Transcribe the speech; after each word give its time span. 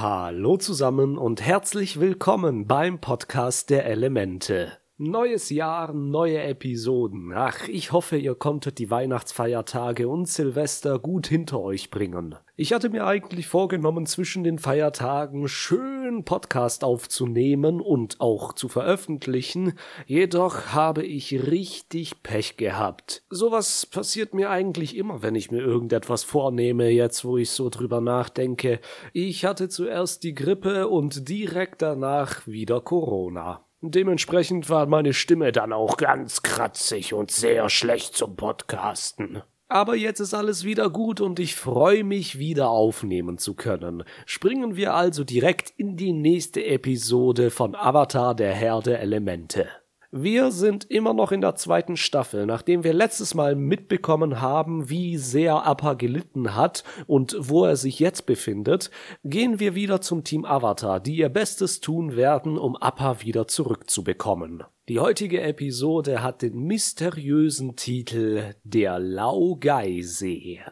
Hallo 0.00 0.56
zusammen 0.56 1.18
und 1.18 1.42
herzlich 1.42 1.98
willkommen 1.98 2.68
beim 2.68 3.00
Podcast 3.00 3.68
der 3.68 3.84
Elemente. 3.86 4.78
Neues 5.00 5.50
Jahr, 5.50 5.92
neue 5.92 6.42
Episoden. 6.42 7.32
Ach, 7.32 7.68
ich 7.68 7.92
hoffe, 7.92 8.16
ihr 8.16 8.34
konntet 8.34 8.80
die 8.80 8.90
Weihnachtsfeiertage 8.90 10.08
und 10.08 10.26
Silvester 10.26 10.98
gut 10.98 11.28
hinter 11.28 11.60
euch 11.60 11.92
bringen. 11.92 12.34
Ich 12.56 12.72
hatte 12.72 12.88
mir 12.88 13.06
eigentlich 13.06 13.46
vorgenommen, 13.46 14.06
zwischen 14.06 14.42
den 14.42 14.58
Feiertagen 14.58 15.46
schön 15.46 16.24
Podcast 16.24 16.82
aufzunehmen 16.82 17.80
und 17.80 18.20
auch 18.20 18.52
zu 18.54 18.66
veröffentlichen, 18.66 19.74
jedoch 20.06 20.74
habe 20.74 21.04
ich 21.04 21.46
richtig 21.46 22.24
Pech 22.24 22.56
gehabt. 22.56 23.22
Sowas 23.30 23.86
passiert 23.86 24.34
mir 24.34 24.50
eigentlich 24.50 24.96
immer, 24.96 25.22
wenn 25.22 25.36
ich 25.36 25.52
mir 25.52 25.60
irgendetwas 25.60 26.24
vornehme, 26.24 26.88
jetzt 26.88 27.24
wo 27.24 27.38
ich 27.38 27.50
so 27.50 27.70
drüber 27.70 28.00
nachdenke. 28.00 28.80
Ich 29.12 29.44
hatte 29.44 29.68
zuerst 29.68 30.24
die 30.24 30.34
Grippe 30.34 30.88
und 30.88 31.28
direkt 31.28 31.82
danach 31.82 32.48
wieder 32.48 32.80
Corona. 32.80 33.64
Dementsprechend 33.80 34.68
war 34.70 34.86
meine 34.86 35.14
Stimme 35.14 35.52
dann 35.52 35.72
auch 35.72 35.96
ganz 35.96 36.42
kratzig 36.42 37.14
und 37.14 37.30
sehr 37.30 37.68
schlecht 37.68 38.16
zum 38.16 38.34
Podcasten. 38.34 39.42
Aber 39.68 39.94
jetzt 39.94 40.20
ist 40.20 40.34
alles 40.34 40.64
wieder 40.64 40.88
gut 40.88 41.20
und 41.20 41.38
ich 41.38 41.54
freue 41.54 42.02
mich 42.02 42.38
wieder 42.38 42.70
aufnehmen 42.70 43.36
zu 43.38 43.54
können. 43.54 44.02
Springen 44.24 44.76
wir 44.76 44.94
also 44.94 45.24
direkt 45.24 45.70
in 45.76 45.96
die 45.96 46.12
nächste 46.12 46.64
Episode 46.64 47.50
von 47.50 47.74
Avatar 47.74 48.34
der 48.34 48.54
Herr 48.54 48.80
der 48.80 49.00
Elemente. 49.00 49.68
Wir 50.10 50.52
sind 50.52 50.90
immer 50.90 51.12
noch 51.12 51.32
in 51.32 51.42
der 51.42 51.54
zweiten 51.54 51.98
Staffel, 51.98 52.46
nachdem 52.46 52.82
wir 52.82 52.94
letztes 52.94 53.34
Mal 53.34 53.54
mitbekommen 53.54 54.40
haben, 54.40 54.88
wie 54.88 55.18
sehr 55.18 55.66
Appa 55.66 55.92
gelitten 55.92 56.54
hat 56.54 56.82
und 57.06 57.36
wo 57.38 57.66
er 57.66 57.76
sich 57.76 57.98
jetzt 57.98 58.24
befindet, 58.24 58.90
gehen 59.22 59.60
wir 59.60 59.74
wieder 59.74 60.00
zum 60.00 60.24
Team 60.24 60.46
Avatar, 60.46 60.98
die 60.98 61.16
ihr 61.16 61.28
Bestes 61.28 61.80
tun 61.80 62.16
werden, 62.16 62.56
um 62.56 62.74
Appa 62.74 63.20
wieder 63.20 63.48
zurückzubekommen. 63.48 64.64
Die 64.88 64.98
heutige 64.98 65.42
Episode 65.42 66.22
hat 66.22 66.40
den 66.40 66.56
mysteriösen 66.60 67.76
Titel 67.76 68.54
Der 68.64 68.98
Laogai-See. 68.98 70.62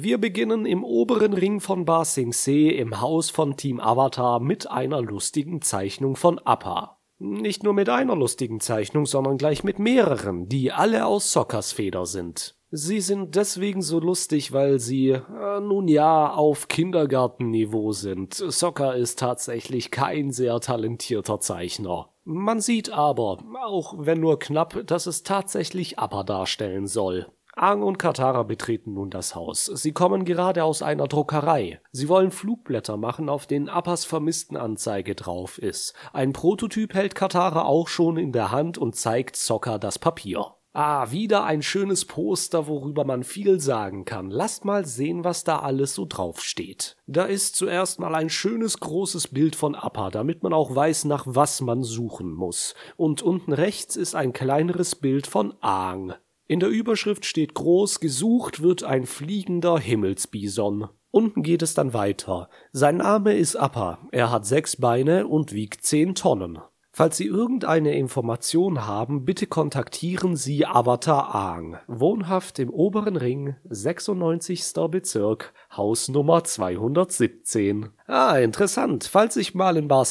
Wir 0.00 0.18
beginnen 0.18 0.64
im 0.64 0.84
oberen 0.84 1.32
Ring 1.32 1.58
von 1.58 1.84
Ba 1.84 2.04
Sing 2.04 2.32
Se 2.32 2.70
im 2.70 3.00
Haus 3.00 3.30
von 3.30 3.56
Team 3.56 3.80
Avatar 3.80 4.38
mit 4.38 4.70
einer 4.70 5.02
lustigen 5.02 5.60
Zeichnung 5.60 6.14
von 6.14 6.38
Appa. 6.38 7.00
Nicht 7.18 7.64
nur 7.64 7.72
mit 7.72 7.88
einer 7.88 8.14
lustigen 8.14 8.60
Zeichnung, 8.60 9.06
sondern 9.06 9.38
gleich 9.38 9.64
mit 9.64 9.80
mehreren, 9.80 10.48
die 10.48 10.70
alle 10.70 11.04
aus 11.04 11.32
Sockers 11.32 11.72
Feder 11.72 12.06
sind. 12.06 12.54
Sie 12.70 13.00
sind 13.00 13.34
deswegen 13.34 13.82
so 13.82 13.98
lustig, 13.98 14.52
weil 14.52 14.78
sie, 14.78 15.08
äh, 15.08 15.60
nun 15.60 15.88
ja, 15.88 16.32
auf 16.32 16.68
Kindergartenniveau 16.68 17.90
sind. 17.90 18.34
Soccer 18.34 18.94
ist 18.94 19.18
tatsächlich 19.18 19.90
kein 19.90 20.30
sehr 20.30 20.60
talentierter 20.60 21.40
Zeichner. 21.40 22.10
Man 22.22 22.60
sieht 22.60 22.92
aber, 22.92 23.38
auch 23.64 23.94
wenn 23.98 24.20
nur 24.20 24.38
knapp, 24.38 24.86
dass 24.86 25.06
es 25.06 25.24
tatsächlich 25.24 25.98
Appa 25.98 26.22
darstellen 26.22 26.86
soll. 26.86 27.26
Aang 27.58 27.82
und 27.82 27.98
Katara 27.98 28.44
betreten 28.44 28.94
nun 28.94 29.10
das 29.10 29.34
Haus. 29.34 29.66
Sie 29.66 29.92
kommen 29.92 30.24
gerade 30.24 30.62
aus 30.62 30.80
einer 30.80 31.08
Druckerei. 31.08 31.80
Sie 31.90 32.08
wollen 32.08 32.30
Flugblätter 32.30 32.96
machen, 32.96 33.28
auf 33.28 33.46
denen 33.46 33.68
Appas 33.68 34.04
Vermisstenanzeige 34.04 35.14
drauf 35.14 35.58
ist. 35.58 35.94
Ein 36.12 36.32
Prototyp 36.32 36.94
hält 36.94 37.14
Katara 37.14 37.62
auch 37.62 37.88
schon 37.88 38.16
in 38.16 38.32
der 38.32 38.52
Hand 38.52 38.78
und 38.78 38.94
zeigt 38.94 39.36
Sokka 39.36 39.78
das 39.78 39.98
Papier. 39.98 40.54
Ah, 40.72 41.10
wieder 41.10 41.42
ein 41.42 41.62
schönes 41.62 42.04
Poster, 42.04 42.68
worüber 42.68 43.04
man 43.04 43.24
viel 43.24 43.58
sagen 43.58 44.04
kann. 44.04 44.30
Lasst 44.30 44.64
mal 44.64 44.86
sehen, 44.86 45.24
was 45.24 45.42
da 45.42 45.58
alles 45.58 45.94
so 45.94 46.06
draufsteht. 46.08 46.96
Da 47.08 47.24
ist 47.24 47.56
zuerst 47.56 47.98
mal 47.98 48.14
ein 48.14 48.30
schönes 48.30 48.78
großes 48.78 49.28
Bild 49.28 49.56
von 49.56 49.74
Appa, 49.74 50.10
damit 50.10 50.44
man 50.44 50.52
auch 50.52 50.72
weiß, 50.72 51.06
nach 51.06 51.24
was 51.26 51.60
man 51.60 51.82
suchen 51.82 52.32
muss. 52.32 52.76
Und 52.96 53.22
unten 53.22 53.52
rechts 53.52 53.96
ist 53.96 54.14
ein 54.14 54.32
kleineres 54.32 54.94
Bild 54.94 55.26
von 55.26 55.54
Aang. 55.60 56.14
In 56.50 56.60
der 56.60 56.70
Überschrift 56.70 57.26
steht 57.26 57.52
groß, 57.52 58.00
gesucht 58.00 58.62
wird 58.62 58.82
ein 58.82 59.04
fliegender 59.04 59.78
Himmelsbison. 59.78 60.88
Unten 61.10 61.42
geht 61.42 61.60
es 61.60 61.74
dann 61.74 61.92
weiter. 61.92 62.48
Sein 62.72 62.96
Name 62.96 63.36
ist 63.36 63.54
Appa, 63.54 63.98
er 64.12 64.30
hat 64.30 64.46
sechs 64.46 64.76
Beine 64.76 65.26
und 65.26 65.52
wiegt 65.52 65.84
zehn 65.84 66.14
Tonnen. 66.14 66.58
Falls 66.90 67.18
Sie 67.18 67.26
irgendeine 67.26 67.94
Information 67.96 68.86
haben, 68.86 69.26
bitte 69.26 69.46
kontaktieren 69.46 70.36
Sie 70.36 70.64
Avatar 70.64 71.34
Aang, 71.34 71.78
wohnhaft 71.86 72.58
im 72.58 72.70
oberen 72.70 73.16
Ring, 73.16 73.56
96. 73.68 74.72
Bezirk, 74.90 75.52
Hausnummer 75.76 76.44
217. 76.44 77.90
Ah, 78.06 78.38
interessant. 78.38 79.04
Falls 79.04 79.36
ich 79.36 79.54
mal 79.54 79.76
in 79.76 79.86
Ba 79.86 80.04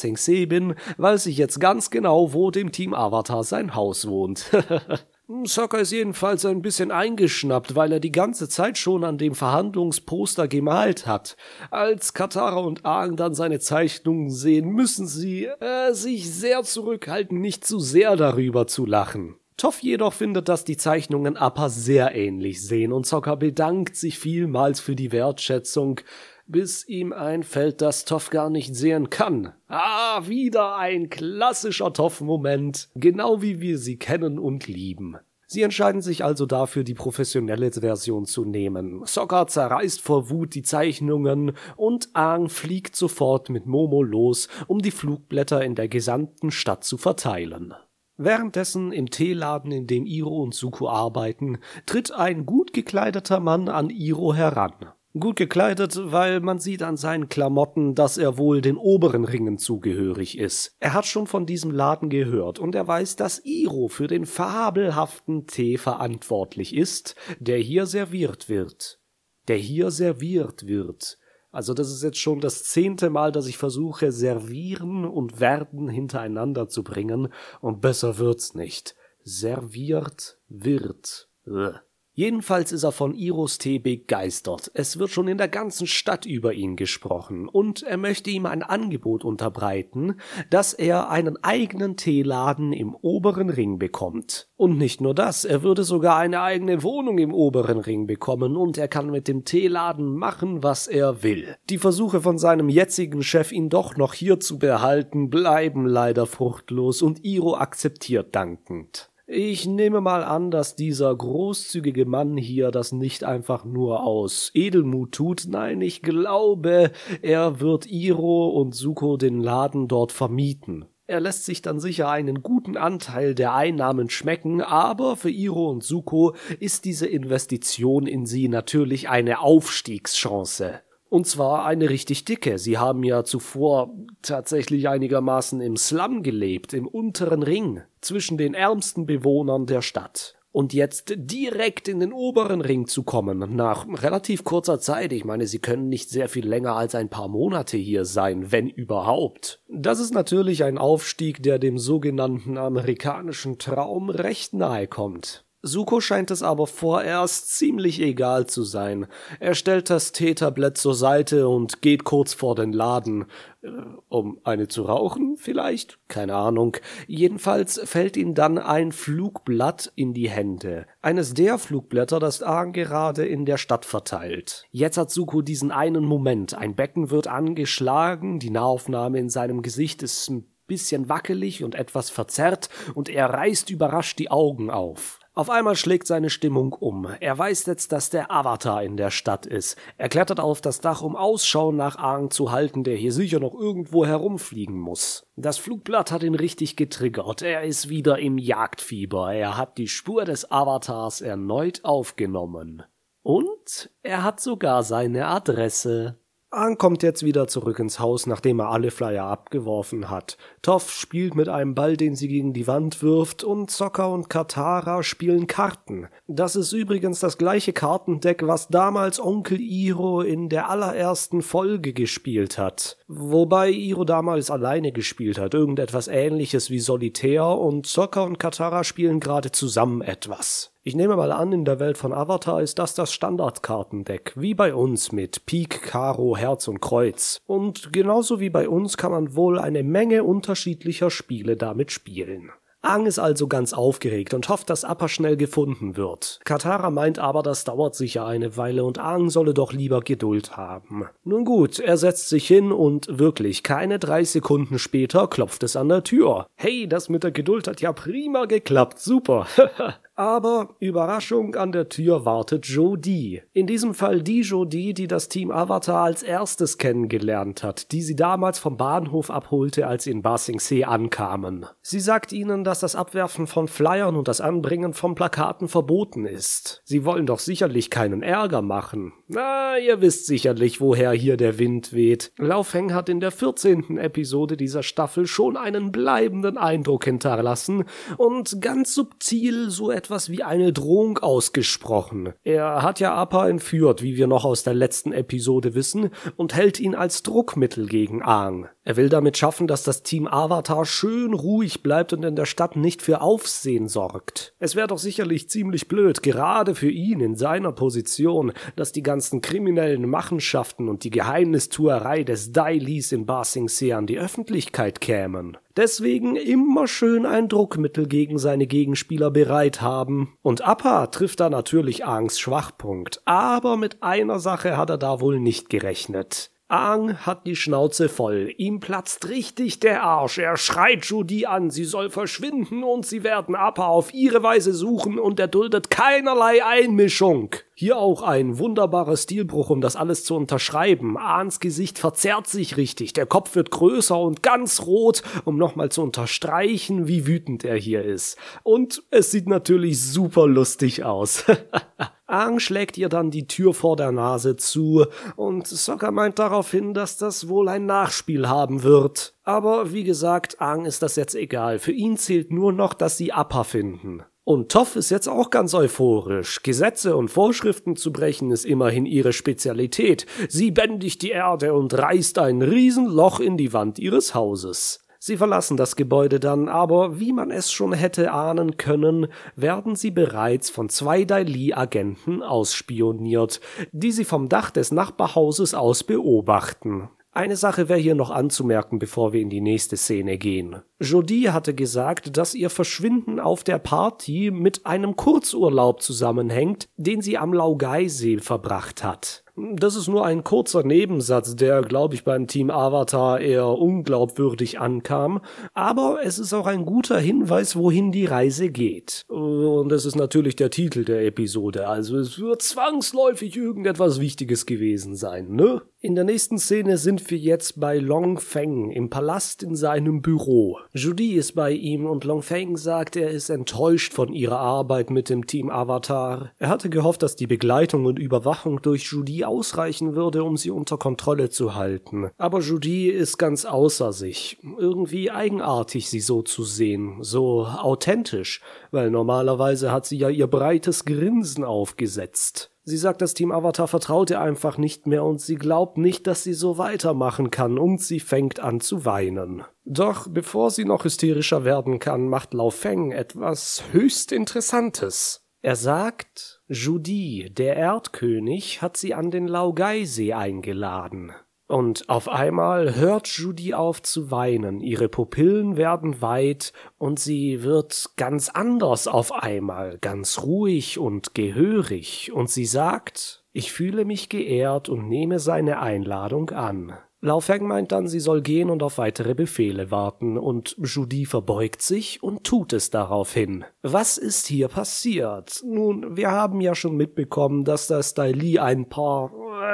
bin, 0.48 0.76
weiß 0.98 1.26
ich 1.26 1.36
jetzt 1.36 1.58
ganz 1.58 1.90
genau, 1.90 2.32
wo 2.32 2.52
dem 2.52 2.70
Team 2.70 2.94
Avatar 2.94 3.42
sein 3.42 3.74
Haus 3.74 4.06
wohnt. 4.06 4.50
Soccer 5.44 5.80
ist 5.80 5.92
jedenfalls 5.92 6.46
ein 6.46 6.62
bisschen 6.62 6.90
eingeschnappt, 6.90 7.76
weil 7.76 7.92
er 7.92 8.00
die 8.00 8.12
ganze 8.12 8.48
Zeit 8.48 8.78
schon 8.78 9.04
an 9.04 9.18
dem 9.18 9.34
Verhandlungsposter 9.34 10.48
gemalt 10.48 11.06
hat. 11.06 11.36
Als 11.70 12.14
Katara 12.14 12.60
und 12.60 12.86
Aang 12.86 13.16
dann 13.16 13.34
seine 13.34 13.58
Zeichnungen 13.58 14.30
sehen, 14.30 14.70
müssen 14.70 15.06
sie 15.06 15.44
äh, 15.44 15.92
sich 15.92 16.32
sehr 16.32 16.62
zurückhalten, 16.62 17.42
nicht 17.42 17.66
zu 17.66 17.78
sehr 17.78 18.16
darüber 18.16 18.66
zu 18.66 18.86
lachen. 18.86 19.36
Toff 19.58 19.80
jedoch 19.82 20.14
findet, 20.14 20.48
dass 20.48 20.64
die 20.64 20.78
Zeichnungen 20.78 21.36
Appa 21.36 21.68
sehr 21.68 22.14
ähnlich 22.14 22.64
sehen 22.64 22.92
und 22.92 23.04
Zocker 23.04 23.36
bedankt 23.36 23.96
sich 23.96 24.18
vielmals 24.18 24.80
für 24.80 24.94
die 24.94 25.12
Wertschätzung, 25.12 26.00
bis 26.48 26.88
ihm 26.88 27.12
einfällt, 27.12 27.80
dass 27.80 28.04
Toff 28.04 28.30
gar 28.30 28.50
nicht 28.50 28.74
sehen 28.74 29.10
kann. 29.10 29.52
Ah, 29.68 30.26
wieder 30.26 30.76
ein 30.76 31.10
klassischer 31.10 31.92
Toff-Moment, 31.92 32.88
genau 32.94 33.42
wie 33.42 33.60
wir 33.60 33.78
sie 33.78 33.98
kennen 33.98 34.38
und 34.38 34.66
lieben. 34.66 35.16
Sie 35.50 35.62
entscheiden 35.62 36.02
sich 36.02 36.24
also 36.24 36.44
dafür, 36.44 36.84
die 36.84 36.92
professionelle 36.92 37.72
Version 37.72 38.26
zu 38.26 38.44
nehmen. 38.44 39.00
Sokka 39.06 39.46
zerreißt 39.46 39.98
vor 40.02 40.28
Wut 40.28 40.54
die 40.54 40.62
Zeichnungen 40.62 41.52
und 41.76 42.10
Aang 42.12 42.50
fliegt 42.50 42.96
sofort 42.96 43.48
mit 43.48 43.64
Momo 43.64 44.02
los, 44.02 44.48
um 44.66 44.80
die 44.80 44.90
Flugblätter 44.90 45.64
in 45.64 45.74
der 45.74 45.88
gesamten 45.88 46.50
Stadt 46.50 46.84
zu 46.84 46.98
verteilen. 46.98 47.72
Währenddessen 48.18 48.92
im 48.92 49.08
Teeladen, 49.08 49.72
in 49.72 49.86
dem 49.86 50.04
Iro 50.04 50.42
und 50.42 50.54
Suko 50.54 50.88
arbeiten, 50.88 51.58
tritt 51.86 52.12
ein 52.12 52.44
gut 52.44 52.74
gekleideter 52.74 53.40
Mann 53.40 53.70
an 53.70 53.88
Iro 53.88 54.34
heran. 54.34 54.74
Gut 55.20 55.36
gekleidet, 55.36 55.98
weil 56.12 56.40
man 56.40 56.58
sieht 56.58 56.82
an 56.82 56.96
seinen 56.96 57.28
Klamotten, 57.28 57.94
dass 57.94 58.18
er 58.18 58.38
wohl 58.38 58.60
den 58.60 58.76
oberen 58.76 59.24
Ringen 59.24 59.58
zugehörig 59.58 60.38
ist. 60.38 60.76
Er 60.80 60.92
hat 60.92 61.06
schon 61.06 61.26
von 61.26 61.46
diesem 61.46 61.70
Laden 61.70 62.10
gehört 62.10 62.58
und 62.58 62.74
er 62.74 62.86
weiß, 62.86 63.16
dass 63.16 63.44
Iro 63.44 63.88
für 63.88 64.06
den 64.06 64.26
fabelhaften 64.26 65.46
Tee 65.46 65.78
verantwortlich 65.78 66.74
ist, 66.74 67.16
der 67.38 67.58
hier 67.58 67.86
serviert 67.86 68.48
wird. 68.48 69.00
Der 69.48 69.56
hier 69.56 69.90
serviert 69.90 70.66
wird. 70.66 71.18
Also 71.50 71.74
das 71.74 71.90
ist 71.90 72.02
jetzt 72.02 72.18
schon 72.18 72.40
das 72.40 72.64
zehnte 72.64 73.08
Mal, 73.08 73.32
dass 73.32 73.46
ich 73.46 73.56
versuche, 73.56 74.12
servieren 74.12 75.04
und 75.04 75.40
werden 75.40 75.88
hintereinander 75.88 76.68
zu 76.68 76.84
bringen, 76.84 77.32
und 77.60 77.80
besser 77.80 78.18
wird's 78.18 78.54
nicht. 78.54 78.94
Serviert 79.24 80.38
wird. 80.48 81.28
Ugh. 81.46 81.80
Jedenfalls 82.18 82.72
ist 82.72 82.82
er 82.82 82.90
von 82.90 83.14
Iros 83.14 83.58
Tee 83.58 83.78
begeistert. 83.78 84.72
Es 84.74 84.98
wird 84.98 85.10
schon 85.10 85.28
in 85.28 85.38
der 85.38 85.46
ganzen 85.46 85.86
Stadt 85.86 86.26
über 86.26 86.52
ihn 86.52 86.74
gesprochen 86.74 87.48
und 87.48 87.84
er 87.84 87.96
möchte 87.96 88.28
ihm 88.28 88.44
ein 88.44 88.64
Angebot 88.64 89.24
unterbreiten, 89.24 90.16
dass 90.50 90.74
er 90.74 91.10
einen 91.10 91.36
eigenen 91.44 91.96
Teeladen 91.96 92.72
im 92.72 92.96
oberen 92.96 93.50
Ring 93.50 93.78
bekommt. 93.78 94.48
Und 94.56 94.78
nicht 94.78 95.00
nur 95.00 95.14
das, 95.14 95.44
er 95.44 95.62
würde 95.62 95.84
sogar 95.84 96.16
eine 96.16 96.42
eigene 96.42 96.82
Wohnung 96.82 97.18
im 97.18 97.32
oberen 97.32 97.78
Ring 97.78 98.08
bekommen 98.08 98.56
und 98.56 98.78
er 98.78 98.88
kann 98.88 99.10
mit 99.10 99.28
dem 99.28 99.44
Teeladen 99.44 100.16
machen, 100.16 100.64
was 100.64 100.88
er 100.88 101.22
will. 101.22 101.54
Die 101.70 101.78
Versuche 101.78 102.20
von 102.20 102.36
seinem 102.36 102.68
jetzigen 102.68 103.22
Chef, 103.22 103.52
ihn 103.52 103.68
doch 103.68 103.96
noch 103.96 104.12
hier 104.12 104.40
zu 104.40 104.58
behalten, 104.58 105.30
bleiben 105.30 105.86
leider 105.86 106.26
fruchtlos 106.26 107.00
und 107.00 107.24
Iro 107.24 107.54
akzeptiert 107.54 108.34
dankend. 108.34 109.08
Ich 109.30 109.66
nehme 109.66 110.00
mal 110.00 110.24
an, 110.24 110.50
dass 110.50 110.74
dieser 110.74 111.14
großzügige 111.14 112.06
Mann 112.06 112.38
hier 112.38 112.70
das 112.70 112.92
nicht 112.92 113.24
einfach 113.24 113.66
nur 113.66 114.02
aus 114.02 114.50
Edelmut 114.54 115.12
tut. 115.12 115.44
Nein, 115.46 115.82
ich 115.82 116.00
glaube, 116.00 116.92
er 117.20 117.60
wird 117.60 117.84
Iro 117.84 118.48
und 118.48 118.74
Suko 118.74 119.18
den 119.18 119.42
Laden 119.42 119.86
dort 119.86 120.12
vermieten. 120.12 120.86
Er 121.06 121.20
lässt 121.20 121.44
sich 121.44 121.60
dann 121.60 121.78
sicher 121.78 122.08
einen 122.08 122.42
guten 122.42 122.78
Anteil 122.78 123.34
der 123.34 123.54
Einnahmen 123.54 124.08
schmecken, 124.08 124.62
aber 124.62 125.14
für 125.14 125.30
Iro 125.30 125.68
und 125.68 125.84
Suko 125.84 126.34
ist 126.58 126.86
diese 126.86 127.06
Investition 127.06 128.06
in 128.06 128.24
sie 128.24 128.48
natürlich 128.48 129.10
eine 129.10 129.40
Aufstiegschance. 129.40 130.80
Und 131.08 131.26
zwar 131.26 131.64
eine 131.64 131.88
richtig 131.88 132.24
dicke. 132.24 132.58
Sie 132.58 132.76
haben 132.76 133.02
ja 133.02 133.24
zuvor 133.24 133.94
tatsächlich 134.20 134.88
einigermaßen 134.88 135.60
im 135.60 135.76
Slum 135.76 136.22
gelebt, 136.22 136.74
im 136.74 136.86
unteren 136.86 137.42
Ring, 137.42 137.82
zwischen 138.00 138.36
den 138.36 138.54
ärmsten 138.54 139.06
Bewohnern 139.06 139.66
der 139.66 139.80
Stadt. 139.80 140.34
Und 140.50 140.72
jetzt 140.72 141.12
direkt 141.16 141.88
in 141.88 142.00
den 142.00 142.12
oberen 142.12 142.60
Ring 142.60 142.86
zu 142.86 143.04
kommen, 143.04 143.54
nach 143.54 143.86
relativ 144.02 144.44
kurzer 144.44 144.80
Zeit, 144.80 145.12
ich 145.12 145.24
meine, 145.24 145.46
sie 145.46 145.60
können 145.60 145.88
nicht 145.88 146.08
sehr 146.10 146.28
viel 146.28 146.46
länger 146.46 146.74
als 146.74 146.94
ein 146.94 147.10
paar 147.10 147.28
Monate 147.28 147.76
hier 147.76 148.04
sein, 148.04 148.50
wenn 148.50 148.68
überhaupt. 148.68 149.62
Das 149.68 150.00
ist 150.00 150.12
natürlich 150.12 150.64
ein 150.64 150.78
Aufstieg, 150.78 151.42
der 151.42 151.58
dem 151.58 151.78
sogenannten 151.78 152.58
amerikanischen 152.58 153.58
Traum 153.58 154.10
recht 154.10 154.54
nahe 154.54 154.88
kommt. 154.88 155.44
Suko 155.62 156.00
scheint 156.00 156.30
es 156.30 156.42
aber 156.42 156.68
vorerst 156.68 157.56
ziemlich 157.56 158.00
egal 158.00 158.46
zu 158.46 158.62
sein. 158.62 159.08
Er 159.40 159.54
stellt 159.54 159.90
das 159.90 160.12
Teetablett 160.12 160.78
zur 160.78 160.94
Seite 160.94 161.48
und 161.48 161.82
geht 161.82 162.04
kurz 162.04 162.32
vor 162.32 162.54
den 162.54 162.72
Laden. 162.72 163.26
Äh, 163.62 163.70
um 164.08 164.38
eine 164.44 164.68
zu 164.68 164.82
rauchen, 164.82 165.36
vielleicht? 165.36 165.98
Keine 166.06 166.36
Ahnung. 166.36 166.76
Jedenfalls 167.08 167.80
fällt 167.84 168.16
ihm 168.16 168.34
dann 168.34 168.58
ein 168.58 168.92
Flugblatt 168.92 169.92
in 169.96 170.14
die 170.14 170.30
Hände. 170.30 170.86
Eines 171.02 171.34
der 171.34 171.58
Flugblätter, 171.58 172.20
das 172.20 172.40
Aang 172.40 172.72
gerade 172.72 173.26
in 173.26 173.44
der 173.44 173.56
Stadt 173.56 173.84
verteilt. 173.84 174.64
Jetzt 174.70 174.96
hat 174.96 175.10
Suko 175.10 175.42
diesen 175.42 175.72
einen 175.72 176.04
Moment. 176.04 176.54
Ein 176.54 176.76
Becken 176.76 177.10
wird 177.10 177.26
angeschlagen, 177.26 178.38
die 178.38 178.50
Nahaufnahme 178.50 179.18
in 179.18 179.28
seinem 179.28 179.62
Gesicht 179.62 180.04
ist 180.04 180.28
ein 180.28 180.46
bisschen 180.68 181.08
wackelig 181.08 181.64
und 181.64 181.74
etwas 181.74 182.10
verzerrt, 182.10 182.68
und 182.94 183.08
er 183.08 183.30
reißt 183.30 183.70
überrascht 183.70 184.20
die 184.20 184.30
Augen 184.30 184.70
auf. 184.70 185.17
Auf 185.38 185.50
einmal 185.50 185.76
schlägt 185.76 186.08
seine 186.08 186.30
Stimmung 186.30 186.72
um. 186.72 187.06
Er 187.20 187.38
weiß 187.38 187.66
jetzt, 187.66 187.92
dass 187.92 188.10
der 188.10 188.28
Avatar 188.28 188.82
in 188.82 188.96
der 188.96 189.12
Stadt 189.12 189.46
ist. 189.46 189.76
Er 189.96 190.08
klettert 190.08 190.40
auf 190.40 190.60
das 190.60 190.80
Dach, 190.80 191.00
um 191.00 191.14
Ausschau 191.14 191.70
nach 191.70 191.94
Aang 191.94 192.32
zu 192.32 192.50
halten, 192.50 192.82
der 192.82 192.96
hier 192.96 193.12
sicher 193.12 193.38
noch 193.38 193.54
irgendwo 193.54 194.04
herumfliegen 194.04 194.76
muss. 194.76 195.28
Das 195.36 195.56
Flugblatt 195.56 196.10
hat 196.10 196.24
ihn 196.24 196.34
richtig 196.34 196.74
getriggert. 196.74 197.42
Er 197.42 197.62
ist 197.62 197.88
wieder 197.88 198.18
im 198.18 198.36
Jagdfieber. 198.36 199.32
Er 199.32 199.56
hat 199.56 199.78
die 199.78 199.86
Spur 199.86 200.24
des 200.24 200.50
Avatars 200.50 201.20
erneut 201.20 201.84
aufgenommen. 201.84 202.82
Und 203.22 203.90
er 204.02 204.24
hat 204.24 204.40
sogar 204.40 204.82
seine 204.82 205.28
Adresse. 205.28 206.18
Aang 206.50 206.78
kommt 206.78 207.02
jetzt 207.02 207.24
wieder 207.24 207.46
zurück 207.46 207.78
ins 207.78 208.00
Haus, 208.00 208.26
nachdem 208.26 208.60
er 208.60 208.70
alle 208.70 208.90
Flyer 208.90 209.24
abgeworfen 209.24 210.08
hat. 210.08 210.38
Toff 210.62 210.90
spielt 210.90 211.34
mit 211.34 211.46
einem 211.50 211.74
Ball, 211.74 211.98
den 211.98 212.16
sie 212.16 212.26
gegen 212.26 212.54
die 212.54 212.66
Wand 212.66 213.02
wirft, 213.02 213.44
und 213.44 213.70
Zocker 213.70 214.10
und 214.10 214.30
Katara 214.30 215.02
spielen 215.02 215.46
Karten. 215.46 216.08
Das 216.26 216.56
ist 216.56 216.72
übrigens 216.72 217.20
das 217.20 217.36
gleiche 217.36 217.74
Kartendeck, 217.74 218.46
was 218.46 218.68
damals 218.68 219.20
Onkel 219.20 219.60
Iro 219.60 220.22
in 220.22 220.48
der 220.48 220.70
allerersten 220.70 221.42
Folge 221.42 221.92
gespielt 221.92 222.56
hat. 222.56 222.96
Wobei 223.08 223.70
Iro 223.70 224.04
damals 224.04 224.50
alleine 224.50 224.90
gespielt 224.90 225.38
hat, 225.38 225.52
irgendetwas 225.52 226.08
ähnliches 226.08 226.70
wie 226.70 226.78
Solitär, 226.78 227.46
und 227.46 227.86
Zocker 227.86 228.24
und 228.24 228.38
Katara 228.38 228.84
spielen 228.84 229.20
gerade 229.20 229.52
zusammen 229.52 230.00
etwas. 230.00 230.72
Ich 230.84 230.94
nehme 230.94 231.16
mal 231.16 231.32
an, 231.32 231.52
in 231.52 231.64
der 231.64 231.80
Welt 231.80 231.98
von 231.98 232.12
Avatar 232.12 232.62
ist 232.62 232.78
das 232.78 232.94
das 232.94 233.12
Standardkartendeck, 233.12 234.32
wie 234.36 234.54
bei 234.54 234.74
uns 234.74 235.10
mit 235.10 235.44
Pik, 235.44 235.82
Karo, 235.82 236.36
Herz 236.36 236.68
und 236.68 236.80
Kreuz. 236.80 237.40
Und 237.46 237.92
genauso 237.92 238.38
wie 238.38 238.48
bei 238.48 238.68
uns 238.68 238.96
kann 238.96 239.10
man 239.10 239.34
wohl 239.34 239.58
eine 239.58 239.82
Menge 239.82 240.22
unterschiedlicher 240.22 241.10
Spiele 241.10 241.56
damit 241.56 241.90
spielen. 241.90 242.52
Aang 242.80 243.06
ist 243.06 243.18
also 243.18 243.48
ganz 243.48 243.72
aufgeregt 243.72 244.34
und 244.34 244.48
hofft, 244.48 244.70
dass 244.70 244.84
Appa 244.84 245.08
schnell 245.08 245.36
gefunden 245.36 245.96
wird. 245.96 246.38
Katara 246.44 246.90
meint 246.90 247.18
aber, 247.18 247.42
das 247.42 247.64
dauert 247.64 247.96
sicher 247.96 248.24
eine 248.24 248.56
Weile 248.56 248.84
und 248.84 249.00
Aang 249.00 249.30
solle 249.30 249.52
doch 249.52 249.72
lieber 249.72 250.00
Geduld 250.00 250.56
haben. 250.56 251.04
Nun 251.24 251.44
gut, 251.44 251.80
er 251.80 251.96
setzt 251.96 252.28
sich 252.28 252.46
hin 252.46 252.70
und 252.70 253.18
wirklich, 253.18 253.64
keine 253.64 253.98
drei 253.98 254.22
Sekunden 254.22 254.78
später 254.78 255.26
klopft 255.26 255.64
es 255.64 255.74
an 255.74 255.88
der 255.88 256.04
Tür. 256.04 256.46
Hey, 256.54 256.86
das 256.86 257.08
mit 257.08 257.24
der 257.24 257.32
Geduld 257.32 257.66
hat 257.66 257.80
ja 257.80 257.92
prima 257.92 258.44
geklappt, 258.44 259.00
super. 259.00 259.48
Aber 260.18 260.74
Überraschung 260.80 261.54
an 261.54 261.70
der 261.70 261.88
Tür 261.88 262.24
wartet 262.24 262.66
Jodie. 262.66 263.42
In 263.52 263.68
diesem 263.68 263.94
Fall 263.94 264.20
die 264.20 264.40
Jodie, 264.40 264.92
die 264.92 265.06
das 265.06 265.28
Team 265.28 265.52
Avatar 265.52 266.02
als 266.02 266.24
erstes 266.24 266.76
kennengelernt 266.76 267.62
hat, 267.62 267.92
die 267.92 268.02
sie 268.02 268.16
damals 268.16 268.58
vom 268.58 268.76
Bahnhof 268.76 269.30
abholte, 269.30 269.86
als 269.86 270.02
sie 270.02 270.10
in 270.10 270.22
Ba 270.22 270.36
Sing 270.36 270.58
Se 270.58 270.88
ankamen. 270.88 271.66
Sie 271.82 272.00
sagt 272.00 272.32
ihnen, 272.32 272.64
dass 272.64 272.80
das 272.80 272.96
Abwerfen 272.96 273.46
von 273.46 273.68
Flyern 273.68 274.16
und 274.16 274.26
das 274.26 274.40
Anbringen 274.40 274.92
von 274.92 275.14
Plakaten 275.14 275.68
verboten 275.68 276.26
ist. 276.26 276.82
Sie 276.84 277.04
wollen 277.04 277.26
doch 277.26 277.38
sicherlich 277.38 277.88
keinen 277.88 278.24
Ärger 278.24 278.60
machen. 278.60 279.12
Na, 279.28 279.78
ihr 279.78 280.00
wisst 280.00 280.26
sicherlich, 280.26 280.80
woher 280.80 281.12
hier 281.12 281.36
der 281.36 281.60
Wind 281.60 281.92
weht. 281.92 282.32
Laufeng 282.38 282.92
hat 282.92 283.08
in 283.08 283.20
der 283.20 283.30
14. 283.30 283.98
Episode 283.98 284.56
dieser 284.56 284.82
Staffel 284.82 285.28
schon 285.28 285.56
einen 285.56 285.92
bleibenden 285.92 286.58
Eindruck 286.58 287.04
hinterlassen 287.04 287.84
und 288.16 288.60
ganz 288.60 288.96
subtil 288.96 289.70
so 289.70 289.92
etwas 289.92 290.07
etwas 290.08 290.30
wie 290.30 290.42
eine 290.42 290.72
Drohung 290.72 291.18
ausgesprochen. 291.18 292.32
Er 292.42 292.80
hat 292.80 292.98
ja 292.98 293.14
Appa 293.14 293.46
entführt, 293.46 294.02
wie 294.02 294.16
wir 294.16 294.26
noch 294.26 294.46
aus 294.46 294.62
der 294.62 294.72
letzten 294.72 295.12
Episode 295.12 295.74
wissen, 295.74 296.08
und 296.36 296.54
hält 296.54 296.80
ihn 296.80 296.94
als 296.94 297.22
Druckmittel 297.22 297.86
gegen 297.86 298.22
Aang. 298.22 298.70
Er 298.88 298.96
will 298.96 299.10
damit 299.10 299.36
schaffen, 299.36 299.66
dass 299.66 299.82
das 299.82 300.02
Team 300.02 300.26
Avatar 300.26 300.86
schön 300.86 301.34
ruhig 301.34 301.82
bleibt 301.82 302.14
und 302.14 302.24
in 302.24 302.36
der 302.36 302.46
Stadt 302.46 302.74
nicht 302.74 303.02
für 303.02 303.20
Aufsehen 303.20 303.86
sorgt. 303.86 304.54
Es 304.60 304.76
wäre 304.76 304.86
doch 304.86 304.96
sicherlich 304.96 305.50
ziemlich 305.50 305.88
blöd, 305.88 306.22
gerade 306.22 306.74
für 306.74 306.90
ihn 306.90 307.20
in 307.20 307.36
seiner 307.36 307.72
Position, 307.72 308.50
dass 308.76 308.92
die 308.92 309.02
ganzen 309.02 309.42
kriminellen 309.42 310.08
Machenschaften 310.08 310.88
und 310.88 311.04
die 311.04 311.10
Geheimnistuerei 311.10 312.24
des 312.24 312.52
Dailis 312.52 313.12
in 313.12 313.26
Ba 313.26 313.44
Sing 313.44 313.68
an 313.92 314.06
die 314.06 314.18
Öffentlichkeit 314.18 315.02
kämen. 315.02 315.58
Deswegen 315.76 316.36
immer 316.36 316.86
schön 316.86 317.26
ein 317.26 317.50
Druckmittel 317.50 318.08
gegen 318.08 318.38
seine 318.38 318.66
Gegenspieler 318.66 319.30
bereit 319.30 319.82
haben. 319.82 320.32
Und 320.40 320.66
Appa 320.66 321.08
trifft 321.08 321.40
da 321.40 321.50
natürlich 321.50 322.06
Angs 322.06 322.40
Schwachpunkt. 322.40 323.20
Aber 323.26 323.76
mit 323.76 324.02
einer 324.02 324.38
Sache 324.38 324.78
hat 324.78 324.88
er 324.88 324.96
da 324.96 325.20
wohl 325.20 325.40
nicht 325.40 325.68
gerechnet. 325.68 326.52
Aang 326.70 327.16
hat 327.24 327.46
die 327.46 327.56
Schnauze 327.56 328.10
voll. 328.10 328.52
Ihm 328.58 328.78
platzt 328.78 329.30
richtig 329.30 329.80
der 329.80 330.02
Arsch. 330.02 330.36
Er 330.36 330.58
schreit 330.58 331.06
Judy 331.06 331.46
an, 331.46 331.70
sie 331.70 331.84
soll 331.84 332.10
verschwinden 332.10 332.84
und 332.84 333.06
sie 333.06 333.24
werden 333.24 333.54
Appa 333.54 333.86
auf 333.86 334.12
ihre 334.12 334.42
Weise 334.42 334.74
suchen 334.74 335.18
und 335.18 335.40
er 335.40 335.48
duldet 335.48 335.88
keinerlei 335.88 336.62
Einmischung. 336.62 337.56
Hier 337.74 337.96
auch 337.96 338.20
ein 338.20 338.58
wunderbarer 338.58 339.16
Stilbruch, 339.16 339.70
um 339.70 339.80
das 339.80 339.96
alles 339.96 340.24
zu 340.24 340.36
unterschreiben. 340.36 341.16
Ahns 341.16 341.58
Gesicht 341.58 341.98
verzerrt 341.98 342.46
sich 342.48 342.76
richtig, 342.76 343.14
der 343.14 343.24
Kopf 343.24 343.54
wird 343.54 343.70
größer 343.70 344.20
und 344.20 344.42
ganz 344.42 344.82
rot, 344.82 345.22
um 345.46 345.56
nochmal 345.56 345.88
zu 345.88 346.02
unterstreichen, 346.02 347.08
wie 347.08 347.26
wütend 347.26 347.64
er 347.64 347.76
hier 347.76 348.04
ist. 348.04 348.36
Und 348.62 349.02
es 349.10 349.30
sieht 349.30 349.48
natürlich 349.48 350.02
super 350.02 350.46
lustig 350.46 351.02
aus. 351.02 351.46
Aang 352.28 352.58
schlägt 352.58 352.98
ihr 352.98 353.08
dann 353.08 353.30
die 353.30 353.46
Tür 353.46 353.72
vor 353.72 353.96
der 353.96 354.12
Nase 354.12 354.56
zu, 354.56 355.06
und 355.36 355.66
Sokka 355.66 356.10
meint 356.10 356.38
daraufhin, 356.38 356.92
dass 356.92 357.16
das 357.16 357.48
wohl 357.48 357.68
ein 357.68 357.86
Nachspiel 357.86 358.48
haben 358.48 358.82
wird. 358.82 359.34
Aber 359.44 359.92
wie 359.92 360.04
gesagt, 360.04 360.60
Aang 360.60 360.84
ist 360.84 361.02
das 361.02 361.16
jetzt 361.16 361.34
egal. 361.34 361.78
Für 361.78 361.92
ihn 361.92 362.18
zählt 362.18 362.52
nur 362.52 362.72
noch, 362.72 362.92
dass 362.92 363.16
sie 363.16 363.32
Appa 363.32 363.64
finden. 363.64 364.22
Und 364.44 364.70
Toff 364.70 364.96
ist 364.96 365.10
jetzt 365.10 365.28
auch 365.28 365.50
ganz 365.50 365.72
euphorisch. 365.74 366.62
Gesetze 366.62 367.16
und 367.16 367.30
Vorschriften 367.30 367.96
zu 367.96 368.12
brechen 368.12 368.50
ist 368.50 368.64
immerhin 368.64 369.06
ihre 369.06 369.32
Spezialität. 369.32 370.26
Sie 370.48 370.70
bändigt 370.70 371.22
die 371.22 371.30
Erde 371.30 371.74
und 371.74 371.92
reißt 371.92 372.38
ein 372.38 372.62
Riesenloch 372.62 373.40
in 373.40 373.56
die 373.56 373.72
Wand 373.72 373.98
ihres 373.98 374.34
Hauses. 374.34 375.00
Sie 375.28 375.36
verlassen 375.36 375.76
das 375.76 375.94
Gebäude 375.94 376.40
dann, 376.40 376.70
aber 376.70 377.20
wie 377.20 377.34
man 377.34 377.50
es 377.50 377.70
schon 377.70 377.92
hätte 377.92 378.32
ahnen 378.32 378.78
können, 378.78 379.26
werden 379.56 379.94
sie 379.94 380.10
bereits 380.10 380.70
von 380.70 380.88
zwei 380.88 381.26
Daili-Agenten 381.26 382.42
ausspioniert, 382.42 383.60
die 383.92 384.10
sie 384.10 384.24
vom 384.24 384.48
Dach 384.48 384.70
des 384.70 384.90
Nachbarhauses 384.90 385.74
aus 385.74 386.02
beobachten. 386.02 387.10
Eine 387.30 387.56
Sache 387.56 387.90
wäre 387.90 387.98
hier 387.98 388.14
noch 388.14 388.30
anzumerken, 388.30 388.98
bevor 388.98 389.34
wir 389.34 389.42
in 389.42 389.50
die 389.50 389.60
nächste 389.60 389.98
Szene 389.98 390.38
gehen. 390.38 390.76
Jodie 390.98 391.50
hatte 391.50 391.74
gesagt, 391.74 392.38
dass 392.38 392.54
ihr 392.54 392.70
Verschwinden 392.70 393.38
auf 393.38 393.62
der 393.62 393.78
Party 393.78 394.50
mit 394.50 394.86
einem 394.86 395.14
Kurzurlaub 395.14 396.00
zusammenhängt, 396.00 396.88
den 396.96 397.20
sie 397.20 397.36
am 397.36 397.52
Laugai-See 397.52 398.38
verbracht 398.38 399.04
hat. 399.04 399.44
Das 399.74 399.96
ist 399.96 400.08
nur 400.08 400.24
ein 400.24 400.44
kurzer 400.44 400.82
Nebensatz, 400.82 401.56
der, 401.56 401.82
glaube 401.82 402.14
ich, 402.14 402.24
beim 402.24 402.46
Team 402.46 402.70
Avatar 402.70 403.40
eher 403.40 403.66
unglaubwürdig 403.66 404.78
ankam, 404.78 405.40
aber 405.74 406.20
es 406.22 406.38
ist 406.38 406.52
auch 406.52 406.66
ein 406.66 406.84
guter 406.84 407.18
Hinweis, 407.18 407.74
wohin 407.74 408.12
die 408.12 408.26
Reise 408.26 408.70
geht. 408.70 409.24
Und 409.28 409.90
es 409.90 410.04
ist 410.04 410.16
natürlich 410.16 410.56
der 410.56 410.70
Titel 410.70 411.04
der 411.04 411.24
Episode, 411.26 411.88
also 411.88 412.16
es 412.18 412.38
wird 412.38 412.62
zwangsläufig 412.62 413.56
irgendetwas 413.56 414.20
Wichtiges 414.20 414.66
gewesen 414.66 415.16
sein, 415.16 415.50
ne? 415.50 415.82
In 416.00 416.14
der 416.14 416.22
nächsten 416.22 416.60
Szene 416.60 416.96
sind 416.96 417.28
wir 417.28 417.38
jetzt 417.38 417.80
bei 417.80 417.98
Long 417.98 418.38
Feng 418.38 418.92
im 418.92 419.10
Palast 419.10 419.64
in 419.64 419.74
seinem 419.74 420.22
Büro. 420.22 420.78
Judy 420.92 421.32
ist 421.32 421.56
bei 421.56 421.72
ihm 421.72 422.06
und 422.06 422.22
Long 422.22 422.42
Feng 422.42 422.76
sagt, 422.76 423.16
er 423.16 423.30
ist 423.32 423.50
enttäuscht 423.50 424.14
von 424.14 424.32
ihrer 424.32 424.60
Arbeit 424.60 425.10
mit 425.10 425.28
dem 425.28 425.48
Team 425.48 425.70
Avatar. 425.70 426.52
Er 426.58 426.68
hatte 426.68 426.88
gehofft, 426.88 427.24
dass 427.24 427.34
die 427.34 427.48
Begleitung 427.48 428.04
und 428.04 428.20
Überwachung 428.20 428.80
durch 428.80 429.10
Judy 429.10 429.44
ausreichen 429.44 430.14
würde, 430.14 430.44
um 430.44 430.56
sie 430.56 430.70
unter 430.70 430.98
Kontrolle 430.98 431.50
zu 431.50 431.74
halten. 431.74 432.30
Aber 432.38 432.60
Judy 432.60 433.08
ist 433.08 433.36
ganz 433.36 433.64
außer 433.64 434.12
sich. 434.12 434.60
Irgendwie 434.78 435.32
eigenartig, 435.32 436.08
sie 436.08 436.20
so 436.20 436.42
zu 436.42 436.62
sehen. 436.62 437.16
So 437.22 437.66
authentisch. 437.66 438.60
Weil 438.92 439.10
normalerweise 439.10 439.90
hat 439.90 440.06
sie 440.06 440.18
ja 440.18 440.28
ihr 440.28 440.46
breites 440.46 441.04
Grinsen 441.04 441.64
aufgesetzt. 441.64 442.70
Sie 442.88 442.96
sagt, 442.96 443.20
das 443.20 443.34
Team 443.34 443.52
Avatar 443.52 443.86
vertraut 443.86 444.30
ihr 444.30 444.40
einfach 444.40 444.78
nicht 444.78 445.06
mehr 445.06 445.22
und 445.22 445.42
sie 445.42 445.56
glaubt 445.56 445.98
nicht, 445.98 446.26
dass 446.26 446.42
sie 446.42 446.54
so 446.54 446.78
weitermachen 446.78 447.50
kann 447.50 447.76
und 447.76 448.00
sie 448.00 448.18
fängt 448.18 448.60
an 448.60 448.80
zu 448.80 449.04
weinen. 449.04 449.62
Doch 449.84 450.26
bevor 450.26 450.70
sie 450.70 450.86
noch 450.86 451.04
hysterischer 451.04 451.64
werden 451.64 451.98
kann, 451.98 452.28
macht 452.28 452.54
Lao 452.54 452.70
Feng 452.70 453.10
etwas 453.10 453.84
höchst 453.92 454.32
Interessantes. 454.32 455.44
Er 455.60 455.76
sagt, 455.76 456.62
Judy, 456.66 457.50
der 457.52 457.76
Erdkönig, 457.76 458.80
hat 458.80 458.96
sie 458.96 459.12
an 459.12 459.30
den 459.30 459.48
Laogai-See 459.48 460.32
eingeladen. 460.32 461.32
Und 461.68 462.08
auf 462.08 462.30
einmal 462.30 462.96
hört 462.96 463.28
Judy 463.28 463.74
auf 463.74 464.00
zu 464.00 464.30
weinen, 464.30 464.80
ihre 464.80 465.10
Pupillen 465.10 465.76
werden 465.76 466.22
weit 466.22 466.72
und 466.96 467.20
sie 467.20 467.62
wird 467.62 468.08
ganz 468.16 468.48
anders 468.48 469.06
auf 469.06 469.32
einmal, 469.32 469.98
ganz 469.98 470.42
ruhig 470.42 470.98
und 470.98 471.34
gehörig, 471.34 472.32
und 472.32 472.48
sie 472.48 472.64
sagt, 472.64 473.44
ich 473.52 473.70
fühle 473.70 474.06
mich 474.06 474.30
geehrt 474.30 474.88
und 474.88 475.08
nehme 475.08 475.38
seine 475.38 475.80
Einladung 475.80 476.48
an. 476.50 476.96
Laufeng 477.20 477.66
meint 477.66 477.90
dann, 477.90 478.06
sie 478.06 478.20
soll 478.20 478.42
gehen 478.42 478.70
und 478.70 478.82
auf 478.82 478.98
weitere 478.98 479.34
Befehle 479.34 479.90
warten, 479.90 480.38
und 480.38 480.76
Judy 480.78 481.26
verbeugt 481.26 481.82
sich 481.82 482.22
und 482.22 482.44
tut 482.44 482.72
es 482.72 482.90
daraufhin. 482.90 483.64
Was 483.82 484.18
ist 484.18 484.46
hier 484.46 484.68
passiert? 484.68 485.62
Nun, 485.64 486.16
wir 486.16 486.30
haben 486.30 486.60
ja 486.60 486.76
schon 486.76 486.96
mitbekommen, 486.96 487.64
dass 487.64 487.88
der 487.88 488.04
Stylee 488.04 488.60
ein 488.60 488.88
paar 488.88 489.32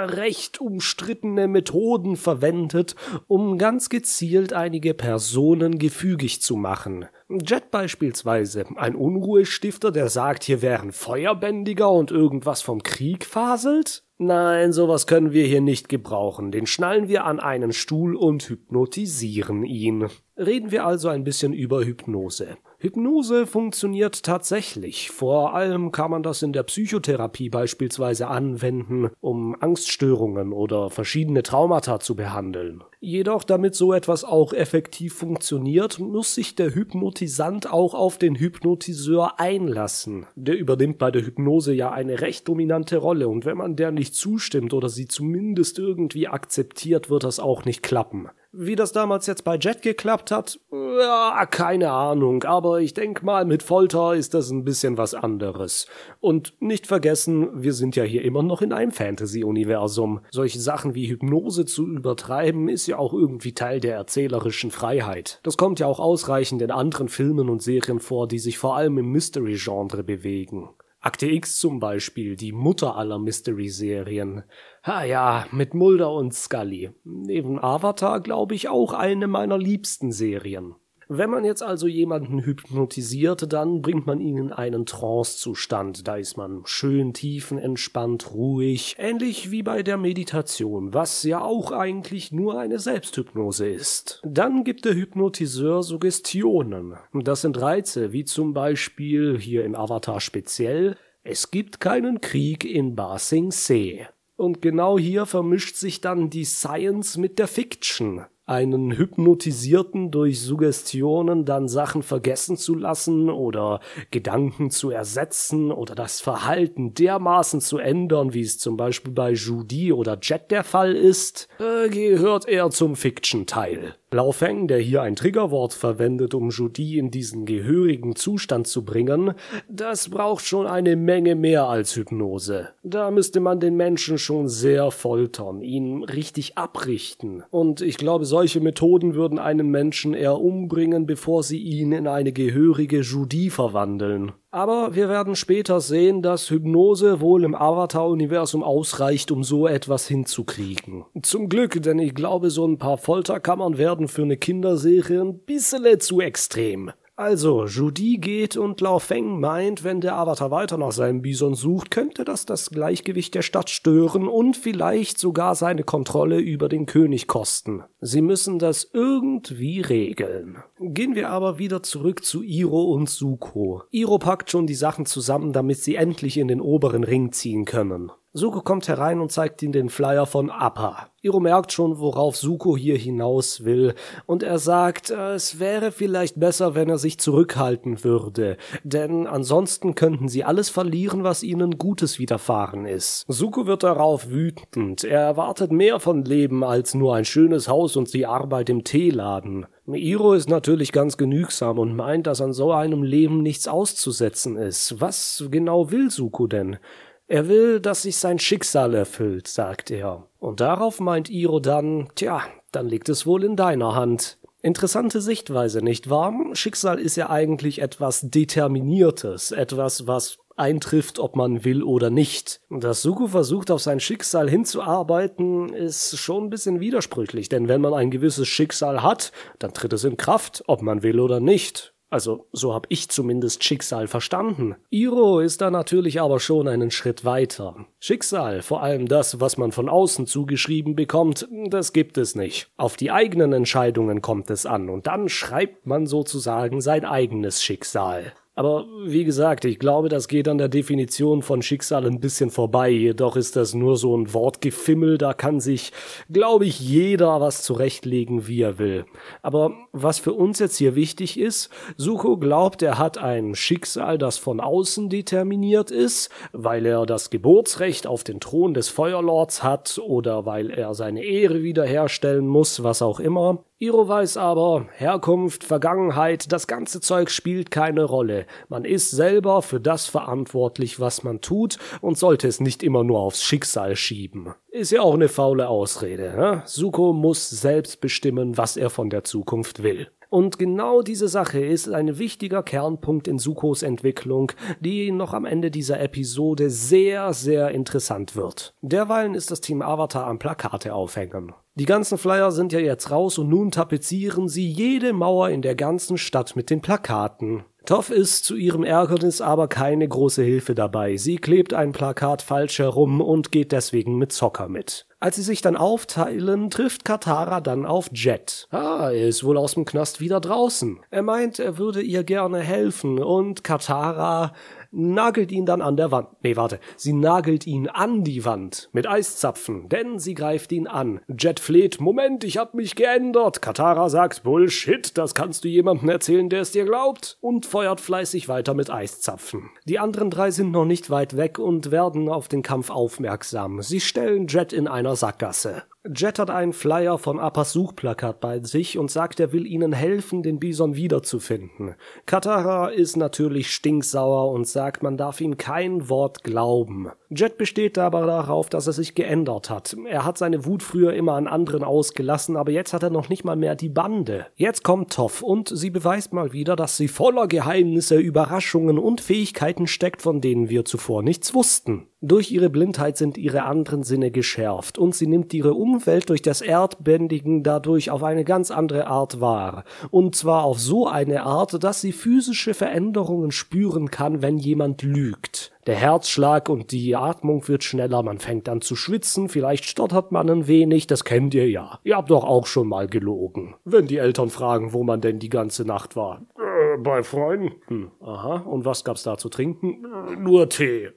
recht 0.09 0.61
umstrittene 0.61 1.47
Methoden 1.47 2.17
verwendet, 2.17 2.97
um 3.27 3.59
ganz 3.59 3.89
gezielt 3.89 4.53
einige 4.53 4.95
Personen 4.95 5.79
gefügig 5.79 6.41
zu 6.41 6.57
machen. 6.57 7.07
Jet 7.29 7.71
beispielsweise, 7.71 8.67
ein 8.77 8.95
Unruhestifter, 8.95 9.91
der 9.91 10.11
sagt, 10.11 10.45
hier 10.45 10.61
wären 10.61 10.93
Feuerbändiger 10.93 11.91
und 11.91 12.11
irgendwas 12.11 12.61
vom 12.61 12.83
Krieg 12.83 13.25
faselt? 13.25 14.05
Nein, 14.19 14.73
sowas 14.73 15.07
können 15.07 15.33
wir 15.33 15.45
hier 15.45 15.61
nicht 15.61 15.89
gebrauchen. 15.89 16.53
Den 16.53 16.67
schnallen 16.67 17.09
wir 17.09 17.25
an 17.25 17.41
einen 17.41 17.73
Stuhl 17.73 18.15
und 18.15 18.49
hypnotisieren 18.49 19.65
ihn. 19.65 20.09
Reden 20.37 20.71
wir 20.71 20.87
also 20.87 21.09
ein 21.09 21.25
bisschen 21.25 21.53
über 21.53 21.85
Hypnose. 21.85 22.57
Hypnose 22.79 23.47
funktioniert 23.47 24.23
tatsächlich. 24.23 25.11
Vor 25.11 25.55
allem 25.55 25.91
kann 25.91 26.11
man 26.11 26.23
das 26.23 26.43
in 26.43 26.53
der 26.53 26.63
Psychotherapie 26.63 27.49
beispielsweise 27.49 28.29
anwenden, 28.29 29.11
um 29.21 29.57
Angststörungen 29.59 30.53
oder 30.53 30.91
verschiedene 30.91 31.43
Traumata 31.43 31.99
zu 31.99 32.15
behandeln. 32.15 32.85
Jedoch, 33.05 33.45
damit 33.45 33.75
so 33.75 33.93
etwas 33.93 34.25
auch 34.25 34.55
effektiv 34.55 35.13
funktioniert, 35.13 35.99
muss 35.99 36.35
sich 36.35 36.55
der 36.55 36.75
Hypnotisant 36.75 37.71
auch 37.71 37.93
auf 37.93 38.17
den 38.17 38.35
Hypnotiseur 38.35 39.39
einlassen. 39.39 40.25
Der 40.37 40.57
übernimmt 40.57 40.97
bei 40.97 41.11
der 41.11 41.21
Hypnose 41.21 41.75
ja 41.75 41.91
eine 41.93 42.23
recht 42.23 42.49
dominante 42.49 42.97
Rolle 42.97 43.29
und 43.29 43.45
wenn 43.45 43.59
man 43.59 43.77
der 43.77 43.91
nicht 43.91 44.15
zustimmt 44.15 44.73
oder 44.73 44.89
sie 44.89 45.07
zumindest 45.07 45.79
irgendwie 45.79 46.29
akzeptiert, 46.29 47.11
wird 47.11 47.25
das 47.25 47.41
auch 47.41 47.67
nicht 47.67 47.83
klappen. 47.83 48.31
Wie 48.57 48.77
das 48.77 48.93
damals 48.93 49.27
jetzt 49.27 49.43
bei 49.43 49.57
Jet 49.57 49.83
geklappt 49.83 50.31
hat, 50.31 50.61
ja, 50.71 51.45
keine 51.47 51.91
Ahnung, 51.91 52.45
aber 52.45 52.81
ich 52.81 52.95
denke 52.95 53.25
mal, 53.25 53.45
mit 53.45 53.65
Folter 53.65 54.15
ist 54.15 54.33
das 54.33 54.49
ein 54.51 54.63
bisschen 54.63 54.97
was 54.97 55.13
anderes. 55.13 55.89
Und 56.21 56.55
nicht 56.61 56.87
vergessen, 56.87 57.49
wir 57.65 57.73
sind 57.73 57.97
ja 57.97 58.05
hier 58.05 58.23
immer 58.23 58.45
noch 58.45 58.63
in 58.63 58.73
einem 58.73 58.93
Fantasy-Universum. 58.93 60.21
Solche 60.31 60.61
Sachen 60.61 60.95
wie 60.95 61.09
Hypnose 61.09 61.65
zu 61.65 61.85
übertreiben, 61.85 62.69
ist 62.69 62.87
ja 62.87 62.94
auch 62.99 63.13
irgendwie 63.13 63.53
Teil 63.53 63.81
der 63.81 63.97
erzählerischen 63.97 64.71
Freiheit. 64.71 65.41
Das 65.43 65.57
kommt 65.57 65.81
ja 65.81 65.87
auch 65.87 66.01
ausreichend 66.01 66.63
in 66.63 66.71
anderen 66.71 67.09
Filmen 67.09 67.49
und 67.49 67.63
Serien 67.63 68.01
vor, 68.01 68.29
die 68.29 68.39
sich 68.39 68.59
vor 68.59 68.77
allem 68.77 68.99
im 68.99 69.11
Mystery-Genre 69.11 70.05
bewegen. 70.05 70.71
Akte 71.01 71.27
X 71.27 71.59
zum 71.59 71.81
Beispiel, 71.81 72.35
die 72.35 72.53
Mutter 72.53 72.97
aller 72.97 73.19
Mystery-Serien. 73.19 74.45
Ha 74.85 75.05
ja, 75.05 75.47
mit 75.51 75.75
Mulder 75.75 76.11
und 76.13 76.33
Scully. 76.33 76.93
Neben 77.05 77.63
Avatar 77.63 78.21
glaube 78.21 78.55
ich 78.55 78.71
auch 78.71 78.95
eine 78.95 79.27
meiner 79.27 79.59
liebsten 79.59 80.13
Serien. 80.13 80.77
Wenn 81.09 81.31
man 81.31 81.45
jetzt 81.45 81.63
also 81.63 81.87
jemanden 81.87 82.41
hypnotisiert, 82.45 83.53
dann 83.53 83.83
bringt 83.83 84.07
man 84.07 84.21
ihn 84.21 84.39
in 84.39 84.53
einen 84.53 84.87
Trance-Zustand. 84.87 86.09
Da 86.09 86.17
ist 86.17 86.37
man 86.37 86.63
schön 86.65 87.13
tiefenentspannt, 87.13 88.33
ruhig, 88.33 88.97
ähnlich 88.99 89.51
wie 89.51 89.63
bei 89.63 89.83
der 89.83 89.99
Meditation, 89.99 90.95
was 90.95 91.23
ja 91.23 91.43
auch 91.43 91.73
eigentlich 91.73 92.33
nur 92.33 92.59
eine 92.59 92.79
Selbsthypnose 92.79 93.69
ist. 93.69 94.23
Dann 94.25 94.65
gibt 94.65 94.85
der 94.85 94.95
Hypnotiseur 94.95 95.83
Suggestionen. 95.83 96.95
Das 97.13 97.43
sind 97.43 97.61
Reize, 97.61 98.13
wie 98.13 98.25
zum 98.25 98.55
Beispiel 98.55 99.39
hier 99.39 99.65
im 99.65 99.75
Avatar 99.75 100.21
speziell, 100.21 100.97
es 101.23 101.51
gibt 101.51 101.81
keinen 101.81 102.21
Krieg 102.21 102.65
in 102.65 102.95
Ba 102.97 103.19
Sing 103.19 103.51
Se. 103.51 104.09
Und 104.37 104.61
genau 104.61 104.99
hier 104.99 105.27
vermischt 105.27 105.77
sich 105.77 106.01
dann 106.01 106.29
die 106.29 106.45
Science 106.45 107.17
mit 107.17 107.39
der 107.39 107.47
Fiction 107.47 108.27
einen 108.47 108.93
Hypnotisierten 108.93 110.11
durch 110.11 110.41
Suggestionen 110.41 111.45
dann 111.45 111.67
Sachen 111.67 112.03
vergessen 112.03 112.57
zu 112.57 112.75
lassen 112.75 113.31
oder 113.31 113.81
Gedanken 114.11 114.71
zu 114.71 114.91
ersetzen 114.91 115.73
oder 115.73 115.95
das 115.95 116.21
Verhalten 116.21 116.93
dermaßen 116.93 117.61
zu 117.61 117.79
ändern, 117.79 118.35
wie 118.35 118.43
es 118.43 118.59
zum 118.59 118.77
Beispiel 118.77 119.13
bei 119.13 119.33
Judy 119.33 119.93
oder 119.93 120.19
Jet 120.21 120.51
der 120.51 120.65
Fall 120.65 120.95
ist, 120.95 121.49
äh, 121.59 121.89
gehört 121.89 122.47
eher 122.47 122.71
zum 122.71 122.97
Fiction-Teil. 122.97 123.95
Laufeng, 124.15 124.69
der 124.69 124.79
hier 124.79 125.03
ein 125.03 125.17
Triggerwort 125.17 125.73
verwendet, 125.73 126.35
um 126.35 126.51
Judy 126.51 126.99
in 126.99 127.11
diesen 127.11 127.47
gehörigen 127.47 128.15
Zustand 128.15 128.69
zu 128.69 128.85
bringen, 128.85 129.35
das 129.69 130.09
braucht 130.09 130.45
schon 130.47 130.69
eine 130.69 130.95
Menge 130.95 131.35
mehr 131.35 131.65
als 131.65 131.97
Hypnose. 131.97 132.69
Da 132.85 133.11
müsste 133.11 133.41
man 133.41 133.59
den 133.59 133.77
Menschen 133.77 134.17
schon 134.19 134.49
sehr 134.49 134.93
foltern, 134.93 135.63
ihn 135.63 136.05
richtig 136.05 136.57
abrichten. 136.57 137.43
Und 137.51 137.81
ich 137.81 137.97
glaube, 137.97 138.25
solche 138.35 138.59
Methoden 138.59 139.15
würden 139.15 139.39
einen 139.39 139.69
Menschen 139.69 140.13
eher 140.13 140.41
umbringen, 140.41 141.07
bevor 141.07 141.45
sie 141.45 141.59
ihn 141.61 141.93
in 141.93 142.09
eine 142.09 142.33
gehörige 142.33 143.03
Judy 143.03 143.49
verwandeln. 143.49 144.33
Aber 144.51 144.97
wir 144.97 145.09
werden 145.09 145.37
später 145.37 145.81
sehen, 145.81 146.21
dass 146.21 146.51
Hypnose 146.51 147.21
wohl 147.21 147.45
im 147.45 147.55
Avatar-Universum 147.55 148.65
ausreicht, 148.65 149.31
um 149.31 149.45
so 149.45 149.69
etwas 149.69 150.09
hinzukriegen. 150.09 151.05
Zum 151.23 151.49
Glück, 151.49 151.81
denn 151.81 152.01
ich 152.01 152.17
glaube, 152.17 152.51
so 152.51 152.67
ein 152.67 152.79
paar 152.79 152.99
Folterkammern 152.99 153.79
werden 153.79 154.09
für 154.09 154.23
eine 154.23 154.37
Kinderserie 154.37 155.21
ein 155.21 155.39
bisschen 155.39 156.01
zu 156.01 156.21
extrem. 156.21 156.91
Also, 157.17 157.67
Judy 157.67 158.19
geht 158.19 158.57
und 158.57 158.81
Lao 158.81 158.99
Feng 158.99 159.39
meint, 159.39 159.85
wenn 159.85 160.01
der 160.01 160.17
Avatar 160.17 160.51
weiter 160.51 160.77
nach 160.79 160.91
seinem 160.91 161.23
Bison 161.23 161.55
sucht, 161.55 161.93
könnte 161.93 162.25
das 162.25 162.45
das 162.45 162.71
Gleichgewicht 162.71 163.37
der 163.37 163.43
Stadt 163.43 163.71
stören 163.71 164.27
und 164.27 164.57
vielleicht 164.57 165.19
sogar 165.19 165.55
seine 165.55 165.85
Kontrolle 165.85 166.41
über 166.41 166.69
den 166.69 166.87
König 166.87 167.29
kosten. 167.29 167.85
Sie 168.01 168.21
müssen 168.21 168.59
das 168.59 168.91
irgendwie 168.93 169.81
regeln. 169.81 170.57
Gehen 170.81 171.15
wir 171.15 171.31
aber 171.31 171.59
wieder 171.59 171.85
zurück 171.85 172.25
zu 172.25 172.43
Iro 172.43 172.83
und 172.93 173.09
Suko. 173.09 173.85
Iro 173.93 174.19
packt 174.19 174.51
schon 174.51 174.67
die 174.67 174.75
Sachen 174.75 175.07
zusammen, 175.07 175.53
damit 175.53 175.79
sie 175.79 175.95
endlich 175.95 176.37
in 176.37 176.49
den 176.49 176.61
oberen 176.61 177.05
Ring 177.05 177.31
ziehen 177.31 177.65
können. 177.65 178.11
Suko 178.37 178.63
kommt 178.63 178.89
herein 178.89 179.21
und 179.21 179.31
zeigt 179.31 179.63
ihm 179.63 179.71
den 179.71 179.89
Flyer 179.89 180.27
von 180.27 180.51
Appa. 180.51 181.07
Iro 181.23 181.39
merkt 181.39 181.71
schon, 181.71 182.01
worauf 182.01 182.37
Suko 182.37 182.77
hier 182.77 182.99
hinaus 182.99 183.65
will, 183.65 183.95
und 184.27 184.43
er 184.43 184.59
sagt, 184.59 185.11
äh, 185.11 185.35
es 185.35 185.61
wäre 185.61 185.93
vielleicht 185.93 186.41
besser, 186.41 186.75
wenn 186.75 186.91
er 186.91 186.99
sich 186.99 187.21
zurückhalten 187.21 188.03
würde, 188.03 188.57
denn 188.83 189.29
ansonsten 189.29 189.95
könnten 189.95 190.27
sie 190.27 190.43
alles 190.43 190.69
verlieren, 190.69 191.23
was 191.23 191.45
ihnen 191.45 191.79
Gutes 191.79 192.19
widerfahren 192.19 192.87
ist. 192.87 193.25
Suko 193.29 193.69
wird 193.69 193.85
darauf 193.85 194.29
wütend. 194.29 195.05
Er 195.05 195.21
erwartet 195.21 195.71
mehr 195.71 196.01
von 196.01 196.25
Leben 196.25 196.65
als 196.65 196.93
nur 196.95 197.15
ein 197.15 197.25
schönes 197.25 197.69
Haus 197.69 197.95
und 197.95 198.13
die 198.13 198.27
Arbeit 198.27 198.69
im 198.69 198.83
Teeladen. 198.83 199.67
Iro 199.87 200.33
ist 200.33 200.49
natürlich 200.49 200.91
ganz 200.91 201.17
genügsam 201.17 201.79
und 201.79 201.95
meint, 201.95 202.27
dass 202.27 202.41
an 202.41 202.53
so 202.53 202.73
einem 202.73 203.05
Leben 203.05 203.43
nichts 203.43 203.69
auszusetzen 203.69 204.57
ist. 204.57 205.01
Was 205.01 205.45
genau 205.53 205.93
will 205.93 206.11
Suko 206.11 206.49
denn? 206.49 206.79
Er 207.27 207.49
will, 207.49 207.81
dass 207.81 208.03
sich 208.03 208.17
sein 208.17 208.39
Schicksal 208.39 208.95
erfüllt, 208.95 209.49
sagt 209.49 209.91
er. 209.91 210.27
Und 210.39 210.61
darauf 210.61 211.01
meint 211.01 211.31
Iro 211.31 211.59
dann, 211.59 212.09
tja, 212.15 212.43
dann 212.71 212.87
liegt 212.87 213.09
es 213.09 213.27
wohl 213.27 213.45
in 213.45 213.57
deiner 213.57 213.95
Hand. 213.95 214.39
Interessante 214.61 215.21
Sichtweise, 215.21 215.83
nicht 215.83 216.09
wahr? 216.09 216.33
Schicksal 216.53 216.99
ist 216.99 217.17
ja 217.17 217.31
eigentlich 217.31 217.81
etwas 217.81 218.23
Determiniertes, 218.23 219.53
etwas, 219.53 220.07
was 220.07 220.39
eintrifft, 220.57 221.19
ob 221.19 221.37
man 221.37 221.65
will 221.65 221.83
oder 221.83 222.11
nicht. 222.11 222.61
Dass 222.71 223.03
Suko 223.03 223.27
versucht, 223.27 223.71
auf 223.71 223.81
sein 223.81 224.01
Schicksal 224.01 224.49
hinzuarbeiten, 224.49 225.73
ist 225.73 226.17
schon 226.19 226.45
ein 226.45 226.51
bisschen 226.51 226.81
widersprüchlich, 226.81 227.49
denn 227.49 227.69
wenn 227.69 227.81
man 227.81 227.95
ein 227.95 228.11
gewisses 228.11 228.49
Schicksal 228.49 229.03
hat, 229.03 229.33
dann 229.59 229.75
tritt 229.75 229.93
es 229.93 230.05
in 230.05 230.17
Kraft, 230.17 230.63
ob 230.67 230.83
man 230.83 231.03
will 231.03 231.21
oder 231.21 231.41
nicht. 231.41 231.94
Also 232.11 232.47
so 232.53 232.75
habe 232.75 232.87
ich 232.91 233.09
zumindest 233.09 233.65
Schicksal 233.65 234.07
verstanden. 234.07 234.77
Iro 234.91 235.41
ist 235.41 235.61
da 235.61 235.71
natürlich 235.71 236.21
aber 236.21 236.39
schon 236.39 236.69
einen 236.69 236.91
Schritt 236.91 237.25
weiter. 237.25 237.87
Schicksal, 237.99 238.63
vor 238.63 238.83
allem 238.83 239.09
das, 239.09 239.41
was 239.41 239.57
man 239.57 239.73
von 239.73 239.89
außen 239.89 240.27
zugeschrieben 240.27 240.95
bekommt, 240.95 241.49
das 241.69 241.93
gibt 241.93 242.17
es 242.19 242.35
nicht. 242.35 242.71
Auf 242.77 242.97
die 242.97 243.11
eigenen 243.11 243.53
Entscheidungen 243.53 244.23
kommt 244.23 244.51
es 244.51 244.65
an 244.65 244.91
und 244.91 245.07
dann 245.07 245.29
schreibt 245.29 245.87
man 245.87 246.07
sozusagen 246.07 246.81
sein 246.81 247.05
eigenes 247.05 247.63
Schicksal. 247.63 248.33
Aber 248.57 248.87
wie 249.05 249.25
gesagt, 249.25 249.65
ich 249.65 249.81
glaube, 249.81 250.09
das 250.09 250.29
geht 250.29 250.47
an 250.47 250.59
der 250.59 250.69
Definition 250.69 251.43
von 251.43 251.61
Schicksal 251.61 252.07
ein 252.07 252.21
bisschen 252.21 252.51
vorbei. 252.51 252.89
Jedoch 252.89 253.35
ist 253.35 253.57
das 253.57 253.75
nur 253.75 253.97
so 253.97 254.17
ein 254.17 254.33
Wortgefimmel, 254.33 255.19
da 255.19 255.35
kann 255.35 255.59
sich, 255.59 255.93
glaube 256.31 256.65
ich, 256.65 256.79
jeder 256.79 257.41
was 257.41 257.63
zurechtlegen, 257.63 258.47
wie 258.47 258.63
er 258.63 258.79
will. 258.79 259.07
Aber 259.43 259.73
was 259.91 260.21
für 260.21 260.33
uns 260.33 260.61
jetzt 260.61 260.77
hier 260.77 260.95
wichtig 260.95 261.39
ist, 261.39 261.69
Suko 261.97 262.37
glaubt, 262.37 262.83
er 262.83 262.99
hat 262.99 263.19
ein 263.19 263.57
Schicksal, 263.57 264.19
das 264.19 264.39
von 264.39 264.61
außen 264.61 265.09
determiniert 265.09 265.91
ist, 265.91 266.31
weil 266.53 266.87
er 266.87 267.07
das 267.07 267.31
Geburtsrecht 267.31 268.07
auf 268.07 268.23
den 268.23 268.39
Thron 268.39 268.73
des 268.73 268.89
Feuerlords 268.89 269.65
hat 269.65 269.99
oder 269.99 270.47
weil 270.47 270.71
er 270.71 270.95
seine 270.95 271.25
Ehre 271.25 271.65
wiederherstellen 271.65 272.47
muss, 272.47 272.85
was 272.85 273.03
auch 273.03 273.19
immer. 273.19 273.65
Iro 273.81 274.07
weiß 274.07 274.37
aber, 274.37 274.87
Herkunft, 274.97 275.65
Vergangenheit, 275.65 276.53
das 276.53 276.69
ganze 276.69 277.01
Zeug 277.01 277.29
spielt 277.29 277.73
keine 277.73 278.05
Rolle. 278.05 278.47
Man 278.69 278.85
ist 278.85 279.11
selber 279.11 279.63
für 279.63 279.81
das 279.81 280.07
verantwortlich, 280.07 281.01
was 281.01 281.25
man 281.25 281.41
tut 281.41 281.79
und 282.01 282.17
sollte 282.17 282.47
es 282.47 282.61
nicht 282.61 282.85
immer 282.85 283.03
nur 283.03 283.19
aufs 283.19 283.43
Schicksal 283.43 283.97
schieben. 283.97 284.55
Ist 284.69 284.93
ja 284.93 285.03
auch 285.03 285.15
eine 285.15 285.29
faule 285.29 285.69
Ausrede. 285.69 286.35
Ne? 286.37 286.63
Suko 286.67 287.13
muss 287.13 287.51
selbst 287.51 288.01
bestimmen, 288.01 288.57
was 288.57 288.77
er 288.77 288.91
von 288.91 289.11
der 289.11 289.25
Zukunft 289.25 289.83
will. 289.83 290.09
Und 290.31 290.59
genau 290.59 291.03
diese 291.03 291.29
Sache 291.29 291.59
ist 291.59 291.89
ein 291.89 292.19
wichtiger 292.19 292.63
Kernpunkt 292.63 293.27
in 293.27 293.39
Sukos 293.39 293.83
Entwicklung, 293.83 294.53
die 294.79 295.11
noch 295.11 295.33
am 295.33 295.45
Ende 295.45 295.73
dieser 295.73 296.01
Episode 296.01 296.71
sehr, 296.71 297.33
sehr 297.33 297.71
interessant 297.73 298.37
wird. 298.37 298.75
Derweilen 298.83 299.35
ist 299.35 299.51
das 299.51 299.61
Team 299.61 299.83
Avatar 299.83 300.27
am 300.27 300.39
Plakate 300.39 300.95
aufhängen. 300.95 301.53
Die 301.77 301.87
ganzen 301.87 302.19
Flyer 302.19 302.53
sind 302.53 302.73
ja 302.73 302.79
jetzt 302.79 303.11
raus 303.11 303.37
und 303.37 303.49
nun 303.49 303.73
tapezieren 303.73 304.49
sie 304.49 304.69
jede 304.69 305.13
Mauer 305.13 305.49
in 305.49 305.61
der 305.61 305.75
ganzen 305.75 306.17
Stadt 306.17 306.55
mit 306.55 306.71
den 306.71 306.81
Plakaten. 306.81 307.65
Toff 307.85 308.11
ist 308.11 308.45
zu 308.45 308.55
ihrem 308.55 308.85
Ärgernis 308.85 309.41
aber 309.41 309.67
keine 309.67 310.09
große 310.09 310.43
Hilfe 310.43 310.77
dabei. 310.77 311.17
Sie 311.17 311.37
klebt 311.37 311.75
ein 311.75 311.91
Plakat 311.91 312.43
falsch 312.43 312.79
herum 312.79 313.21
und 313.21 313.51
geht 313.51 313.73
deswegen 313.73 314.17
mit 314.17 314.33
Zocker 314.33 314.69
mit. 314.69 315.07
Als 315.21 315.37
sie 315.37 315.43
sich 315.43 315.63
dann 315.63 315.77
aufteilen, 315.77 316.71
trifft 316.71 317.05
Katara 317.05 317.61
dann 317.61 317.85
auf 317.85 318.09
Jet. 318.13 318.69
Ah, 318.71 319.11
er 319.11 319.29
ist 319.29 319.43
wohl 319.43 319.59
aus 319.59 319.75
dem 319.75 319.85
Knast 319.85 320.21
wieder 320.21 320.41
draußen. 320.41 321.01
Er 321.11 321.23
meint, 321.23 321.59
er 321.59 321.77
würde 321.77 322.01
ihr 322.01 322.25
gerne 322.25 322.61
helfen 322.61 323.19
und 323.19 323.65
Katara 323.65 324.53
nagelt 324.95 325.53
ihn 325.53 325.67
dann 325.67 325.83
an 325.83 325.97
der 325.97 326.11
Wand. 326.11 326.29
Nee, 326.43 326.57
warte. 326.57 326.79
Sie 326.97 327.13
nagelt 327.13 327.67
ihn 327.67 327.89
an 327.89 328.25
die 328.25 328.45
Wand 328.45 328.89
mit 328.93 329.07
Eiszapfen, 329.07 329.89
denn 329.89 330.19
sie 330.19 330.35
greift 330.35 330.73
ihn 330.73 330.87
an. 330.87 331.21
Jet 331.29 331.61
fleht, 331.61 332.01
Moment, 332.01 332.45
ich 332.45 332.59
hab 332.59 332.75
mich 332.75 332.95
geändert. 332.95 333.61
Katara 333.63 334.09
sagt, 334.09 334.43
Bullshit, 334.43 335.17
das 335.19 335.35
kannst 335.35 335.65
du 335.65 335.69
jemandem 335.69 336.09
erzählen, 336.09 336.49
der 336.49 336.61
es 336.61 336.73
dir 336.73 336.85
glaubt. 336.85 337.39
Und 337.41 337.67
feuert 337.67 338.01
fleißig 338.01 338.49
weiter 338.49 338.75
mit 338.75 338.91
Eiszapfen. 338.91 339.71
Die 339.85 339.99
anderen 339.99 340.31
drei 340.31 340.51
sind 340.51 340.71
noch 340.71 340.85
nicht 340.85 341.11
weit 341.11 341.37
weg 341.37 341.59
und 341.59 341.91
werden 341.91 342.29
auf 342.29 342.49
den 342.49 342.63
Kampf 342.63 342.91
aufmerksam. 342.91 343.83
Sie 343.83 344.01
stellen 344.01 344.47
Jet 344.47 344.73
in 344.73 344.89
einer 344.89 345.17
Sackgasse. 345.17 345.83
Jet 346.07 346.39
hat 346.39 346.51
einen 346.51 346.75
Flyer 346.75 347.17
von 347.17 347.41
Appas 347.41 347.73
Suchplakat 347.73 348.39
bei 348.39 348.63
sich 348.63 348.99
und 348.99 349.11
sagt, 349.11 349.41
er 349.41 349.53
will 349.53 349.67
ihnen 349.67 349.95
helfen, 349.95 350.43
den 350.43 350.61
Bison 350.61 350.97
wiederzufinden. 350.97 351.95
Katara 352.27 352.89
ist 352.89 353.17
natürlich 353.17 353.71
stinksauer 353.71 354.53
und 354.53 354.69
sagt, 354.69 355.03
man 355.03 355.17
darf 355.17 355.41
ihm 355.41 355.57
kein 355.57 356.11
Wort 356.11 356.45
glauben. 356.45 357.11
Jet 357.35 357.59
besteht 357.59 357.99
aber 357.99 358.27
darauf, 358.27 358.69
dass 358.69 358.87
er 358.87 358.93
sich 358.93 359.15
geändert 359.15 359.71
hat. 359.71 359.97
Er 360.09 360.25
hat 360.25 360.39
seine 360.39 360.65
Wut 360.65 360.83
früher 360.83 361.15
immer 361.15 361.35
an 361.35 361.47
anderen 361.47 361.83
ausgelassen, 361.83 362.57
aber 362.57 362.71
jetzt 362.71 362.93
hat 362.93 363.03
er 363.03 363.11
noch 363.11 363.29
nicht 363.29 363.45
mal 363.45 363.57
mehr 363.57 363.75
die 363.75 363.89
Bande. 363.89 364.47
Jetzt 364.57 364.85
kommt 364.85 365.13
Toff 365.13 365.43
und 365.43 365.69
sie 365.69 365.91
beweist 365.91 366.33
mal 366.33 366.53
wieder, 366.53 366.77
dass 366.77 366.97
sie 366.97 367.09
voller 367.09 367.47
Geheimnisse, 367.49 368.17
Überraschungen 368.17 368.99
und 368.99 369.21
Fähigkeiten 369.21 369.87
steckt, 369.87 370.23
von 370.23 370.41
denen 370.41 370.69
wir 370.69 370.85
zuvor 370.85 371.23
nichts 371.23 371.55
wussten. 371.55 372.07
Durch 372.27 372.51
ihre 372.51 372.71
Blindheit 372.71 373.19
sind 373.19 373.37
ihre 373.37 373.65
anderen 373.65 374.03
Sinne 374.03 374.31
geschärft 374.31 374.97
und 374.97 375.15
sie 375.15 375.27
nimmt 375.27 375.53
ihre 375.53 375.75
Umwelt 375.75 376.31
durch 376.31 376.41
das 376.41 376.63
Erdbändigen 376.63 377.63
dadurch 377.63 378.11
auf 378.11 378.23
eine 378.23 378.45
ganz 378.45 378.71
andere 378.71 379.09
Art 379.09 379.43
wahr. 379.43 379.85
Und 380.11 380.35
zwar 380.35 380.65
auf 380.65 380.81
so 380.81 381.07
eine 381.07 381.43
Art, 381.43 381.85
dass 381.85 382.01
sie 382.01 382.13
physische 382.13 382.73
Veränderungen 382.73 383.51
spüren 383.51 384.11
kann, 384.11 384.41
wenn 384.41 384.57
jemand 384.57 385.03
lügt. 385.03 385.74
Der 385.87 385.97
Herzschlag 385.97 386.71
und 386.71 386.93
die 386.93 387.15
Atmung 387.15 387.69
wird 387.69 387.85
schneller, 387.85 388.23
man 388.23 388.39
fängt 388.39 388.69
an 388.71 388.81
zu 388.81 388.97
schwitzen, 388.97 389.51
vielleicht 389.51 389.85
stottert 389.85 390.33
man 390.33 390.49
ein 390.49 390.67
wenig, 390.67 391.07
das 391.07 391.25
kennt 391.25 391.53
ihr 391.53 391.69
ja. 391.69 392.01
Ihr 392.05 392.17
habt 392.17 392.31
doch 392.31 392.45
auch 392.45 392.67
schon 392.67 392.89
mal 392.89 393.07
gelogen. 393.07 393.75
Wenn 393.85 394.07
die 394.07 394.17
Eltern 394.17 394.49
fragen, 394.49 394.95
wo 394.95 395.05
man 395.05 395.21
denn 395.21 395.39
die 395.39 395.51
ganze 395.51 395.85
Nacht 395.85 396.17
war. 396.17 396.41
Äh, 396.57 396.97
bei 396.99 397.23
Freunden. 397.23 397.73
Hm, 397.89 398.11
aha, 398.21 398.57
und 398.67 398.87
was 398.87 399.05
gab's 399.05 399.25
da 399.25 399.37
zu 399.37 399.51
trinken? 399.51 400.05
Äh, 400.05 400.37
nur 400.37 400.71
Tee. 400.71 401.11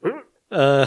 Äh, 0.49 0.85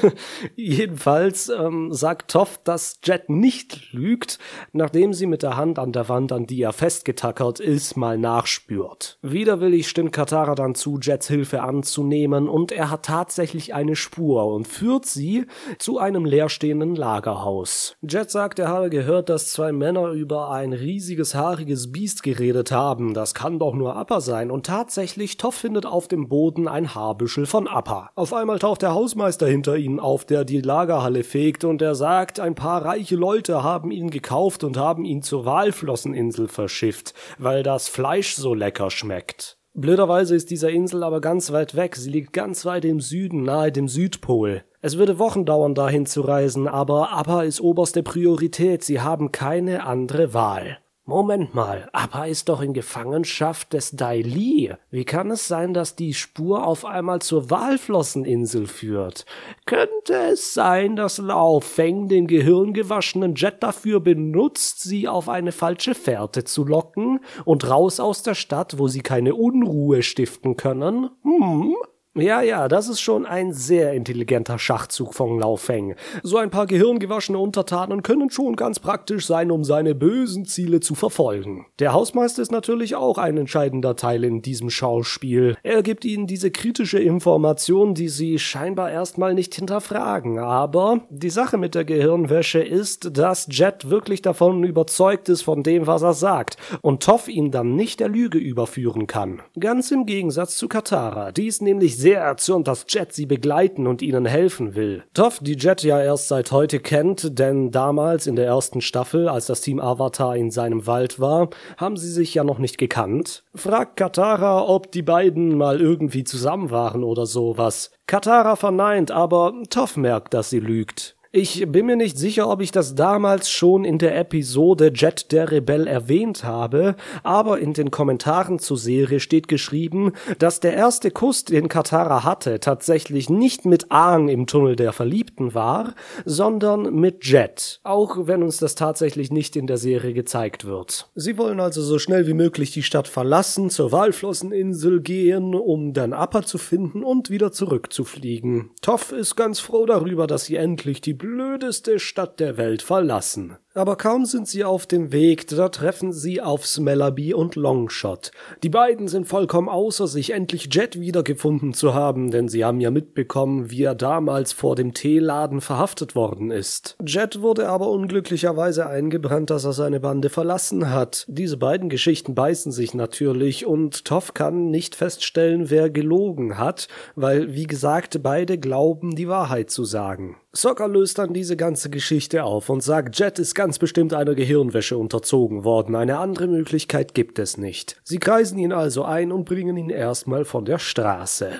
jedenfalls 0.56 1.50
ähm, 1.50 1.92
sagt 1.92 2.30
Toff, 2.30 2.58
dass 2.64 3.00
Jet 3.02 3.28
nicht 3.28 3.92
lügt, 3.92 4.38
nachdem 4.72 5.12
sie 5.12 5.26
mit 5.26 5.42
der 5.42 5.58
Hand 5.58 5.78
an 5.78 5.92
der 5.92 6.08
Wand, 6.08 6.32
an 6.32 6.46
die 6.46 6.62
er 6.62 6.72
festgetackert 6.72 7.60
ist, 7.60 7.96
mal 7.96 8.16
nachspürt. 8.16 9.18
Widerwillig 9.20 9.88
stimmt 9.88 10.12
Katara 10.12 10.54
dann 10.54 10.74
zu, 10.74 10.98
Jets 10.98 11.28
Hilfe 11.28 11.62
anzunehmen 11.62 12.48
und 12.48 12.72
er 12.72 12.90
hat 12.90 13.04
tatsächlich 13.04 13.74
eine 13.74 13.94
Spur 13.94 14.46
und 14.46 14.66
führt 14.66 15.04
sie 15.04 15.46
zu 15.78 15.98
einem 15.98 16.24
leerstehenden 16.24 16.96
Lagerhaus. 16.96 17.96
Jet 18.00 18.30
sagt, 18.30 18.58
er 18.58 18.68
habe 18.68 18.88
gehört, 18.88 19.28
dass 19.28 19.52
zwei 19.52 19.72
Männer 19.72 20.08
über 20.08 20.50
ein 20.50 20.72
riesiges 20.72 21.34
haariges 21.34 21.92
Biest 21.92 22.22
geredet 22.22 22.72
haben. 22.72 23.12
Das 23.12 23.34
kann 23.34 23.58
doch 23.58 23.74
nur 23.74 23.96
Appa 23.96 24.22
sein 24.22 24.50
und 24.50 24.64
tatsächlich 24.64 25.36
Toff 25.36 25.56
findet 25.56 25.84
auf 25.84 26.08
dem 26.08 26.28
Boden 26.28 26.68
ein 26.68 26.94
Haarbüschel 26.94 27.44
von 27.44 27.68
Appa. 27.68 28.10
Auf 28.14 28.32
einmal 28.32 28.58
taucht 28.58 28.80
der 28.80 28.93
Hausmeister 28.94 29.46
hinter 29.46 29.76
ihnen 29.76 30.00
auf, 30.00 30.24
der 30.24 30.44
die 30.44 30.60
Lagerhalle 30.60 31.24
fegt, 31.24 31.64
und 31.64 31.82
er 31.82 31.94
sagt, 31.94 32.40
ein 32.40 32.54
paar 32.54 32.84
reiche 32.84 33.16
Leute 33.16 33.62
haben 33.62 33.90
ihn 33.90 34.10
gekauft 34.10 34.64
und 34.64 34.76
haben 34.76 35.04
ihn 35.04 35.22
zur 35.22 35.44
Walflosseninsel 35.44 36.48
verschifft, 36.48 37.12
weil 37.38 37.62
das 37.62 37.88
Fleisch 37.88 38.34
so 38.34 38.54
lecker 38.54 38.90
schmeckt. 38.90 39.58
Blöderweise 39.76 40.36
ist 40.36 40.50
dieser 40.50 40.70
Insel 40.70 41.02
aber 41.02 41.20
ganz 41.20 41.50
weit 41.50 41.74
weg, 41.74 41.96
sie 41.96 42.08
liegt 42.08 42.32
ganz 42.32 42.64
weit 42.64 42.84
im 42.84 43.00
Süden, 43.00 43.42
nahe 43.42 43.72
dem 43.72 43.88
Südpol. 43.88 44.62
Es 44.80 44.98
würde 44.98 45.18
Wochen 45.18 45.44
dauern, 45.44 45.74
dahin 45.74 46.06
zu 46.06 46.20
reisen, 46.20 46.68
aber 46.68 47.10
Appa 47.12 47.42
ist 47.42 47.60
oberste 47.60 48.04
Priorität, 48.04 48.84
sie 48.84 49.00
haben 49.00 49.32
keine 49.32 49.84
andere 49.84 50.32
Wahl. 50.32 50.78
Moment 51.06 51.54
mal, 51.54 51.90
Appa 51.92 52.24
ist 52.24 52.48
doch 52.48 52.62
in 52.62 52.72
Gefangenschaft 52.72 53.74
des 53.74 53.90
Dai 53.90 54.22
Li. 54.22 54.72
Wie 54.90 55.04
kann 55.04 55.30
es 55.30 55.46
sein, 55.46 55.74
dass 55.74 55.96
die 55.96 56.14
Spur 56.14 56.66
auf 56.66 56.86
einmal 56.86 57.20
zur 57.20 57.50
Walflosseninsel 57.50 58.66
führt? 58.66 59.26
Könnte 59.66 60.14
es 60.32 60.54
sein, 60.54 60.96
dass 60.96 61.18
Lao 61.18 61.60
Feng 61.60 62.08
den 62.08 62.26
gehirngewaschenen 62.26 63.34
Jet 63.34 63.62
dafür 63.62 64.00
benutzt, 64.00 64.82
sie 64.82 65.06
auf 65.06 65.28
eine 65.28 65.52
falsche 65.52 65.94
Fährte 65.94 66.44
zu 66.44 66.64
locken 66.64 67.20
und 67.44 67.68
raus 67.68 68.00
aus 68.00 68.22
der 68.22 68.34
Stadt, 68.34 68.78
wo 68.78 68.88
sie 68.88 69.02
keine 69.02 69.34
Unruhe 69.34 70.02
stiften 70.02 70.56
können? 70.56 71.10
Hm? 71.22 71.76
Ja, 72.16 72.42
ja, 72.42 72.68
das 72.68 72.88
ist 72.88 73.00
schon 73.00 73.26
ein 73.26 73.52
sehr 73.52 73.92
intelligenter 73.92 74.56
Schachzug 74.56 75.14
von 75.14 75.40
Lao 75.40 75.56
Feng. 75.56 75.96
So 76.22 76.36
ein 76.36 76.50
paar 76.50 76.66
gehirngewaschene 76.66 77.36
Untertanen 77.36 78.04
können 78.04 78.30
schon 78.30 78.54
ganz 78.54 78.78
praktisch 78.78 79.26
sein, 79.26 79.50
um 79.50 79.64
seine 79.64 79.96
bösen 79.96 80.44
Ziele 80.44 80.78
zu 80.78 80.94
verfolgen. 80.94 81.66
Der 81.80 81.92
Hausmeister 81.92 82.40
ist 82.40 82.52
natürlich 82.52 82.94
auch 82.94 83.18
ein 83.18 83.36
entscheidender 83.36 83.96
Teil 83.96 84.22
in 84.22 84.42
diesem 84.42 84.70
Schauspiel. 84.70 85.56
Er 85.64 85.82
gibt 85.82 86.04
ihnen 86.04 86.28
diese 86.28 86.52
kritische 86.52 87.00
Information, 87.00 87.94
die 87.94 88.08
sie 88.08 88.38
scheinbar 88.38 88.92
erstmal 88.92 89.34
nicht 89.34 89.52
hinterfragen. 89.56 90.38
Aber 90.38 91.00
die 91.10 91.30
Sache 91.30 91.58
mit 91.58 91.74
der 91.74 91.84
Gehirnwäsche 91.84 92.60
ist, 92.60 93.18
dass 93.18 93.48
Jet 93.50 93.90
wirklich 93.90 94.22
davon 94.22 94.62
überzeugt 94.62 95.28
ist 95.28 95.42
von 95.42 95.64
dem, 95.64 95.88
was 95.88 96.02
er 96.02 96.14
sagt, 96.14 96.58
und 96.80 97.02
Toff 97.02 97.26
ihn 97.26 97.50
dann 97.50 97.74
nicht 97.74 97.98
der 97.98 98.08
Lüge 98.08 98.38
überführen 98.38 99.08
kann. 99.08 99.42
Ganz 99.58 99.90
im 99.90 100.06
Gegensatz 100.06 100.56
zu 100.56 100.68
Katara, 100.68 101.32
die 101.32 101.48
ist 101.48 101.60
nämlich 101.60 102.03
sehr 102.04 102.20
erzürnt, 102.20 102.68
dass 102.68 102.84
Jet 102.86 103.14
sie 103.14 103.24
begleiten 103.24 103.86
und 103.86 104.02
ihnen 104.02 104.26
helfen 104.26 104.74
will. 104.74 105.04
Toff, 105.14 105.38
die 105.40 105.56
Jet 105.56 105.82
ja 105.82 106.02
erst 106.02 106.28
seit 106.28 106.52
heute 106.52 106.78
kennt, 106.78 107.38
denn 107.38 107.70
damals 107.70 108.26
in 108.26 108.36
der 108.36 108.44
ersten 108.44 108.82
Staffel, 108.82 109.26
als 109.26 109.46
das 109.46 109.62
Team 109.62 109.80
Avatar 109.80 110.36
in 110.36 110.50
seinem 110.50 110.86
Wald 110.86 111.18
war, 111.18 111.48
haben 111.78 111.96
sie 111.96 112.10
sich 112.10 112.34
ja 112.34 112.44
noch 112.44 112.58
nicht 112.58 112.76
gekannt, 112.76 113.42
fragt 113.54 113.96
Katara, 113.96 114.68
ob 114.68 114.92
die 114.92 115.00
beiden 115.00 115.56
mal 115.56 115.80
irgendwie 115.80 116.24
zusammen 116.24 116.70
waren 116.70 117.04
oder 117.04 117.24
sowas. 117.24 117.90
Katara 118.06 118.56
verneint, 118.56 119.10
aber 119.10 119.54
Toff 119.70 119.96
merkt, 119.96 120.34
dass 120.34 120.50
sie 120.50 120.60
lügt. 120.60 121.16
Ich 121.36 121.64
bin 121.66 121.86
mir 121.86 121.96
nicht 121.96 122.16
sicher, 122.16 122.48
ob 122.48 122.60
ich 122.60 122.70
das 122.70 122.94
damals 122.94 123.50
schon 123.50 123.84
in 123.84 123.98
der 123.98 124.16
Episode 124.16 124.92
Jet 124.94 125.32
der 125.32 125.50
Rebell 125.50 125.88
erwähnt 125.88 126.44
habe, 126.44 126.94
aber 127.24 127.58
in 127.58 127.72
den 127.72 127.90
Kommentaren 127.90 128.60
zur 128.60 128.78
Serie 128.78 129.18
steht 129.18 129.48
geschrieben, 129.48 130.12
dass 130.38 130.60
der 130.60 130.74
erste 130.74 131.10
Kuss, 131.10 131.44
den 131.44 131.66
Katara 131.66 132.22
hatte, 132.22 132.60
tatsächlich 132.60 133.30
nicht 133.30 133.64
mit 133.64 133.90
Aang 133.90 134.28
im 134.28 134.46
Tunnel 134.46 134.76
der 134.76 134.92
Verliebten 134.92 135.54
war, 135.54 135.96
sondern 136.24 136.94
mit 136.94 137.24
Jet, 137.24 137.80
auch 137.82 138.28
wenn 138.28 138.44
uns 138.44 138.58
das 138.58 138.76
tatsächlich 138.76 139.32
nicht 139.32 139.56
in 139.56 139.66
der 139.66 139.78
Serie 139.78 140.14
gezeigt 140.14 140.64
wird. 140.64 141.10
Sie 141.16 141.36
wollen 141.36 141.58
also 141.58 141.82
so 141.82 141.98
schnell 141.98 142.28
wie 142.28 142.34
möglich 142.34 142.70
die 142.70 142.84
Stadt 142.84 143.08
verlassen, 143.08 143.70
zur 143.70 143.90
Walflosseninsel 143.90 145.00
gehen, 145.00 145.56
um 145.56 145.94
dann 145.94 146.12
Appa 146.12 146.44
zu 146.44 146.58
finden 146.58 147.02
und 147.02 147.28
wieder 147.28 147.50
zurückzufliegen. 147.50 148.70
Toff 148.82 149.10
ist 149.10 149.34
ganz 149.34 149.58
froh 149.58 149.84
darüber, 149.84 150.28
dass 150.28 150.44
sie 150.44 150.54
endlich 150.54 151.00
die 151.00 151.23
blödeste 151.24 151.98
Stadt 151.98 152.38
der 152.38 152.58
Welt 152.58 152.82
verlassen. 152.82 153.56
Aber 153.76 153.96
kaum 153.96 154.24
sind 154.24 154.46
sie 154.46 154.62
auf 154.62 154.86
dem 154.86 155.10
Weg, 155.10 155.48
da 155.48 155.68
treffen 155.68 156.12
sie 156.12 156.40
auf 156.40 156.64
Smellaby 156.64 157.34
und 157.34 157.56
Longshot. 157.56 158.30
Die 158.62 158.68
beiden 158.68 159.08
sind 159.08 159.26
vollkommen 159.26 159.68
außer 159.68 160.06
sich, 160.06 160.30
endlich 160.30 160.68
Jet 160.70 161.00
wiedergefunden 161.00 161.74
zu 161.74 161.92
haben, 161.92 162.30
denn 162.30 162.46
sie 162.46 162.64
haben 162.64 162.80
ja 162.80 162.92
mitbekommen, 162.92 163.72
wie 163.72 163.82
er 163.82 163.96
damals 163.96 164.52
vor 164.52 164.76
dem 164.76 164.94
Teeladen 164.94 165.60
verhaftet 165.60 166.14
worden 166.14 166.52
ist. 166.52 166.96
Jet 167.04 167.42
wurde 167.42 167.68
aber 167.68 167.90
unglücklicherweise 167.90 168.86
eingebrannt, 168.86 169.50
dass 169.50 169.64
er 169.64 169.72
seine 169.72 169.98
Bande 169.98 170.30
verlassen 170.30 170.90
hat. 170.90 171.24
Diese 171.26 171.56
beiden 171.56 171.88
Geschichten 171.88 172.36
beißen 172.36 172.70
sich 172.70 172.94
natürlich 172.94 173.66
und 173.66 174.04
Toff 174.04 174.34
kann 174.34 174.70
nicht 174.70 174.94
feststellen, 174.94 175.68
wer 175.68 175.90
gelogen 175.90 176.58
hat, 176.58 176.86
weil, 177.16 177.54
wie 177.54 177.66
gesagt, 177.66 178.22
beide 178.22 178.56
glauben, 178.56 179.16
die 179.16 179.26
Wahrheit 179.26 179.70
zu 179.70 179.84
sagen. 179.84 180.36
Soccer 180.56 180.86
löst 180.86 181.18
dann 181.18 181.32
diese 181.32 181.56
ganze 181.56 181.90
Geschichte 181.90 182.44
auf 182.44 182.70
und 182.70 182.80
sagt, 182.80 183.18
Jet 183.18 183.40
ist 183.40 183.56
ganz 183.56 183.63
bestimmt 183.78 184.12
einer 184.14 184.34
Gehirnwäsche 184.34 184.98
unterzogen 184.98 185.64
worden. 185.64 185.94
Eine 185.94 186.18
andere 186.18 186.46
Möglichkeit 186.46 187.14
gibt 187.14 187.38
es 187.38 187.56
nicht. 187.56 188.00
Sie 188.04 188.18
kreisen 188.18 188.58
ihn 188.58 188.72
also 188.72 189.04
ein 189.04 189.32
und 189.32 189.44
bringen 189.44 189.76
ihn 189.76 189.90
erstmal 189.90 190.44
von 190.44 190.64
der 190.64 190.78
Straße. 190.78 191.52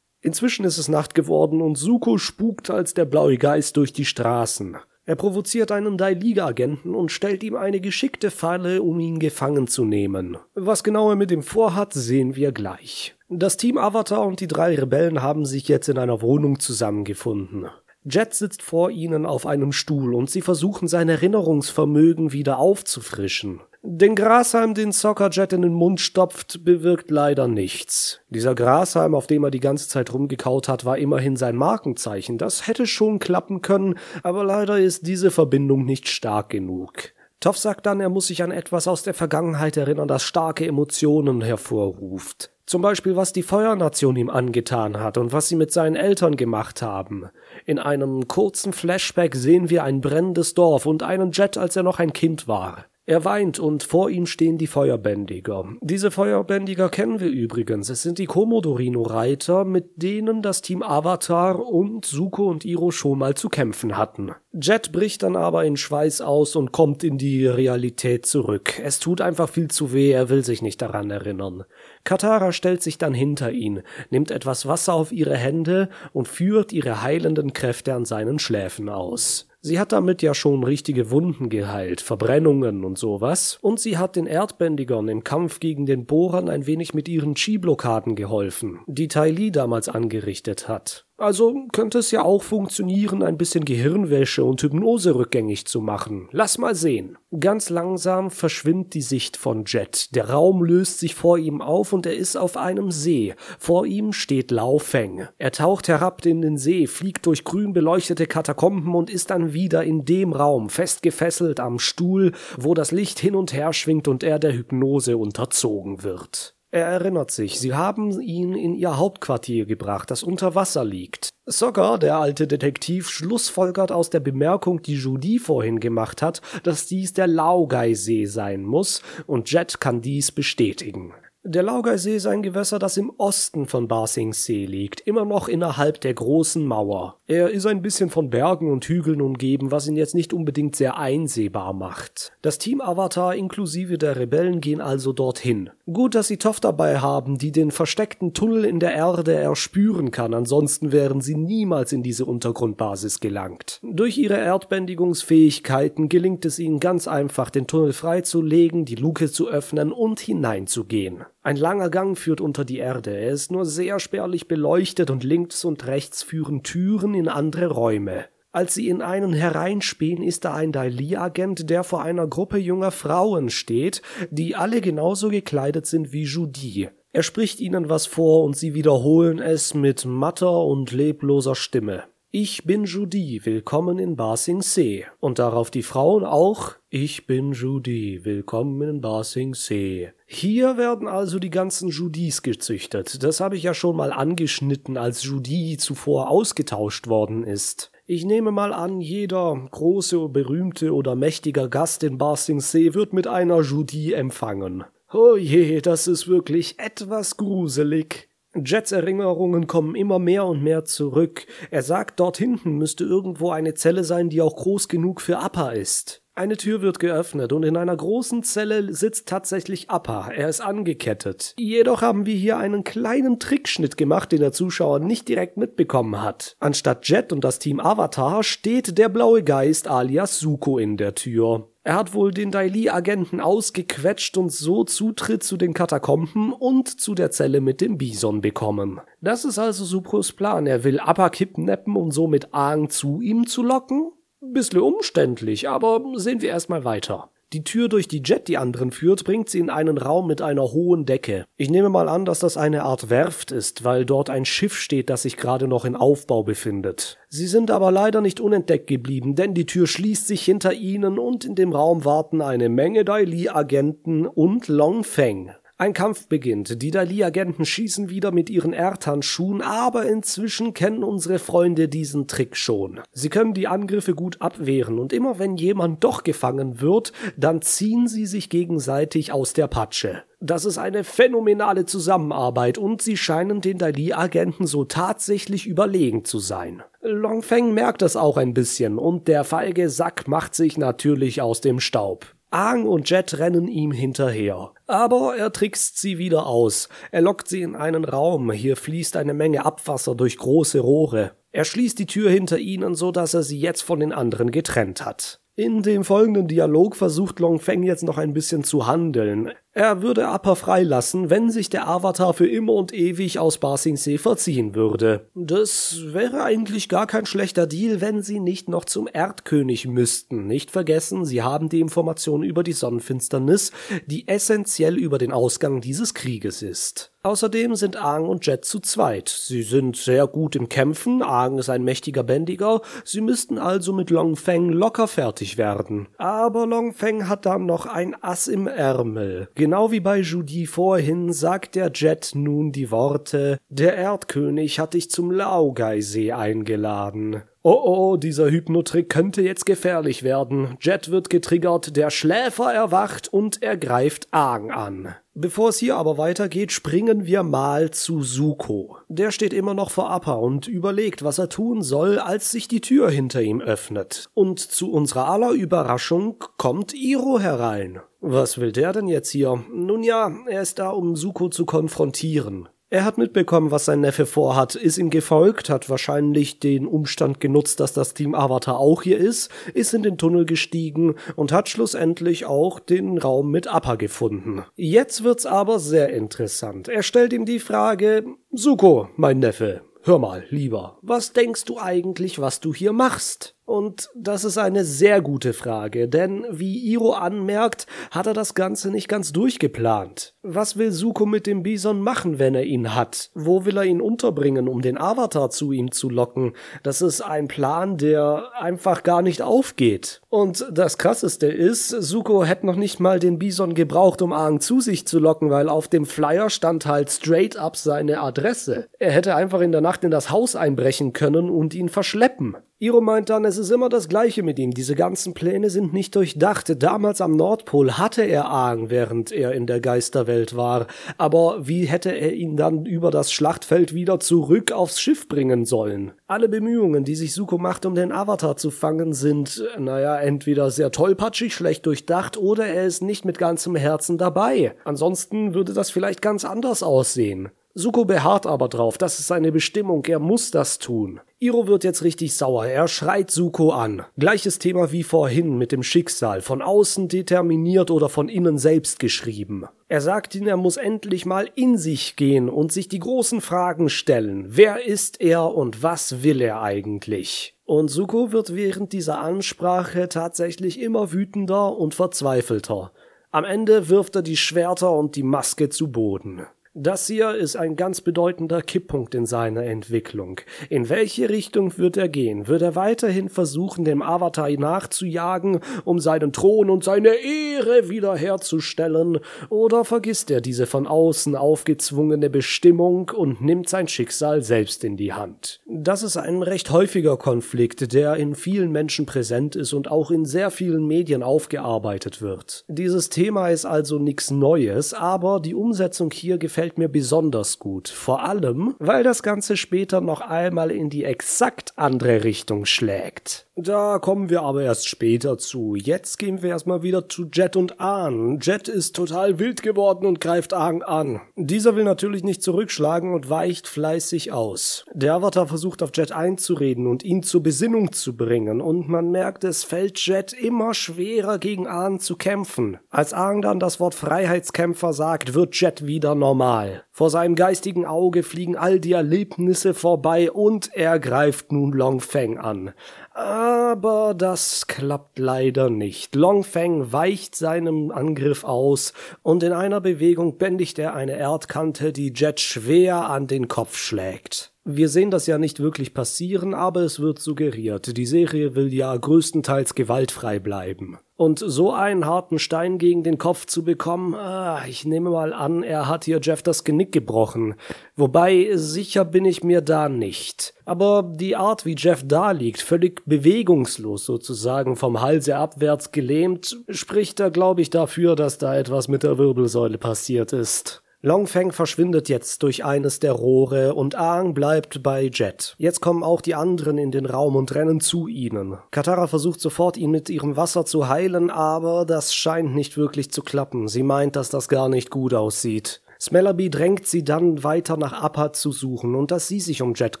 Inzwischen 0.20 0.64
ist 0.64 0.78
es 0.78 0.88
Nacht 0.88 1.14
geworden 1.14 1.60
und 1.60 1.76
Suko 1.76 2.18
spukt 2.18 2.70
als 2.70 2.94
der 2.94 3.04
blaue 3.04 3.38
Geist 3.38 3.76
durch 3.76 3.92
die 3.92 4.04
Straßen. 4.04 4.76
Er 5.04 5.14
provoziert 5.14 5.70
einen 5.70 5.96
Dailiga-Agenten 5.96 6.96
und 6.96 7.12
stellt 7.12 7.44
ihm 7.44 7.54
eine 7.54 7.80
geschickte 7.80 8.32
Falle, 8.32 8.82
um 8.82 8.98
ihn 8.98 9.20
gefangen 9.20 9.68
zu 9.68 9.84
nehmen. 9.84 10.36
Was 10.54 10.82
genau 10.82 11.10
er 11.10 11.16
mit 11.16 11.30
ihm 11.30 11.44
vorhat, 11.44 11.92
sehen 11.92 12.34
wir 12.34 12.50
gleich. 12.50 13.14
Das 13.28 13.56
Team 13.56 13.78
Avatar 13.78 14.26
und 14.26 14.40
die 14.40 14.48
drei 14.48 14.74
Rebellen 14.74 15.22
haben 15.22 15.44
sich 15.44 15.68
jetzt 15.68 15.88
in 15.88 15.98
einer 15.98 16.22
Wohnung 16.22 16.58
zusammengefunden. 16.58 17.66
Jet 18.08 18.34
sitzt 18.34 18.62
vor 18.62 18.90
ihnen 18.90 19.26
auf 19.26 19.46
einem 19.46 19.72
Stuhl 19.72 20.14
und 20.14 20.30
sie 20.30 20.40
versuchen 20.40 20.86
sein 20.86 21.08
Erinnerungsvermögen 21.08 22.32
wieder 22.32 22.58
aufzufrischen. 22.58 23.60
Den 23.82 24.14
Grashalm, 24.14 24.74
den 24.74 24.92
Soccer 24.92 25.30
Jet 25.30 25.52
in 25.52 25.62
den 25.62 25.72
Mund 25.72 26.00
stopft, 26.00 26.64
bewirkt 26.64 27.10
leider 27.10 27.48
nichts. 27.48 28.20
Dieser 28.30 28.54
Grashalm, 28.54 29.14
auf 29.14 29.26
dem 29.26 29.42
er 29.42 29.50
die 29.50 29.60
ganze 29.60 29.88
Zeit 29.88 30.12
rumgekaut 30.12 30.68
hat, 30.68 30.84
war 30.84 30.98
immerhin 30.98 31.36
sein 31.36 31.56
Markenzeichen. 31.56 32.38
Das 32.38 32.68
hätte 32.68 32.86
schon 32.86 33.18
klappen 33.18 33.60
können, 33.60 33.98
aber 34.22 34.44
leider 34.44 34.78
ist 34.78 35.06
diese 35.06 35.32
Verbindung 35.32 35.84
nicht 35.84 36.08
stark 36.08 36.48
genug. 36.50 37.12
Toff 37.40 37.58
sagt 37.58 37.86
dann, 37.86 38.00
er 38.00 38.08
muss 38.08 38.28
sich 38.28 38.42
an 38.42 38.50
etwas 38.50 38.88
aus 38.88 39.02
der 39.02 39.14
Vergangenheit 39.14 39.76
erinnern, 39.76 40.08
das 40.08 40.22
starke 40.22 40.66
Emotionen 40.66 41.42
hervorruft. 41.42 42.50
Zum 42.66 42.82
Beispiel, 42.82 43.14
was 43.14 43.32
die 43.32 43.44
Feuernation 43.44 44.16
ihm 44.16 44.28
angetan 44.28 44.98
hat 44.98 45.18
und 45.18 45.32
was 45.32 45.48
sie 45.48 45.54
mit 45.54 45.72
seinen 45.72 45.94
Eltern 45.94 46.36
gemacht 46.36 46.82
haben. 46.82 47.30
In 47.64 47.78
einem 47.78 48.26
kurzen 48.26 48.72
Flashback 48.72 49.36
sehen 49.36 49.70
wir 49.70 49.84
ein 49.84 50.00
brennendes 50.00 50.54
Dorf 50.54 50.84
und 50.84 51.04
einen 51.04 51.30
Jet, 51.30 51.56
als 51.56 51.76
er 51.76 51.84
noch 51.84 52.00
ein 52.00 52.12
Kind 52.12 52.48
war. 52.48 52.86
Er 53.08 53.24
weint 53.24 53.60
und 53.60 53.84
vor 53.84 54.10
ihm 54.10 54.26
stehen 54.26 54.58
die 54.58 54.66
Feuerbändiger. 54.66 55.64
Diese 55.80 56.10
Feuerbändiger 56.10 56.88
kennen 56.88 57.20
wir 57.20 57.28
übrigens. 57.28 57.88
Es 57.88 58.02
sind 58.02 58.18
die 58.18 58.26
Komodorino-Reiter, 58.26 59.64
mit 59.64 60.02
denen 60.02 60.42
das 60.42 60.60
Team 60.60 60.82
Avatar 60.82 61.64
und 61.64 62.04
Suko 62.04 62.50
und 62.50 62.64
Iro 62.64 62.90
schon 62.90 63.20
mal 63.20 63.34
zu 63.34 63.48
kämpfen 63.48 63.96
hatten. 63.96 64.32
Jet 64.52 64.90
bricht 64.90 65.22
dann 65.22 65.36
aber 65.36 65.64
in 65.64 65.76
Schweiß 65.76 66.20
aus 66.20 66.56
und 66.56 66.72
kommt 66.72 67.04
in 67.04 67.16
die 67.16 67.46
Realität 67.46 68.26
zurück. 68.26 68.80
Es 68.82 68.98
tut 68.98 69.20
einfach 69.20 69.48
viel 69.48 69.68
zu 69.68 69.92
weh, 69.92 70.10
er 70.10 70.28
will 70.28 70.42
sich 70.42 70.60
nicht 70.60 70.82
daran 70.82 71.08
erinnern. 71.08 71.62
Katara 72.02 72.50
stellt 72.50 72.82
sich 72.82 72.98
dann 72.98 73.14
hinter 73.14 73.52
ihn, 73.52 73.82
nimmt 74.10 74.32
etwas 74.32 74.66
Wasser 74.66 74.94
auf 74.94 75.12
ihre 75.12 75.36
Hände 75.36 75.90
und 76.12 76.26
führt 76.26 76.72
ihre 76.72 77.02
heilenden 77.02 77.52
Kräfte 77.52 77.94
an 77.94 78.04
seinen 78.04 78.40
Schläfen 78.40 78.88
aus. 78.88 79.46
Sie 79.66 79.80
hat 79.80 79.90
damit 79.90 80.22
ja 80.22 80.32
schon 80.32 80.62
richtige 80.62 81.10
Wunden 81.10 81.48
geheilt, 81.48 82.00
Verbrennungen 82.00 82.84
und 82.84 82.96
sowas. 82.96 83.58
Und 83.60 83.80
sie 83.80 83.98
hat 83.98 84.14
den 84.14 84.26
Erdbändigern 84.26 85.08
im 85.08 85.24
Kampf 85.24 85.58
gegen 85.58 85.86
den 85.86 86.06
Bohrern 86.06 86.48
ein 86.48 86.68
wenig 86.68 86.94
mit 86.94 87.08
ihren 87.08 87.34
Chi-Blockaden 87.34 88.14
geholfen, 88.14 88.78
die 88.86 89.08
Tai 89.08 89.28
Li 89.28 89.50
damals 89.50 89.88
angerichtet 89.88 90.68
hat. 90.68 91.05
Also 91.18 91.66
könnte 91.72 91.98
es 91.98 92.10
ja 92.10 92.22
auch 92.22 92.42
funktionieren, 92.42 93.22
ein 93.22 93.38
bisschen 93.38 93.64
Gehirnwäsche 93.64 94.44
und 94.44 94.62
Hypnose 94.62 95.14
rückgängig 95.14 95.66
zu 95.66 95.80
machen. 95.80 96.28
Lass 96.30 96.58
mal 96.58 96.74
sehen. 96.74 97.16
Ganz 97.40 97.70
langsam 97.70 98.30
verschwimmt 98.30 98.92
die 98.92 99.00
Sicht 99.00 99.38
von 99.38 99.64
Jet. 99.64 100.14
Der 100.14 100.28
Raum 100.28 100.62
löst 100.62 100.98
sich 100.98 101.14
vor 101.14 101.38
ihm 101.38 101.62
auf 101.62 101.94
und 101.94 102.04
er 102.04 102.14
ist 102.14 102.36
auf 102.36 102.58
einem 102.58 102.90
See. 102.90 103.34
Vor 103.58 103.86
ihm 103.86 104.12
steht 104.12 104.50
Lao 104.50 104.78
Feng. 104.78 105.26
Er 105.38 105.52
taucht 105.52 105.88
herab 105.88 106.24
in 106.26 106.42
den 106.42 106.58
See, 106.58 106.86
fliegt 106.86 107.24
durch 107.24 107.44
grün 107.44 107.72
beleuchtete 107.72 108.26
Katakomben 108.26 108.94
und 108.94 109.08
ist 109.08 109.30
dann 109.30 109.54
wieder 109.54 109.84
in 109.84 110.04
dem 110.04 110.34
Raum, 110.34 110.68
fest 110.68 111.02
gefesselt 111.02 111.60
am 111.60 111.78
Stuhl, 111.78 112.32
wo 112.58 112.74
das 112.74 112.92
Licht 112.92 113.18
hin 113.18 113.36
und 113.36 113.54
her 113.54 113.72
schwingt 113.72 114.06
und 114.06 114.22
er 114.22 114.38
der 114.38 114.52
Hypnose 114.52 115.16
unterzogen 115.16 116.02
wird. 116.02 116.55
Er 116.76 116.88
erinnert 116.88 117.30
sich, 117.30 117.58
sie 117.58 117.72
haben 117.72 118.20
ihn 118.20 118.52
in 118.52 118.74
ihr 118.74 118.98
Hauptquartier 118.98 119.64
gebracht, 119.64 120.10
das 120.10 120.22
unter 120.22 120.54
Wasser 120.54 120.84
liegt. 120.84 121.30
Sogar, 121.46 121.98
der 121.98 122.18
alte 122.18 122.46
Detektiv, 122.46 123.08
schlussfolgert 123.08 123.90
aus 123.90 124.10
der 124.10 124.20
Bemerkung, 124.20 124.82
die 124.82 124.96
Judy 124.96 125.38
vorhin 125.38 125.80
gemacht 125.80 126.20
hat, 126.20 126.42
dass 126.64 126.86
dies 126.86 127.14
der 127.14 127.28
Laogai-See 127.28 128.26
sein 128.26 128.62
muss, 128.62 129.00
und 129.26 129.50
Jet 129.50 129.80
kann 129.80 130.02
dies 130.02 130.32
bestätigen. 130.32 131.14
Der 131.48 131.62
Laugersee 131.62 132.16
ist 132.16 132.26
ein 132.26 132.42
Gewässer, 132.42 132.80
das 132.80 132.96
im 132.96 133.12
Osten 133.18 133.66
von 133.66 133.86
Ba 133.86 134.08
Sing 134.08 134.32
Se 134.32 134.52
liegt, 134.52 135.00
immer 135.02 135.24
noch 135.24 135.46
innerhalb 135.46 136.00
der 136.00 136.12
großen 136.12 136.66
Mauer. 136.66 137.20
Er 137.28 137.50
ist 137.50 137.66
ein 137.66 137.82
bisschen 137.82 138.10
von 138.10 138.30
Bergen 138.30 138.72
und 138.72 138.84
Hügeln 138.84 139.20
umgeben, 139.20 139.70
was 139.70 139.86
ihn 139.86 139.94
jetzt 139.94 140.16
nicht 140.16 140.32
unbedingt 140.32 140.74
sehr 140.74 140.98
einsehbar 140.98 141.72
macht. 141.72 142.32
Das 142.42 142.58
Team 142.58 142.80
Avatar 142.80 143.36
inklusive 143.36 143.96
der 143.96 144.16
Rebellen 144.16 144.60
gehen 144.60 144.80
also 144.80 145.12
dorthin. 145.12 145.70
Gut, 145.86 146.16
dass 146.16 146.26
sie 146.26 146.38
Toff 146.38 146.58
dabei 146.58 146.98
haben, 146.98 147.38
die 147.38 147.52
den 147.52 147.70
versteckten 147.70 148.34
Tunnel 148.34 148.64
in 148.64 148.80
der 148.80 148.94
Erde 148.94 149.34
erspüren 149.34 150.10
kann, 150.10 150.34
ansonsten 150.34 150.90
wären 150.90 151.20
sie 151.20 151.36
niemals 151.36 151.92
in 151.92 152.02
diese 152.02 152.24
Untergrundbasis 152.24 153.20
gelangt. 153.20 153.78
Durch 153.84 154.18
ihre 154.18 154.38
Erdbändigungsfähigkeiten 154.38 156.08
gelingt 156.08 156.44
es 156.44 156.58
ihnen 156.58 156.80
ganz 156.80 157.06
einfach, 157.06 157.50
den 157.50 157.68
Tunnel 157.68 157.92
freizulegen, 157.92 158.84
die 158.84 158.96
Luke 158.96 159.30
zu 159.30 159.46
öffnen 159.46 159.92
und 159.92 160.18
hineinzugehen. 160.18 161.24
Ein 161.46 161.54
langer 161.54 161.90
Gang 161.90 162.18
führt 162.18 162.40
unter 162.40 162.64
die 162.64 162.78
Erde. 162.78 163.16
Er 163.16 163.30
ist 163.30 163.52
nur 163.52 163.64
sehr 163.64 164.00
spärlich 164.00 164.48
beleuchtet 164.48 165.10
und 165.10 165.22
links 165.22 165.64
und 165.64 165.86
rechts 165.86 166.24
führen 166.24 166.64
Türen 166.64 167.14
in 167.14 167.28
andere 167.28 167.68
Räume. 167.68 168.24
Als 168.50 168.74
sie 168.74 168.88
in 168.88 169.00
einen 169.00 169.32
hereinspähen, 169.32 170.24
ist 170.24 170.44
da 170.44 170.54
ein 170.54 170.72
Dali-Agent, 170.72 171.70
der 171.70 171.84
vor 171.84 172.02
einer 172.02 172.26
Gruppe 172.26 172.58
junger 172.58 172.90
Frauen 172.90 173.48
steht, 173.48 174.02
die 174.32 174.56
alle 174.56 174.80
genauso 174.80 175.28
gekleidet 175.28 175.86
sind 175.86 176.12
wie 176.12 176.24
Judy. 176.24 176.88
Er 177.12 177.22
spricht 177.22 177.60
ihnen 177.60 177.88
was 177.88 178.06
vor 178.06 178.42
und 178.42 178.56
sie 178.56 178.74
wiederholen 178.74 179.38
es 179.38 179.72
mit 179.72 180.04
matter 180.04 180.64
und 180.64 180.90
lebloser 180.90 181.54
Stimme. 181.54 182.02
Ich 182.38 182.64
bin 182.64 182.84
Judy, 182.84 183.40
willkommen 183.44 183.98
in 183.98 184.14
Ba 184.14 184.36
Sing 184.36 184.60
Se. 184.60 185.04
Und 185.20 185.38
darauf 185.38 185.70
die 185.70 185.82
Frauen 185.82 186.22
auch, 186.22 186.74
ich 186.90 187.26
bin 187.26 187.52
Judy, 187.52 188.26
willkommen 188.26 188.86
in 188.86 189.00
Ba 189.00 189.24
Sing 189.24 189.54
Se. 189.54 190.12
Hier 190.26 190.76
werden 190.76 191.08
also 191.08 191.38
die 191.38 191.48
ganzen 191.48 191.88
Judys 191.88 192.42
gezüchtet. 192.42 193.22
Das 193.22 193.40
habe 193.40 193.56
ich 193.56 193.62
ja 193.62 193.72
schon 193.72 193.96
mal 193.96 194.12
angeschnitten, 194.12 194.98
als 194.98 195.24
Judy 195.24 195.78
zuvor 195.78 196.28
ausgetauscht 196.28 197.06
worden 197.06 197.42
ist. 197.42 197.90
Ich 198.04 198.26
nehme 198.26 198.50
mal 198.50 198.74
an, 198.74 199.00
jeder 199.00 199.58
große, 199.70 200.28
berühmte 200.28 200.92
oder 200.92 201.14
mächtiger 201.14 201.70
Gast 201.70 202.02
in 202.04 202.18
Ba 202.18 202.36
Sing 202.36 202.60
Se 202.60 202.92
wird 202.92 203.14
mit 203.14 203.26
einer 203.26 203.62
Judy 203.62 204.12
empfangen. 204.12 204.84
Oh 205.10 205.36
je, 205.36 205.80
das 205.80 206.06
ist 206.06 206.28
wirklich 206.28 206.78
etwas 206.78 207.38
gruselig. 207.38 208.28
Jets 208.64 208.92
Erinnerungen 208.92 209.66
kommen 209.66 209.94
immer 209.94 210.18
mehr 210.18 210.46
und 210.46 210.62
mehr 210.62 210.84
zurück. 210.84 211.46
Er 211.70 211.82
sagt, 211.82 212.20
dort 212.20 212.38
hinten 212.38 212.72
müsste 212.78 213.04
irgendwo 213.04 213.50
eine 213.50 213.74
Zelle 213.74 214.04
sein, 214.04 214.28
die 214.28 214.40
auch 214.40 214.56
groß 214.56 214.88
genug 214.88 215.20
für 215.20 215.38
Appa 215.38 215.70
ist. 215.70 216.22
Eine 216.38 216.58
Tür 216.58 216.82
wird 216.82 216.98
geöffnet 216.98 217.54
und 217.54 217.62
in 217.62 217.78
einer 217.78 217.96
großen 217.96 218.42
Zelle 218.42 218.92
sitzt 218.92 219.26
tatsächlich 219.26 219.88
Appa. 219.88 220.28
Er 220.28 220.50
ist 220.50 220.60
angekettet. 220.60 221.54
Jedoch 221.56 222.02
haben 222.02 222.26
wir 222.26 222.34
hier 222.34 222.58
einen 222.58 222.84
kleinen 222.84 223.38
Trickschnitt 223.38 223.96
gemacht, 223.96 224.32
den 224.32 224.40
der 224.40 224.52
Zuschauer 224.52 224.98
nicht 224.98 225.28
direkt 225.28 225.56
mitbekommen 225.56 226.20
hat. 226.20 226.54
Anstatt 226.60 227.08
Jet 227.08 227.32
und 227.32 227.42
das 227.42 227.58
Team 227.58 227.80
Avatar 227.80 228.42
steht 228.42 228.98
der 228.98 229.08
blaue 229.08 229.44
Geist 229.44 229.88
alias 229.88 230.38
Suko 230.38 230.76
in 230.76 230.98
der 230.98 231.14
Tür. 231.14 231.70
Er 231.86 231.94
hat 231.94 232.14
wohl 232.14 232.32
den 232.32 232.50
Daili-Agenten 232.50 233.40
ausgequetscht 233.40 234.36
und 234.38 234.50
so 234.50 234.82
Zutritt 234.82 235.44
zu 235.44 235.56
den 235.56 235.72
Katakomben 235.72 236.52
und 236.52 236.88
zu 236.88 237.14
der 237.14 237.30
Zelle 237.30 237.60
mit 237.60 237.80
dem 237.80 237.96
Bison 237.96 238.40
bekommen. 238.40 239.00
Das 239.20 239.44
ist 239.44 239.60
also 239.60 239.84
Supros 239.84 240.32
Plan. 240.32 240.66
Er 240.66 240.82
will 240.82 240.98
Appa 240.98 241.30
kidnappen 241.30 241.94
und 241.94 242.10
somit 242.10 242.52
Aang 242.52 242.90
zu 242.90 243.20
ihm 243.20 243.46
zu 243.46 243.62
locken? 243.62 244.10
Bisschen 244.40 244.80
umständlich, 244.80 245.68
aber 245.68 246.02
sehen 246.16 246.40
wir 246.40 246.48
erstmal 246.48 246.82
weiter. 246.82 247.30
Die 247.52 247.62
Tür, 247.62 247.88
durch 247.88 248.08
die 248.08 248.22
Jet 248.24 248.48
die 248.48 248.58
anderen 248.58 248.90
führt, 248.90 249.22
bringt 249.22 249.48
sie 249.48 249.60
in 249.60 249.70
einen 249.70 249.98
Raum 249.98 250.26
mit 250.26 250.42
einer 250.42 250.72
hohen 250.72 251.06
Decke. 251.06 251.44
Ich 251.56 251.70
nehme 251.70 251.88
mal 251.88 252.08
an, 252.08 252.24
dass 252.24 252.40
das 252.40 252.56
eine 252.56 252.82
Art 252.82 253.08
Werft 253.08 253.52
ist, 253.52 253.84
weil 253.84 254.04
dort 254.04 254.30
ein 254.30 254.44
Schiff 254.44 254.74
steht, 254.74 255.10
das 255.10 255.22
sich 255.22 255.36
gerade 255.36 255.68
noch 255.68 255.84
in 255.84 255.94
Aufbau 255.94 256.42
befindet. 256.42 257.18
Sie 257.28 257.46
sind 257.46 257.70
aber 257.70 257.92
leider 257.92 258.20
nicht 258.20 258.40
unentdeckt 258.40 258.88
geblieben, 258.88 259.36
denn 259.36 259.54
die 259.54 259.66
Tür 259.66 259.86
schließt 259.86 260.26
sich 260.26 260.44
hinter 260.44 260.72
ihnen 260.72 261.20
und 261.20 261.44
in 261.44 261.54
dem 261.54 261.72
Raum 261.72 262.04
warten 262.04 262.42
eine 262.42 262.68
Menge 262.68 263.04
Daili-Agenten 263.04 264.26
und 264.26 264.66
Long 264.66 265.04
Feng. 265.04 265.52
Ein 265.78 265.92
Kampf 265.92 266.26
beginnt. 266.26 266.80
Die 266.80 266.90
Dali-Agenten 266.90 267.66
schießen 267.66 268.08
wieder 268.08 268.32
mit 268.32 268.48
ihren 268.48 268.72
Erdhandschuhen, 268.72 269.60
aber 269.60 270.06
inzwischen 270.06 270.72
kennen 270.72 271.04
unsere 271.04 271.38
Freunde 271.38 271.86
diesen 271.86 272.26
Trick 272.26 272.56
schon. 272.56 273.00
Sie 273.12 273.28
können 273.28 273.52
die 273.52 273.68
Angriffe 273.68 274.14
gut 274.14 274.40
abwehren 274.40 274.98
und 274.98 275.12
immer 275.12 275.38
wenn 275.38 275.58
jemand 275.58 276.02
doch 276.02 276.24
gefangen 276.24 276.80
wird, 276.80 277.12
dann 277.36 277.60
ziehen 277.60 278.08
sie 278.08 278.24
sich 278.24 278.48
gegenseitig 278.48 279.32
aus 279.32 279.52
der 279.52 279.66
Patsche. 279.66 280.22
Das 280.40 280.64
ist 280.64 280.78
eine 280.78 281.04
phänomenale 281.04 281.84
Zusammenarbeit 281.84 282.78
und 282.78 283.02
sie 283.02 283.18
scheinen 283.18 283.60
den 283.60 283.76
Dali-Agenten 283.76 284.66
so 284.66 284.84
tatsächlich 284.84 285.66
überlegen 285.66 286.24
zu 286.24 286.38
sein. 286.38 286.82
Longfeng 287.02 287.74
merkt 287.74 288.00
das 288.00 288.16
auch 288.16 288.38
ein 288.38 288.54
bisschen 288.54 288.96
und 288.96 289.28
der 289.28 289.44
feige 289.44 289.90
Sack 289.90 290.26
macht 290.26 290.54
sich 290.54 290.78
natürlich 290.78 291.42
aus 291.42 291.60
dem 291.60 291.80
Staub. 291.80 292.35
Aang 292.50 292.86
und 292.86 293.10
Jet 293.10 293.38
rennen 293.38 293.68
ihm 293.68 293.90
hinterher. 293.90 294.72
Aber 294.86 295.36
er 295.36 295.52
trickst 295.52 295.98
sie 295.98 296.18
wieder 296.18 296.46
aus. 296.46 296.88
Er 297.10 297.20
lockt 297.20 297.48
sie 297.48 297.62
in 297.62 297.74
einen 297.74 298.04
Raum. 298.04 298.50
Hier 298.52 298.76
fließt 298.76 299.16
eine 299.16 299.34
Menge 299.34 299.66
Abwasser 299.66 300.14
durch 300.14 300.38
große 300.38 300.80
Rohre. 300.80 301.32
Er 301.52 301.64
schließt 301.64 301.98
die 301.98 302.06
Tür 302.06 302.30
hinter 302.30 302.58
ihnen, 302.58 302.94
so 302.94 303.12
dass 303.12 303.34
er 303.34 303.42
sie 303.42 303.58
jetzt 303.58 303.82
von 303.82 304.00
den 304.00 304.12
anderen 304.12 304.50
getrennt 304.50 305.04
hat. 305.04 305.40
In 305.54 305.82
dem 305.82 306.04
folgenden 306.04 306.48
Dialog 306.48 306.96
versucht 306.96 307.40
Long 307.40 307.60
Feng 307.60 307.82
jetzt 307.82 308.02
noch 308.02 308.18
ein 308.18 308.34
bisschen 308.34 308.62
zu 308.62 308.86
handeln. 308.86 309.52
Er 309.76 310.00
würde 310.00 310.28
Appa 310.28 310.54
freilassen, 310.54 311.28
wenn 311.28 311.50
sich 311.50 311.68
der 311.68 311.86
Avatar 311.86 312.32
für 312.32 312.48
immer 312.48 312.72
und 312.72 312.94
ewig 312.94 313.38
aus 313.38 313.58
Ba 313.58 313.76
Sing 313.76 313.98
Se 313.98 314.16
verziehen 314.16 314.74
würde. 314.74 315.28
Das 315.34 315.98
wäre 316.14 316.42
eigentlich 316.44 316.88
gar 316.88 317.06
kein 317.06 317.26
schlechter 317.26 317.66
Deal, 317.66 318.00
wenn 318.00 318.22
sie 318.22 318.40
nicht 318.40 318.70
noch 318.70 318.86
zum 318.86 319.06
Erdkönig 319.12 319.86
müssten. 319.86 320.46
Nicht 320.46 320.70
vergessen, 320.70 321.26
sie 321.26 321.42
haben 321.42 321.68
die 321.68 321.80
Information 321.80 322.42
über 322.42 322.62
die 322.62 322.72
Sonnenfinsternis, 322.72 323.70
die 324.06 324.26
essentiell 324.28 324.96
über 324.96 325.18
den 325.18 325.30
Ausgang 325.30 325.82
dieses 325.82 326.14
Krieges 326.14 326.62
ist. 326.62 327.12
Außerdem 327.26 327.74
sind 327.74 327.96
Aang 327.96 328.28
und 328.28 328.46
Jet 328.46 328.64
zu 328.64 328.78
zweit. 328.78 329.28
Sie 329.28 329.64
sind 329.64 329.96
sehr 329.96 330.28
gut 330.28 330.54
im 330.54 330.68
Kämpfen, 330.68 331.24
Aang 331.24 331.58
ist 331.58 331.68
ein 331.68 331.82
mächtiger 331.82 332.22
Bändiger, 332.22 332.82
sie 333.04 333.20
müssten 333.20 333.58
also 333.58 333.92
mit 333.92 334.10
Long 334.10 334.36
Feng 334.36 334.68
locker 334.68 335.08
fertig 335.08 335.58
werden. 335.58 336.06
Aber 336.18 336.68
Long 336.68 336.92
Feng 336.92 337.28
hat 337.28 337.44
dann 337.44 337.66
noch 337.66 337.86
ein 337.86 338.14
Ass 338.22 338.46
im 338.46 338.68
Ärmel. 338.68 339.48
Genau 339.66 339.90
wie 339.90 339.98
bei 339.98 340.20
Judy 340.20 340.64
vorhin 340.64 341.32
sagt 341.32 341.74
der 341.74 341.90
Jet 341.92 342.36
nun 342.36 342.70
die 342.70 342.92
Worte 342.92 343.58
Der 343.68 343.96
Erdkönig 343.96 344.78
hat 344.78 344.94
dich 344.94 345.10
zum 345.10 345.32
Laogai-See 345.32 346.30
eingeladen. 346.30 347.42
Oh 347.68 347.82
oh, 347.82 348.16
dieser 348.16 348.48
Hypnotrick 348.48 349.08
könnte 349.08 349.42
jetzt 349.42 349.66
gefährlich 349.66 350.22
werden. 350.22 350.76
Jet 350.80 351.10
wird 351.10 351.30
getriggert, 351.30 351.96
der 351.96 352.10
Schläfer 352.10 352.72
erwacht 352.72 353.26
und 353.32 353.60
er 353.60 353.76
greift 353.76 354.28
Aang 354.30 354.70
an. 354.70 355.16
Bevor 355.34 355.70
es 355.70 355.78
hier 355.78 355.96
aber 355.96 356.16
weitergeht, 356.16 356.70
springen 356.70 357.26
wir 357.26 357.42
mal 357.42 357.90
zu 357.90 358.22
Suko. 358.22 358.98
Der 359.08 359.32
steht 359.32 359.52
immer 359.52 359.74
noch 359.74 359.90
vor 359.90 360.10
Appa 360.12 360.34
und 360.34 360.68
überlegt, 360.68 361.24
was 361.24 361.38
er 361.38 361.48
tun 361.48 361.82
soll, 361.82 362.20
als 362.20 362.52
sich 362.52 362.68
die 362.68 362.80
Tür 362.80 363.10
hinter 363.10 363.42
ihm 363.42 363.60
öffnet. 363.60 364.30
Und 364.32 364.60
zu 364.60 364.92
unserer 364.92 365.28
aller 365.28 365.50
Überraschung 365.50 366.36
kommt 366.58 366.94
Iro 366.94 367.40
herein. 367.40 367.98
Was 368.20 368.58
will 368.58 368.70
der 368.70 368.92
denn 368.92 369.08
jetzt 369.08 369.30
hier? 369.30 369.64
Nun 369.72 370.04
ja, 370.04 370.30
er 370.48 370.62
ist 370.62 370.78
da, 370.78 370.90
um 370.90 371.16
Suko 371.16 371.48
zu 371.48 371.66
konfrontieren. 371.66 372.68
Er 372.88 373.04
hat 373.04 373.18
mitbekommen, 373.18 373.72
was 373.72 373.86
sein 373.86 374.00
Neffe 374.00 374.26
vorhat, 374.26 374.76
ist 374.76 374.96
ihm 374.96 375.10
gefolgt, 375.10 375.70
hat 375.70 375.90
wahrscheinlich 375.90 376.60
den 376.60 376.86
Umstand 376.86 377.40
genutzt, 377.40 377.80
dass 377.80 377.92
das 377.92 378.14
Team 378.14 378.36
Avatar 378.36 378.78
auch 378.78 379.02
hier 379.02 379.18
ist, 379.18 379.50
ist 379.74 379.92
in 379.92 380.04
den 380.04 380.18
Tunnel 380.18 380.44
gestiegen 380.44 381.16
und 381.34 381.50
hat 381.50 381.68
schlussendlich 381.68 382.46
auch 382.46 382.78
den 382.78 383.18
Raum 383.18 383.50
mit 383.50 383.66
Appa 383.66 383.96
gefunden. 383.96 384.64
Jetzt 384.76 385.24
wird's 385.24 385.46
aber 385.46 385.80
sehr 385.80 386.10
interessant. 386.10 386.86
Er 386.86 387.02
stellt 387.02 387.32
ihm 387.32 387.44
die 387.44 387.58
Frage, 387.58 388.24
Suko, 388.52 389.08
mein 389.16 389.40
Neffe, 389.40 389.82
hör 390.02 390.20
mal, 390.20 390.44
lieber, 390.50 390.98
was 391.02 391.32
denkst 391.32 391.64
du 391.64 391.80
eigentlich, 391.80 392.38
was 392.38 392.60
du 392.60 392.72
hier 392.72 392.92
machst? 392.92 393.55
Und 393.66 394.10
das 394.14 394.44
ist 394.44 394.58
eine 394.58 394.84
sehr 394.84 395.20
gute 395.20 395.52
Frage, 395.52 396.08
denn 396.08 396.46
wie 396.50 396.78
Iro 396.92 397.12
anmerkt, 397.14 397.88
hat 398.12 398.28
er 398.28 398.32
das 398.32 398.54
Ganze 398.54 398.92
nicht 398.92 399.08
ganz 399.08 399.32
durchgeplant. 399.32 400.34
Was 400.42 400.76
will 400.76 400.92
Suko 400.92 401.26
mit 401.26 401.48
dem 401.48 401.64
Bison 401.64 402.00
machen, 402.00 402.38
wenn 402.38 402.54
er 402.54 402.62
ihn 402.62 402.94
hat? 402.94 403.32
Wo 403.34 403.64
will 403.64 403.76
er 403.76 403.84
ihn 403.84 404.00
unterbringen, 404.00 404.68
um 404.68 404.82
den 404.82 404.96
Avatar 404.96 405.50
zu 405.50 405.72
ihm 405.72 405.90
zu 405.90 406.08
locken? 406.08 406.52
Das 406.84 407.02
ist 407.02 407.22
ein 407.22 407.48
Plan, 407.48 407.96
der 407.96 408.52
einfach 408.56 409.02
gar 409.02 409.20
nicht 409.20 409.42
aufgeht. 409.42 410.22
Und 410.28 410.64
das 410.70 410.96
krasseste 410.96 411.48
ist, 411.48 411.88
Suko 411.88 412.44
hätte 412.44 412.66
noch 412.66 412.76
nicht 412.76 413.00
mal 413.00 413.18
den 413.18 413.40
Bison 413.40 413.74
gebraucht, 413.74 414.22
um 414.22 414.32
Aang 414.32 414.60
zu 414.60 414.80
sich 414.80 415.08
zu 415.08 415.18
locken, 415.18 415.50
weil 415.50 415.68
auf 415.68 415.88
dem 415.88 416.06
Flyer 416.06 416.50
stand 416.50 416.86
halt 416.86 417.10
straight 417.10 417.56
up 417.56 417.76
seine 417.76 418.20
Adresse. 418.20 418.86
Er 419.00 419.10
hätte 419.10 419.34
einfach 419.34 419.60
in 419.60 419.72
der 419.72 419.80
Nacht 419.80 420.04
in 420.04 420.12
das 420.12 420.30
Haus 420.30 420.54
einbrechen 420.54 421.12
können 421.12 421.50
und 421.50 421.74
ihn 421.74 421.88
verschleppen. 421.88 422.54
Iro 422.78 423.00
meint 423.00 423.30
dann, 423.30 423.46
es 423.46 423.56
ist 423.56 423.70
immer 423.70 423.88
das 423.88 424.06
Gleiche 424.06 424.42
mit 424.42 424.58
ihm. 424.58 424.72
Diese 424.72 424.94
ganzen 424.94 425.32
Pläne 425.32 425.70
sind 425.70 425.94
nicht 425.94 426.14
durchdacht. 426.14 426.82
Damals 426.82 427.22
am 427.22 427.32
Nordpol 427.32 427.92
hatte 427.92 428.22
er 428.22 428.50
Aang, 428.50 428.90
während 428.90 429.32
er 429.32 429.52
in 429.52 429.66
der 429.66 429.80
Geisterwelt 429.80 430.56
war. 430.56 430.86
Aber 431.16 431.66
wie 431.66 431.86
hätte 431.86 432.10
er 432.10 432.34
ihn 432.34 432.58
dann 432.58 432.84
über 432.84 433.10
das 433.10 433.32
Schlachtfeld 433.32 433.94
wieder 433.94 434.20
zurück 434.20 434.72
aufs 434.72 435.00
Schiff 435.00 435.26
bringen 435.26 435.64
sollen? 435.64 436.12
Alle 436.26 436.50
Bemühungen, 436.50 437.04
die 437.04 437.14
sich 437.14 437.32
Suko 437.32 437.56
macht, 437.56 437.86
um 437.86 437.94
den 437.94 438.12
Avatar 438.12 438.58
zu 438.58 438.70
fangen, 438.70 439.14
sind, 439.14 439.64
naja, 439.78 440.18
entweder 440.18 440.70
sehr 440.70 440.90
tollpatschig, 440.90 441.54
schlecht 441.54 441.86
durchdacht 441.86 442.36
oder 442.36 442.66
er 442.66 442.84
ist 442.84 443.02
nicht 443.02 443.24
mit 443.24 443.38
ganzem 443.38 443.74
Herzen 443.74 444.18
dabei. 444.18 444.74
Ansonsten 444.84 445.54
würde 445.54 445.72
das 445.72 445.90
vielleicht 445.90 446.20
ganz 446.20 446.44
anders 446.44 446.82
aussehen. 446.82 447.48
Suko 447.78 448.06
beharrt 448.06 448.46
aber 448.46 448.70
drauf, 448.70 448.96
das 448.96 449.18
ist 449.18 449.26
seine 449.26 449.52
Bestimmung, 449.52 450.02
er 450.06 450.18
muss 450.18 450.50
das 450.50 450.78
tun. 450.78 451.20
Iro 451.38 451.66
wird 451.66 451.84
jetzt 451.84 452.02
richtig 452.02 452.34
sauer, 452.34 452.64
er 452.64 452.88
schreit 452.88 453.30
Suko 453.30 453.68
an. 453.68 454.06
Gleiches 454.16 454.58
Thema 454.58 454.92
wie 454.92 455.02
vorhin 455.02 455.58
mit 455.58 455.72
dem 455.72 455.82
Schicksal, 455.82 456.40
von 456.40 456.62
außen 456.62 457.08
determiniert 457.08 457.90
oder 457.90 458.08
von 458.08 458.30
innen 458.30 458.56
selbst 458.56 458.98
geschrieben. 458.98 459.66
Er 459.88 460.00
sagt 460.00 460.34
ihm, 460.34 460.46
er 460.46 460.56
muss 460.56 460.78
endlich 460.78 461.26
mal 461.26 461.50
in 461.54 461.76
sich 461.76 462.16
gehen 462.16 462.48
und 462.48 462.72
sich 462.72 462.88
die 462.88 462.98
großen 462.98 463.42
Fragen 463.42 463.90
stellen. 463.90 464.46
Wer 464.48 464.86
ist 464.86 465.20
er 465.20 465.54
und 465.54 465.82
was 465.82 466.22
will 466.22 466.40
er 466.40 466.62
eigentlich? 466.62 467.58
Und 467.66 467.88
Suko 467.88 468.32
wird 468.32 468.54
während 468.54 468.94
dieser 468.94 469.20
Ansprache 469.20 470.08
tatsächlich 470.08 470.80
immer 470.80 471.12
wütender 471.12 471.76
und 471.76 471.94
verzweifelter. 471.94 472.92
Am 473.32 473.44
Ende 473.44 473.90
wirft 473.90 474.16
er 474.16 474.22
die 474.22 474.38
Schwerter 474.38 474.92
und 474.92 475.14
die 475.14 475.22
Maske 475.22 475.68
zu 475.68 475.92
Boden. 475.92 476.46
Das 476.78 477.06
hier 477.06 477.34
ist 477.34 477.56
ein 477.56 477.74
ganz 477.74 478.02
bedeutender 478.02 478.60
Kipppunkt 478.60 479.14
in 479.14 479.24
seiner 479.24 479.62
Entwicklung. 479.62 480.42
In 480.68 480.90
welche 480.90 481.30
Richtung 481.30 481.78
wird 481.78 481.96
er 481.96 482.10
gehen? 482.10 482.48
Wird 482.48 482.60
er 482.60 482.76
weiterhin 482.76 483.30
versuchen, 483.30 483.86
dem 483.86 484.02
Avatar 484.02 484.50
nachzujagen, 484.50 485.60
um 485.86 486.00
seinen 486.00 486.34
Thron 486.34 486.68
und 486.68 486.84
seine 486.84 487.14
Ehre 487.14 487.88
wiederherzustellen? 487.88 489.20
Oder 489.48 489.86
vergisst 489.86 490.30
er 490.30 490.42
diese 490.42 490.66
von 490.66 490.86
außen 490.86 491.34
aufgezwungene 491.34 492.28
Bestimmung 492.28 493.10
und 493.10 493.40
nimmt 493.40 493.70
sein 493.70 493.88
Schicksal 493.88 494.42
selbst 494.42 494.84
in 494.84 494.98
die 494.98 495.14
Hand? 495.14 495.62
Das 495.66 496.02
ist 496.02 496.18
ein 496.18 496.42
recht 496.42 496.70
häufiger 496.70 497.16
Konflikt, 497.16 497.94
der 497.94 498.16
in 498.16 498.34
vielen 498.34 498.70
Menschen 498.70 499.06
präsent 499.06 499.56
ist 499.56 499.72
und 499.72 499.90
auch 499.90 500.10
in 500.10 500.26
sehr 500.26 500.50
vielen 500.50 500.86
Medien 500.86 501.22
aufgearbeitet 501.22 502.20
wird. 502.20 502.66
Dieses 502.68 503.08
Thema 503.08 503.48
ist 503.48 503.64
also 503.64 503.98
nichts 503.98 504.30
Neues, 504.30 504.92
aber 504.92 505.40
die 505.40 505.54
Umsetzung 505.54 506.10
hier 506.12 506.36
gefällt 506.36 506.65
gefällt 506.66 506.78
mir 506.78 506.88
besonders 506.88 507.60
gut. 507.60 507.88
Vor 507.88 508.24
allem, 508.24 508.74
weil 508.80 509.04
das 509.04 509.22
Ganze 509.22 509.56
später 509.56 510.00
noch 510.00 510.20
einmal 510.20 510.72
in 510.72 510.90
die 510.90 511.04
exakt 511.04 511.72
andere 511.76 512.24
Richtung 512.24 512.64
schlägt. 512.66 513.46
Da 513.58 513.98
kommen 513.98 514.28
wir 514.28 514.42
aber 514.42 514.64
erst 514.64 514.86
später 514.86 515.38
zu. 515.38 515.76
Jetzt 515.76 516.18
gehen 516.18 516.42
wir 516.42 516.50
erstmal 516.50 516.82
wieder 516.82 517.08
zu 517.08 517.24
Jet 517.32 517.56
und 517.56 517.80
Ahn. 517.80 518.38
Jet 518.42 518.68
ist 518.68 518.94
total 518.94 519.38
wild 519.38 519.62
geworden 519.62 520.04
und 520.04 520.20
greift 520.20 520.52
Ahn 520.52 520.82
an. 520.82 521.22
Dieser 521.36 521.74
will 521.74 521.84
natürlich 521.84 522.22
nicht 522.22 522.42
zurückschlagen 522.42 523.14
und 523.14 523.30
weicht 523.30 523.66
fleißig 523.66 524.30
aus. 524.30 524.84
Der 524.92 525.14
Avatar 525.14 525.46
versucht 525.46 525.82
auf 525.82 525.90
Jet 525.94 526.12
einzureden 526.12 526.86
und 526.86 527.02
ihn 527.02 527.22
zur 527.22 527.42
Besinnung 527.42 527.92
zu 527.92 528.14
bringen 528.14 528.60
und 528.60 528.90
man 528.90 529.10
merkt, 529.10 529.42
es 529.42 529.64
fällt 529.64 529.98
Jet 530.00 530.34
immer 530.34 530.74
schwerer 530.74 531.38
gegen 531.38 531.66
Ahn 531.66 531.98
zu 531.98 532.16
kämpfen. 532.16 532.78
Als 532.90 533.14
Ahn 533.14 533.40
dann 533.40 533.58
das 533.58 533.80
Wort 533.80 533.94
Freiheitskämpfer 533.94 534.92
sagt, 534.92 535.32
wird 535.32 535.58
Jet 535.58 535.86
wieder 535.86 536.14
normal 536.14 536.55
mal 536.56 536.85
vor 536.96 537.10
seinem 537.10 537.34
geistigen 537.34 537.84
Auge 537.84 538.22
fliegen 538.22 538.56
all 538.56 538.80
die 538.80 538.92
Erlebnisse 538.92 539.74
vorbei 539.74 540.32
und 540.32 540.70
er 540.72 540.98
greift 540.98 541.52
nun 541.52 541.72
Long 541.72 542.00
Feng 542.00 542.38
an. 542.38 542.72
Aber 543.12 544.14
das 544.14 544.66
klappt 544.66 545.18
leider 545.18 545.68
nicht. 545.68 546.14
Longfeng 546.14 546.94
weicht 546.94 547.34
seinem 547.34 547.90
Angriff 547.90 548.44
aus 548.44 548.94
und 549.22 549.42
in 549.42 549.52
einer 549.52 549.82
Bewegung 549.82 550.38
bändigt 550.38 550.78
er 550.78 550.94
eine 550.94 551.18
Erdkante, 551.18 551.92
die 551.92 552.14
Jet 552.14 552.40
schwer 552.40 553.10
an 553.10 553.26
den 553.26 553.46
Kopf 553.46 553.76
schlägt. 553.76 554.54
Wir 554.68 554.88
sehen 554.88 555.12
das 555.12 555.28
ja 555.28 555.38
nicht 555.38 555.60
wirklich 555.60 555.94
passieren, 555.94 556.52
aber 556.52 556.80
es 556.80 556.98
wird 556.98 557.20
suggeriert. 557.20 557.96
Die 557.96 558.04
Serie 558.04 558.56
will 558.56 558.74
ja 558.74 558.96
größtenteils 558.96 559.76
gewaltfrei 559.76 560.40
bleiben. 560.40 560.98
Und 561.14 561.38
so 561.38 561.72
einen 561.72 562.04
harten 562.04 562.40
Stein 562.40 562.76
gegen 562.76 563.04
den 563.04 563.16
Kopf 563.16 563.46
zu 563.46 563.64
bekommen, 563.64 564.14
ah, 564.14 564.62
ich 564.68 564.84
nehme 564.84 565.10
mal 565.10 565.32
an, 565.32 565.62
er 565.62 565.88
hat 565.88 566.04
hier 566.04 566.18
Jeff 566.20 566.42
das 566.42 566.64
Genick 566.64 566.85
gebrochen. 566.92 567.54
Wobei, 567.96 568.50
sicher 568.54 569.04
bin 569.04 569.24
ich 569.24 569.44
mir 569.44 569.60
da 569.60 569.88
nicht. 569.88 570.54
Aber 570.64 571.02
die 571.02 571.36
Art, 571.36 571.64
wie 571.64 571.74
Jeff 571.76 572.02
da 572.06 572.30
liegt, 572.32 572.60
völlig 572.60 573.02
bewegungslos 573.06 574.04
sozusagen 574.04 574.76
vom 574.76 575.00
Halse 575.00 575.36
abwärts 575.36 575.92
gelähmt, 575.92 576.56
spricht 576.68 577.20
da, 577.20 577.28
glaube 577.28 577.62
ich, 577.62 577.70
dafür, 577.70 578.16
dass 578.16 578.38
da 578.38 578.56
etwas 578.56 578.88
mit 578.88 579.02
der 579.02 579.18
Wirbelsäule 579.18 579.78
passiert 579.78 580.32
ist. 580.32 580.82
Longfeng 581.06 581.52
verschwindet 581.52 582.08
jetzt 582.08 582.42
durch 582.42 582.64
eines 582.64 582.98
der 582.98 583.12
Rohre 583.12 583.74
und 583.74 583.94
Aang 583.94 584.34
bleibt 584.34 584.82
bei 584.82 585.04
Jet. 585.04 585.54
Jetzt 585.56 585.80
kommen 585.80 586.02
auch 586.02 586.20
die 586.20 586.34
anderen 586.34 586.78
in 586.78 586.90
den 586.90 587.06
Raum 587.06 587.36
und 587.36 587.54
rennen 587.54 587.80
zu 587.80 588.08
ihnen. 588.08 588.58
Katara 588.72 589.06
versucht 589.06 589.40
sofort, 589.40 589.76
ihn 589.76 589.92
mit 589.92 590.08
ihrem 590.08 590.36
Wasser 590.36 590.64
zu 590.64 590.88
heilen, 590.88 591.30
aber 591.30 591.84
das 591.84 592.12
scheint 592.12 592.56
nicht 592.56 592.76
wirklich 592.76 593.12
zu 593.12 593.22
klappen. 593.22 593.68
Sie 593.68 593.84
meint, 593.84 594.16
dass 594.16 594.30
das 594.30 594.48
gar 594.48 594.68
nicht 594.68 594.90
gut 594.90 595.14
aussieht. 595.14 595.80
Smellerby 596.06 596.50
drängt 596.50 596.86
sie 596.86 597.02
dann 597.02 597.42
weiter 597.42 597.76
nach 597.76 597.92
Appa 597.92 598.32
zu 598.32 598.52
suchen 598.52 598.94
und 598.94 599.10
dass 599.10 599.26
sie 599.26 599.40
sich 599.40 599.60
um 599.60 599.74
Jet 599.74 600.00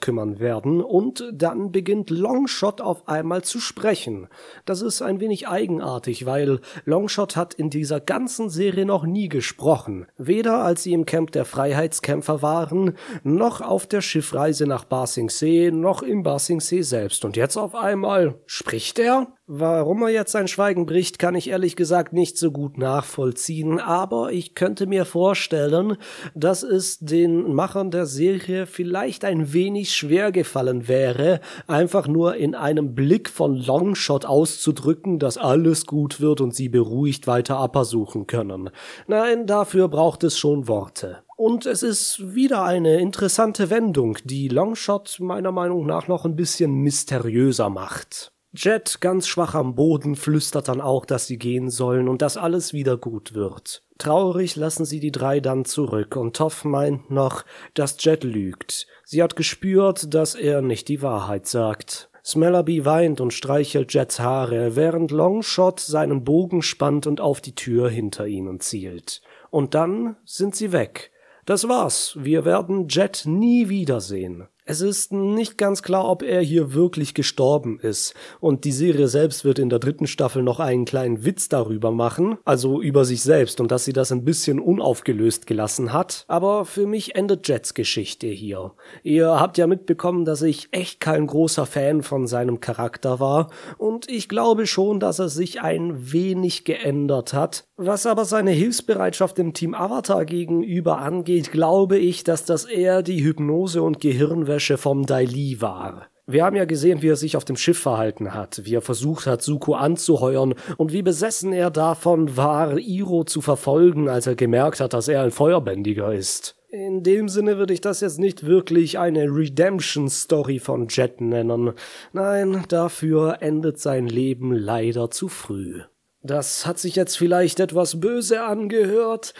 kümmern 0.00 0.38
werden 0.38 0.80
und 0.80 1.24
dann 1.32 1.72
beginnt 1.72 2.10
Longshot 2.10 2.80
auf 2.80 3.08
einmal 3.08 3.42
zu 3.42 3.58
sprechen. 3.58 4.28
Das 4.66 4.82
ist 4.82 5.02
ein 5.02 5.18
wenig 5.18 5.48
eigenartig, 5.48 6.24
weil 6.24 6.60
Longshot 6.84 7.34
hat 7.34 7.54
in 7.54 7.70
dieser 7.70 7.98
ganzen 7.98 8.50
Serie 8.50 8.86
noch 8.86 9.04
nie 9.04 9.28
gesprochen. 9.28 10.06
Weder 10.16 10.62
als 10.62 10.84
sie 10.84 10.92
im 10.92 11.06
Camp 11.06 11.32
der 11.32 11.44
Freiheitskämpfer 11.44 12.40
waren, 12.40 12.96
noch 13.24 13.60
auf 13.60 13.88
der 13.88 14.00
Schiffreise 14.00 14.68
nach 14.68 14.84
Ba 14.84 15.08
Sing 15.08 15.28
Se, 15.28 15.72
noch 15.72 16.04
im 16.04 16.22
Ba 16.22 16.38
Sing 16.38 16.60
Se 16.60 16.84
selbst. 16.84 17.24
Und 17.24 17.36
jetzt 17.36 17.56
auf 17.56 17.74
einmal 17.74 18.38
spricht 18.46 19.00
er? 19.00 19.26
Warum 19.48 20.02
er 20.02 20.08
jetzt 20.08 20.32
sein 20.32 20.48
Schweigen 20.48 20.86
bricht, 20.86 21.20
kann 21.20 21.36
ich 21.36 21.50
ehrlich 21.50 21.76
gesagt 21.76 22.12
nicht 22.12 22.36
so 22.36 22.50
gut 22.50 22.78
nachvollziehen, 22.78 23.78
aber 23.78 24.32
ich 24.32 24.56
könnte 24.56 24.88
mir 24.88 25.04
vorstellen, 25.04 25.98
dass 26.34 26.64
es 26.64 26.98
den 26.98 27.54
Machern 27.54 27.92
der 27.92 28.06
Serie 28.06 28.66
vielleicht 28.66 29.24
ein 29.24 29.52
wenig 29.52 29.94
schwer 29.94 30.32
gefallen 30.32 30.88
wäre, 30.88 31.38
einfach 31.68 32.08
nur 32.08 32.34
in 32.34 32.56
einem 32.56 32.96
Blick 32.96 33.30
von 33.30 33.54
Longshot 33.54 34.24
auszudrücken, 34.24 35.20
dass 35.20 35.38
alles 35.38 35.86
gut 35.86 36.20
wird 36.20 36.40
und 36.40 36.52
sie 36.52 36.68
beruhigt 36.68 37.28
weiter 37.28 37.62
Upper 37.62 37.84
suchen 37.84 38.26
können. 38.26 38.70
Nein, 39.06 39.46
dafür 39.46 39.86
braucht 39.86 40.24
es 40.24 40.36
schon 40.36 40.66
Worte. 40.66 41.18
Und 41.36 41.66
es 41.66 41.84
ist 41.84 42.34
wieder 42.34 42.64
eine 42.64 42.98
interessante 42.98 43.70
Wendung, 43.70 44.18
die 44.24 44.48
Longshot 44.48 45.18
meiner 45.20 45.52
Meinung 45.52 45.86
nach 45.86 46.08
noch 46.08 46.24
ein 46.24 46.34
bisschen 46.34 46.72
mysteriöser 46.82 47.70
macht. 47.70 48.32
Jet, 48.56 49.00
ganz 49.00 49.26
schwach 49.28 49.54
am 49.54 49.74
Boden, 49.74 50.16
flüstert 50.16 50.68
dann 50.68 50.80
auch, 50.80 51.04
dass 51.04 51.26
sie 51.26 51.38
gehen 51.38 51.68
sollen 51.68 52.08
und 52.08 52.22
dass 52.22 52.36
alles 52.36 52.72
wieder 52.72 52.96
gut 52.96 53.34
wird. 53.34 53.82
Traurig 53.98 54.56
lassen 54.56 54.84
sie 54.84 54.98
die 54.98 55.12
drei 55.12 55.40
dann 55.40 55.64
zurück 55.64 56.16
und 56.16 56.36
Toff 56.36 56.64
meint 56.64 57.10
noch, 57.10 57.44
dass 57.74 58.02
Jet 58.02 58.24
lügt. 58.24 58.86
Sie 59.04 59.22
hat 59.22 59.36
gespürt, 59.36 60.12
dass 60.14 60.34
er 60.34 60.62
nicht 60.62 60.88
die 60.88 61.02
Wahrheit 61.02 61.46
sagt. 61.46 62.08
Smellerby 62.24 62.84
weint 62.84 63.20
und 63.20 63.32
streichelt 63.32 63.92
Jets 63.94 64.18
Haare, 64.18 64.74
während 64.74 65.12
Longshot 65.12 65.78
seinen 65.78 66.24
Bogen 66.24 66.60
spannt 66.60 67.06
und 67.06 67.20
auf 67.20 67.40
die 67.40 67.54
Tür 67.54 67.88
hinter 67.88 68.26
ihnen 68.26 68.58
zielt. 68.60 69.22
Und 69.50 69.74
dann 69.74 70.16
sind 70.24 70.56
sie 70.56 70.72
weg. 70.72 71.12
Das 71.44 71.68
war's. 71.68 72.16
Wir 72.18 72.44
werden 72.44 72.88
Jet 72.88 73.22
nie 73.26 73.68
wiedersehen. 73.68 74.48
Es 74.68 74.80
ist 74.80 75.12
nicht 75.12 75.58
ganz 75.58 75.84
klar, 75.84 76.10
ob 76.10 76.24
er 76.24 76.40
hier 76.40 76.74
wirklich 76.74 77.14
gestorben 77.14 77.78
ist. 77.78 78.14
Und 78.40 78.64
die 78.64 78.72
Serie 78.72 79.06
selbst 79.06 79.44
wird 79.44 79.60
in 79.60 79.68
der 79.68 79.78
dritten 79.78 80.08
Staffel 80.08 80.42
noch 80.42 80.58
einen 80.58 80.84
kleinen 80.84 81.24
Witz 81.24 81.48
darüber 81.48 81.92
machen, 81.92 82.38
also 82.44 82.82
über 82.82 83.04
sich 83.04 83.22
selbst 83.22 83.60
und 83.60 83.70
dass 83.70 83.84
sie 83.84 83.92
das 83.92 84.10
ein 84.10 84.24
bisschen 84.24 84.58
unaufgelöst 84.58 85.46
gelassen 85.46 85.92
hat. 85.92 86.24
Aber 86.26 86.64
für 86.64 86.88
mich 86.88 87.14
endet 87.14 87.46
Jets 87.46 87.74
Geschichte 87.74 88.26
hier. 88.26 88.72
Ihr 89.04 89.38
habt 89.38 89.56
ja 89.56 89.68
mitbekommen, 89.68 90.24
dass 90.24 90.42
ich 90.42 90.66
echt 90.72 90.98
kein 90.98 91.28
großer 91.28 91.64
Fan 91.64 92.02
von 92.02 92.26
seinem 92.26 92.58
Charakter 92.58 93.20
war 93.20 93.52
und 93.78 94.10
ich 94.10 94.28
glaube 94.28 94.66
schon, 94.66 94.98
dass 94.98 95.20
er 95.20 95.28
sich 95.28 95.60
ein 95.60 96.12
wenig 96.12 96.64
geändert 96.64 97.32
hat. 97.32 97.65
Was 97.78 98.06
aber 98.06 98.24
seine 98.24 98.52
Hilfsbereitschaft 98.52 99.36
dem 99.36 99.52
Team 99.52 99.74
Avatar 99.74 100.24
gegenüber 100.24 100.98
angeht, 100.98 101.52
glaube 101.52 101.98
ich, 101.98 102.24
dass 102.24 102.46
das 102.46 102.64
eher 102.64 103.02
die 103.02 103.22
Hypnose 103.22 103.82
und 103.82 104.00
Gehirnwäsche 104.00 104.78
vom 104.78 105.04
Daili 105.04 105.60
war. 105.60 106.06
Wir 106.26 106.46
haben 106.46 106.56
ja 106.56 106.64
gesehen, 106.64 107.02
wie 107.02 107.10
er 107.10 107.16
sich 107.16 107.36
auf 107.36 107.44
dem 107.44 107.56
Schiff 107.56 107.78
verhalten 107.78 108.32
hat, 108.32 108.62
wie 108.64 108.74
er 108.74 108.80
versucht 108.80 109.26
hat, 109.26 109.42
Suko 109.42 109.74
anzuheuern 109.74 110.54
und 110.78 110.92
wie 110.92 111.02
besessen 111.02 111.52
er 111.52 111.70
davon 111.70 112.38
war, 112.38 112.78
Iro 112.78 113.24
zu 113.24 113.42
verfolgen, 113.42 114.08
als 114.08 114.26
er 114.26 114.36
gemerkt 114.36 114.80
hat, 114.80 114.94
dass 114.94 115.08
er 115.08 115.22
ein 115.22 115.30
Feuerbändiger 115.30 116.14
ist. 116.14 116.56
In 116.70 117.02
dem 117.02 117.28
Sinne 117.28 117.58
würde 117.58 117.74
ich 117.74 117.82
das 117.82 118.00
jetzt 118.00 118.18
nicht 118.18 118.46
wirklich 118.46 118.98
eine 118.98 119.24
Redemption-Story 119.24 120.60
von 120.60 120.88
Jet 120.88 121.20
nennen. 121.20 121.72
Nein, 122.14 122.64
dafür 122.68 123.36
endet 123.40 123.78
sein 123.78 124.06
Leben 124.06 124.52
leider 124.52 125.10
zu 125.10 125.28
früh. 125.28 125.82
Das 126.26 126.66
hat 126.66 126.78
sich 126.78 126.96
jetzt 126.96 127.16
vielleicht 127.16 127.60
etwas 127.60 128.00
böse 128.00 128.42
angehört, 128.42 129.34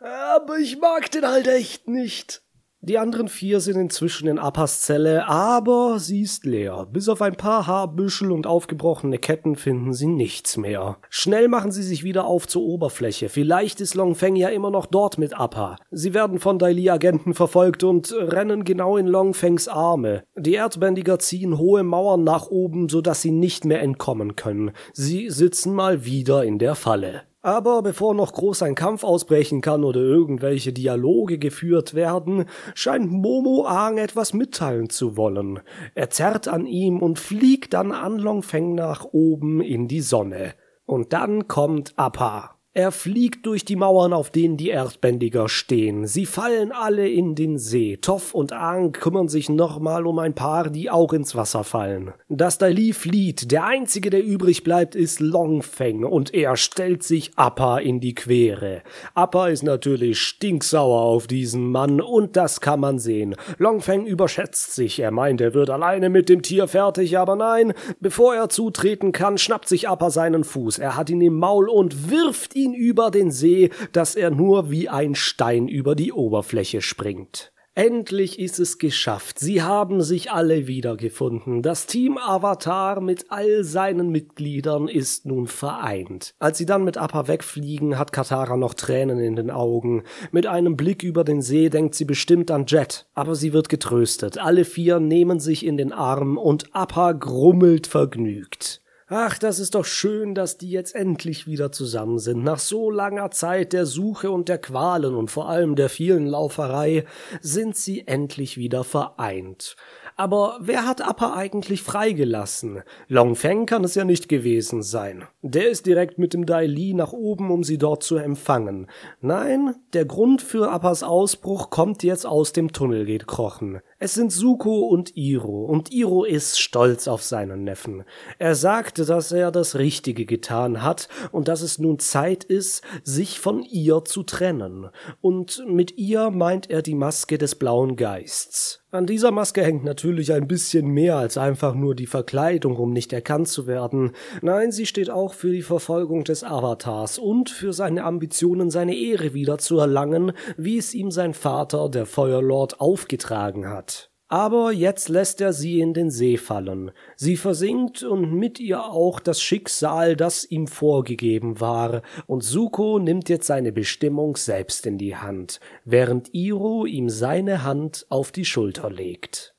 aber 0.00 0.58
ich 0.58 0.78
mag 0.78 1.10
den 1.10 1.26
halt 1.26 1.48
echt 1.48 1.88
nicht. 1.88 2.42
Die 2.80 2.98
anderen 2.98 3.28
vier 3.28 3.60
sind 3.60 3.80
inzwischen 3.80 4.28
in 4.28 4.38
Appas 4.38 4.82
Zelle, 4.82 5.26
aber 5.26 5.98
sie 5.98 6.20
ist 6.20 6.44
leer. 6.44 6.86
Bis 6.92 7.08
auf 7.08 7.22
ein 7.22 7.34
paar 7.34 7.66
Haarbüschel 7.66 8.30
und 8.30 8.46
aufgebrochene 8.46 9.18
Ketten 9.18 9.56
finden 9.56 9.92
sie 9.92 10.06
nichts 10.06 10.56
mehr. 10.56 10.98
Schnell 11.08 11.48
machen 11.48 11.72
sie 11.72 11.82
sich 11.82 12.04
wieder 12.04 12.26
auf 12.26 12.46
zur 12.46 12.62
Oberfläche. 12.62 13.28
Vielleicht 13.28 13.80
ist 13.80 13.94
Longfeng 13.94 14.36
ja 14.36 14.50
immer 14.50 14.70
noch 14.70 14.86
dort 14.86 15.18
mit 15.18 15.38
Appa. 15.38 15.76
Sie 15.90 16.14
werden 16.14 16.38
von 16.38 16.58
Daili-Agenten 16.58 17.34
verfolgt 17.34 17.82
und 17.82 18.12
rennen 18.12 18.64
genau 18.64 18.96
in 18.96 19.06
Longfengs 19.06 19.68
Arme. 19.68 20.22
Die 20.36 20.54
Erdbändiger 20.54 21.18
ziehen 21.18 21.58
hohe 21.58 21.82
Mauern 21.82 22.24
nach 22.24 22.48
oben, 22.48 22.88
sodass 22.88 23.22
sie 23.22 23.32
nicht 23.32 23.64
mehr 23.64 23.82
entkommen 23.82 24.36
können. 24.36 24.72
Sie 24.92 25.30
sitzen 25.30 25.74
mal 25.74 26.04
wieder 26.04 26.44
in 26.44 26.58
der 26.58 26.74
Falle. 26.74 27.22
Aber 27.46 27.80
bevor 27.82 28.12
noch 28.12 28.32
groß 28.32 28.62
ein 28.62 28.74
Kampf 28.74 29.04
ausbrechen 29.04 29.60
kann 29.60 29.84
oder 29.84 30.00
irgendwelche 30.00 30.72
Dialoge 30.72 31.38
geführt 31.38 31.94
werden, 31.94 32.46
scheint 32.74 33.08
Momo 33.08 33.66
Aang 33.66 33.98
etwas 33.98 34.32
mitteilen 34.32 34.90
zu 34.90 35.16
wollen. 35.16 35.60
Er 35.94 36.10
zerrt 36.10 36.48
an 36.48 36.66
ihm 36.66 36.98
und 36.98 37.20
fliegt 37.20 37.74
dann 37.74 37.92
an 37.92 38.18
Longfeng 38.18 38.74
nach 38.74 39.04
oben 39.12 39.60
in 39.60 39.86
die 39.86 40.00
Sonne. 40.00 40.54
Und 40.86 41.12
dann 41.12 41.46
kommt 41.46 41.92
Appa. 41.94 42.55
Er 42.76 42.92
fliegt 42.92 43.46
durch 43.46 43.64
die 43.64 43.74
Mauern, 43.74 44.12
auf 44.12 44.28
denen 44.28 44.58
die 44.58 44.68
Erdbändiger 44.68 45.48
stehen. 45.48 46.06
Sie 46.06 46.26
fallen 46.26 46.72
alle 46.72 47.08
in 47.08 47.34
den 47.34 47.56
See. 47.56 47.96
Toff 47.96 48.34
und 48.34 48.52
Aang 48.52 48.92
kümmern 48.92 49.28
sich 49.28 49.48
nochmal 49.48 50.06
um 50.06 50.18
ein 50.18 50.34
paar, 50.34 50.68
die 50.68 50.90
auch 50.90 51.14
ins 51.14 51.34
Wasser 51.34 51.64
fallen. 51.64 52.12
Das 52.28 52.58
Dali 52.58 52.92
flieht. 52.92 53.50
Der 53.50 53.64
einzige, 53.64 54.10
der 54.10 54.22
übrig 54.22 54.62
bleibt, 54.62 54.94
ist 54.94 55.20
Longfeng 55.20 56.04
und 56.04 56.34
er 56.34 56.58
stellt 56.58 57.02
sich 57.02 57.30
Appa 57.36 57.78
in 57.78 57.98
die 57.98 58.14
Quere. 58.14 58.82
Appa 59.14 59.48
ist 59.48 59.62
natürlich 59.62 60.20
stinksauer 60.20 61.00
auf 61.00 61.26
diesen 61.26 61.70
Mann 61.70 62.02
und 62.02 62.36
das 62.36 62.60
kann 62.60 62.80
man 62.80 62.98
sehen. 62.98 63.36
Longfeng 63.56 64.04
überschätzt 64.04 64.74
sich. 64.74 65.00
Er 65.00 65.12
meint, 65.12 65.40
er 65.40 65.54
wird 65.54 65.70
alleine 65.70 66.10
mit 66.10 66.28
dem 66.28 66.42
Tier 66.42 66.68
fertig, 66.68 67.16
aber 67.16 67.36
nein. 67.36 67.72
Bevor 68.00 68.34
er 68.34 68.50
zutreten 68.50 69.12
kann, 69.12 69.38
schnappt 69.38 69.66
sich 69.66 69.88
Appa 69.88 70.10
seinen 70.10 70.44
Fuß. 70.44 70.78
Er 70.78 70.94
hat 70.94 71.08
ihn 71.08 71.22
im 71.22 71.38
Maul 71.38 71.70
und 71.70 72.10
wirft 72.10 72.54
ihn 72.54 72.65
ihn 72.66 72.74
über 72.74 73.10
den 73.10 73.30
See, 73.30 73.70
dass 73.92 74.14
er 74.14 74.30
nur 74.30 74.70
wie 74.70 74.88
ein 74.88 75.14
Stein 75.14 75.68
über 75.68 75.94
die 75.94 76.12
Oberfläche 76.12 76.82
springt. 76.82 77.52
Endlich 77.78 78.38
ist 78.38 78.58
es 78.58 78.78
geschafft. 78.78 79.38
Sie 79.38 79.62
haben 79.62 80.00
sich 80.00 80.32
alle 80.32 80.66
wiedergefunden. 80.66 81.60
Das 81.60 81.84
Team 81.84 82.16
Avatar 82.16 83.02
mit 83.02 83.26
all 83.28 83.64
seinen 83.64 84.08
Mitgliedern 84.08 84.88
ist 84.88 85.26
nun 85.26 85.46
vereint. 85.46 86.34
Als 86.38 86.56
sie 86.56 86.64
dann 86.64 86.84
mit 86.84 86.96
Appa 86.96 87.28
wegfliegen, 87.28 87.98
hat 87.98 88.12
Katara 88.12 88.56
noch 88.56 88.72
Tränen 88.72 89.18
in 89.18 89.36
den 89.36 89.50
Augen. 89.50 90.04
Mit 90.32 90.46
einem 90.46 90.78
Blick 90.78 91.02
über 91.02 91.22
den 91.22 91.42
See 91.42 91.68
denkt 91.68 91.94
sie 91.94 92.06
bestimmt 92.06 92.50
an 92.50 92.64
Jet. 92.66 93.08
Aber 93.12 93.34
sie 93.34 93.52
wird 93.52 93.68
getröstet. 93.68 94.38
Alle 94.38 94.64
vier 94.64 94.98
nehmen 94.98 95.38
sich 95.38 95.66
in 95.66 95.76
den 95.76 95.92
Arm 95.92 96.38
und 96.38 96.74
Appa 96.74 97.12
grummelt 97.12 97.86
vergnügt. 97.86 98.80
Ach, 99.08 99.38
das 99.38 99.60
ist 99.60 99.76
doch 99.76 99.84
schön, 99.84 100.34
dass 100.34 100.58
die 100.58 100.68
jetzt 100.68 100.96
endlich 100.96 101.46
wieder 101.46 101.70
zusammen 101.70 102.18
sind. 102.18 102.42
Nach 102.42 102.58
so 102.58 102.90
langer 102.90 103.30
Zeit 103.30 103.72
der 103.72 103.86
Suche 103.86 104.32
und 104.32 104.48
der 104.48 104.58
Qualen 104.58 105.14
und 105.14 105.30
vor 105.30 105.48
allem 105.48 105.76
der 105.76 105.88
vielen 105.88 106.26
Lauferei 106.26 107.04
sind 107.40 107.76
sie 107.76 108.08
endlich 108.08 108.56
wieder 108.56 108.82
vereint. 108.82 109.76
Aber 110.18 110.56
wer 110.60 110.86
hat 110.86 111.06
Appa 111.06 111.34
eigentlich 111.34 111.82
freigelassen? 111.82 112.82
Long 113.06 113.36
Feng 113.36 113.66
kann 113.66 113.84
es 113.84 113.94
ja 113.94 114.02
nicht 114.02 114.28
gewesen 114.28 114.82
sein. 114.82 115.24
Der 115.42 115.68
ist 115.68 115.84
direkt 115.84 116.18
mit 116.18 116.32
dem 116.32 116.46
Dai 116.46 116.66
Li 116.66 116.94
nach 116.94 117.12
oben, 117.12 117.50
um 117.50 117.62
sie 117.62 117.76
dort 117.76 118.02
zu 118.02 118.16
empfangen. 118.16 118.88
Nein, 119.20 119.76
der 119.92 120.06
Grund 120.06 120.40
für 120.40 120.72
Appas 120.72 121.02
Ausbruch 121.02 121.68
kommt 121.68 122.02
jetzt 122.02 122.26
aus 122.26 122.52
dem 122.52 122.72
Tunnel 122.72 123.04
gekrochen. 123.04 123.82
Es 123.98 124.12
sind 124.12 124.30
Suko 124.30 124.88
und 124.88 125.16
Iro, 125.16 125.64
und 125.64 125.90
Iro 125.90 126.24
ist 126.24 126.60
stolz 126.60 127.08
auf 127.08 127.22
seinen 127.22 127.64
Neffen. 127.64 128.04
Er 128.38 128.54
sagte, 128.54 129.06
dass 129.06 129.32
er 129.32 129.50
das 129.50 129.76
Richtige 129.76 130.26
getan 130.26 130.82
hat 130.82 131.08
und 131.32 131.48
dass 131.48 131.62
es 131.62 131.78
nun 131.78 131.98
Zeit 131.98 132.44
ist, 132.44 132.82
sich 133.04 133.40
von 133.40 133.62
ihr 133.62 134.04
zu 134.04 134.22
trennen. 134.22 134.90
Und 135.22 135.64
mit 135.66 135.96
ihr 135.96 136.28
meint 136.28 136.68
er 136.68 136.82
die 136.82 136.94
Maske 136.94 137.38
des 137.38 137.54
blauen 137.54 137.96
Geists. 137.96 138.82
An 138.96 139.04
dieser 139.06 139.30
Maske 139.30 139.62
hängt 139.62 139.84
natürlich 139.84 140.32
ein 140.32 140.48
bisschen 140.48 140.88
mehr 140.88 141.16
als 141.16 141.36
einfach 141.36 141.74
nur 141.74 141.94
die 141.94 142.06
Verkleidung, 142.06 142.76
um 142.76 142.92
nicht 142.92 143.12
erkannt 143.12 143.48
zu 143.48 143.66
werden. 143.66 144.12
Nein, 144.42 144.72
sie 144.72 144.86
steht 144.86 145.10
auch 145.10 145.34
für 145.34 145.50
die 145.50 145.62
Verfolgung 145.62 146.24
des 146.24 146.44
Avatars 146.44 147.18
und 147.18 147.50
für 147.50 147.72
seine 147.72 148.04
Ambitionen, 148.04 148.70
seine 148.70 148.96
Ehre 148.96 149.34
wieder 149.34 149.58
zu 149.58 149.78
erlangen, 149.78 150.32
wie 150.56 150.78
es 150.78 150.94
ihm 150.94 151.10
sein 151.10 151.34
Vater, 151.34 151.88
der 151.88 152.06
Feuerlord, 152.06 152.80
aufgetragen 152.80 153.68
hat. 153.68 153.85
Aber 154.28 154.72
jetzt 154.72 155.08
lässt 155.08 155.40
er 155.40 155.52
sie 155.52 155.80
in 155.80 155.94
den 155.94 156.10
See 156.10 156.36
fallen. 156.36 156.90
Sie 157.14 157.36
versinkt 157.36 158.02
und 158.02 158.32
mit 158.32 158.58
ihr 158.58 158.84
auch 158.84 159.20
das 159.20 159.40
Schicksal, 159.40 160.16
das 160.16 160.44
ihm 160.44 160.66
vorgegeben 160.66 161.60
war, 161.60 162.02
und 162.26 162.42
Suko 162.42 162.98
nimmt 162.98 163.28
jetzt 163.28 163.46
seine 163.46 163.70
Bestimmung 163.70 164.36
selbst 164.36 164.84
in 164.84 164.98
die 164.98 165.16
Hand, 165.16 165.60
während 165.84 166.34
Iro 166.34 166.86
ihm 166.86 167.08
seine 167.08 167.62
Hand 167.62 168.06
auf 168.08 168.32
die 168.32 168.44
Schulter 168.44 168.90
legt. 168.90 169.55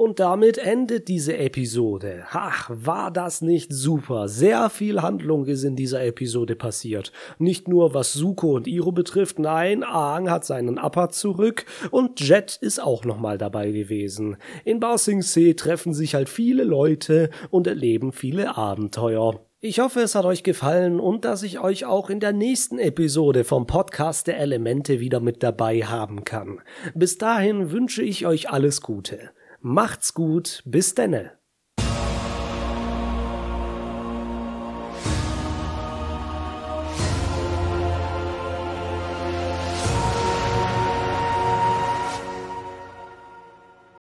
Und 0.00 0.18
damit 0.18 0.56
endet 0.56 1.08
diese 1.08 1.36
Episode. 1.36 2.24
Ach, 2.30 2.70
war 2.72 3.10
das 3.10 3.42
nicht 3.42 3.70
super? 3.70 4.28
Sehr 4.28 4.70
viel 4.70 5.02
Handlung 5.02 5.44
ist 5.44 5.62
in 5.62 5.76
dieser 5.76 6.02
Episode 6.02 6.56
passiert. 6.56 7.12
Nicht 7.38 7.68
nur 7.68 7.92
was 7.92 8.14
Suko 8.14 8.54
und 8.54 8.66
Iro 8.66 8.92
betrifft, 8.92 9.38
nein, 9.38 9.84
Aang 9.84 10.30
hat 10.30 10.46
seinen 10.46 10.78
Appa 10.78 11.10
zurück 11.10 11.66
und 11.90 12.18
Jet 12.18 12.56
ist 12.62 12.82
auch 12.82 13.04
nochmal 13.04 13.36
dabei 13.36 13.72
gewesen. 13.72 14.38
In 14.64 14.80
Ba 14.80 14.96
Sing 14.96 15.20
Se 15.20 15.54
treffen 15.54 15.92
sich 15.92 16.14
halt 16.14 16.30
viele 16.30 16.64
Leute 16.64 17.28
und 17.50 17.66
erleben 17.66 18.12
viele 18.12 18.56
Abenteuer. 18.56 19.44
Ich 19.60 19.80
hoffe, 19.80 20.00
es 20.00 20.14
hat 20.14 20.24
euch 20.24 20.42
gefallen 20.42 20.98
und 20.98 21.26
dass 21.26 21.42
ich 21.42 21.60
euch 21.60 21.84
auch 21.84 22.08
in 22.08 22.20
der 22.20 22.32
nächsten 22.32 22.78
Episode 22.78 23.44
vom 23.44 23.66
Podcast 23.66 24.28
der 24.28 24.38
Elemente 24.38 24.98
wieder 24.98 25.20
mit 25.20 25.42
dabei 25.42 25.80
haben 25.82 26.24
kann. 26.24 26.62
Bis 26.94 27.18
dahin 27.18 27.70
wünsche 27.70 28.02
ich 28.02 28.24
euch 28.24 28.48
alles 28.48 28.80
Gute. 28.80 29.28
Macht's 29.62 30.14
gut, 30.14 30.62
bis 30.64 30.94
denne. 30.94 31.39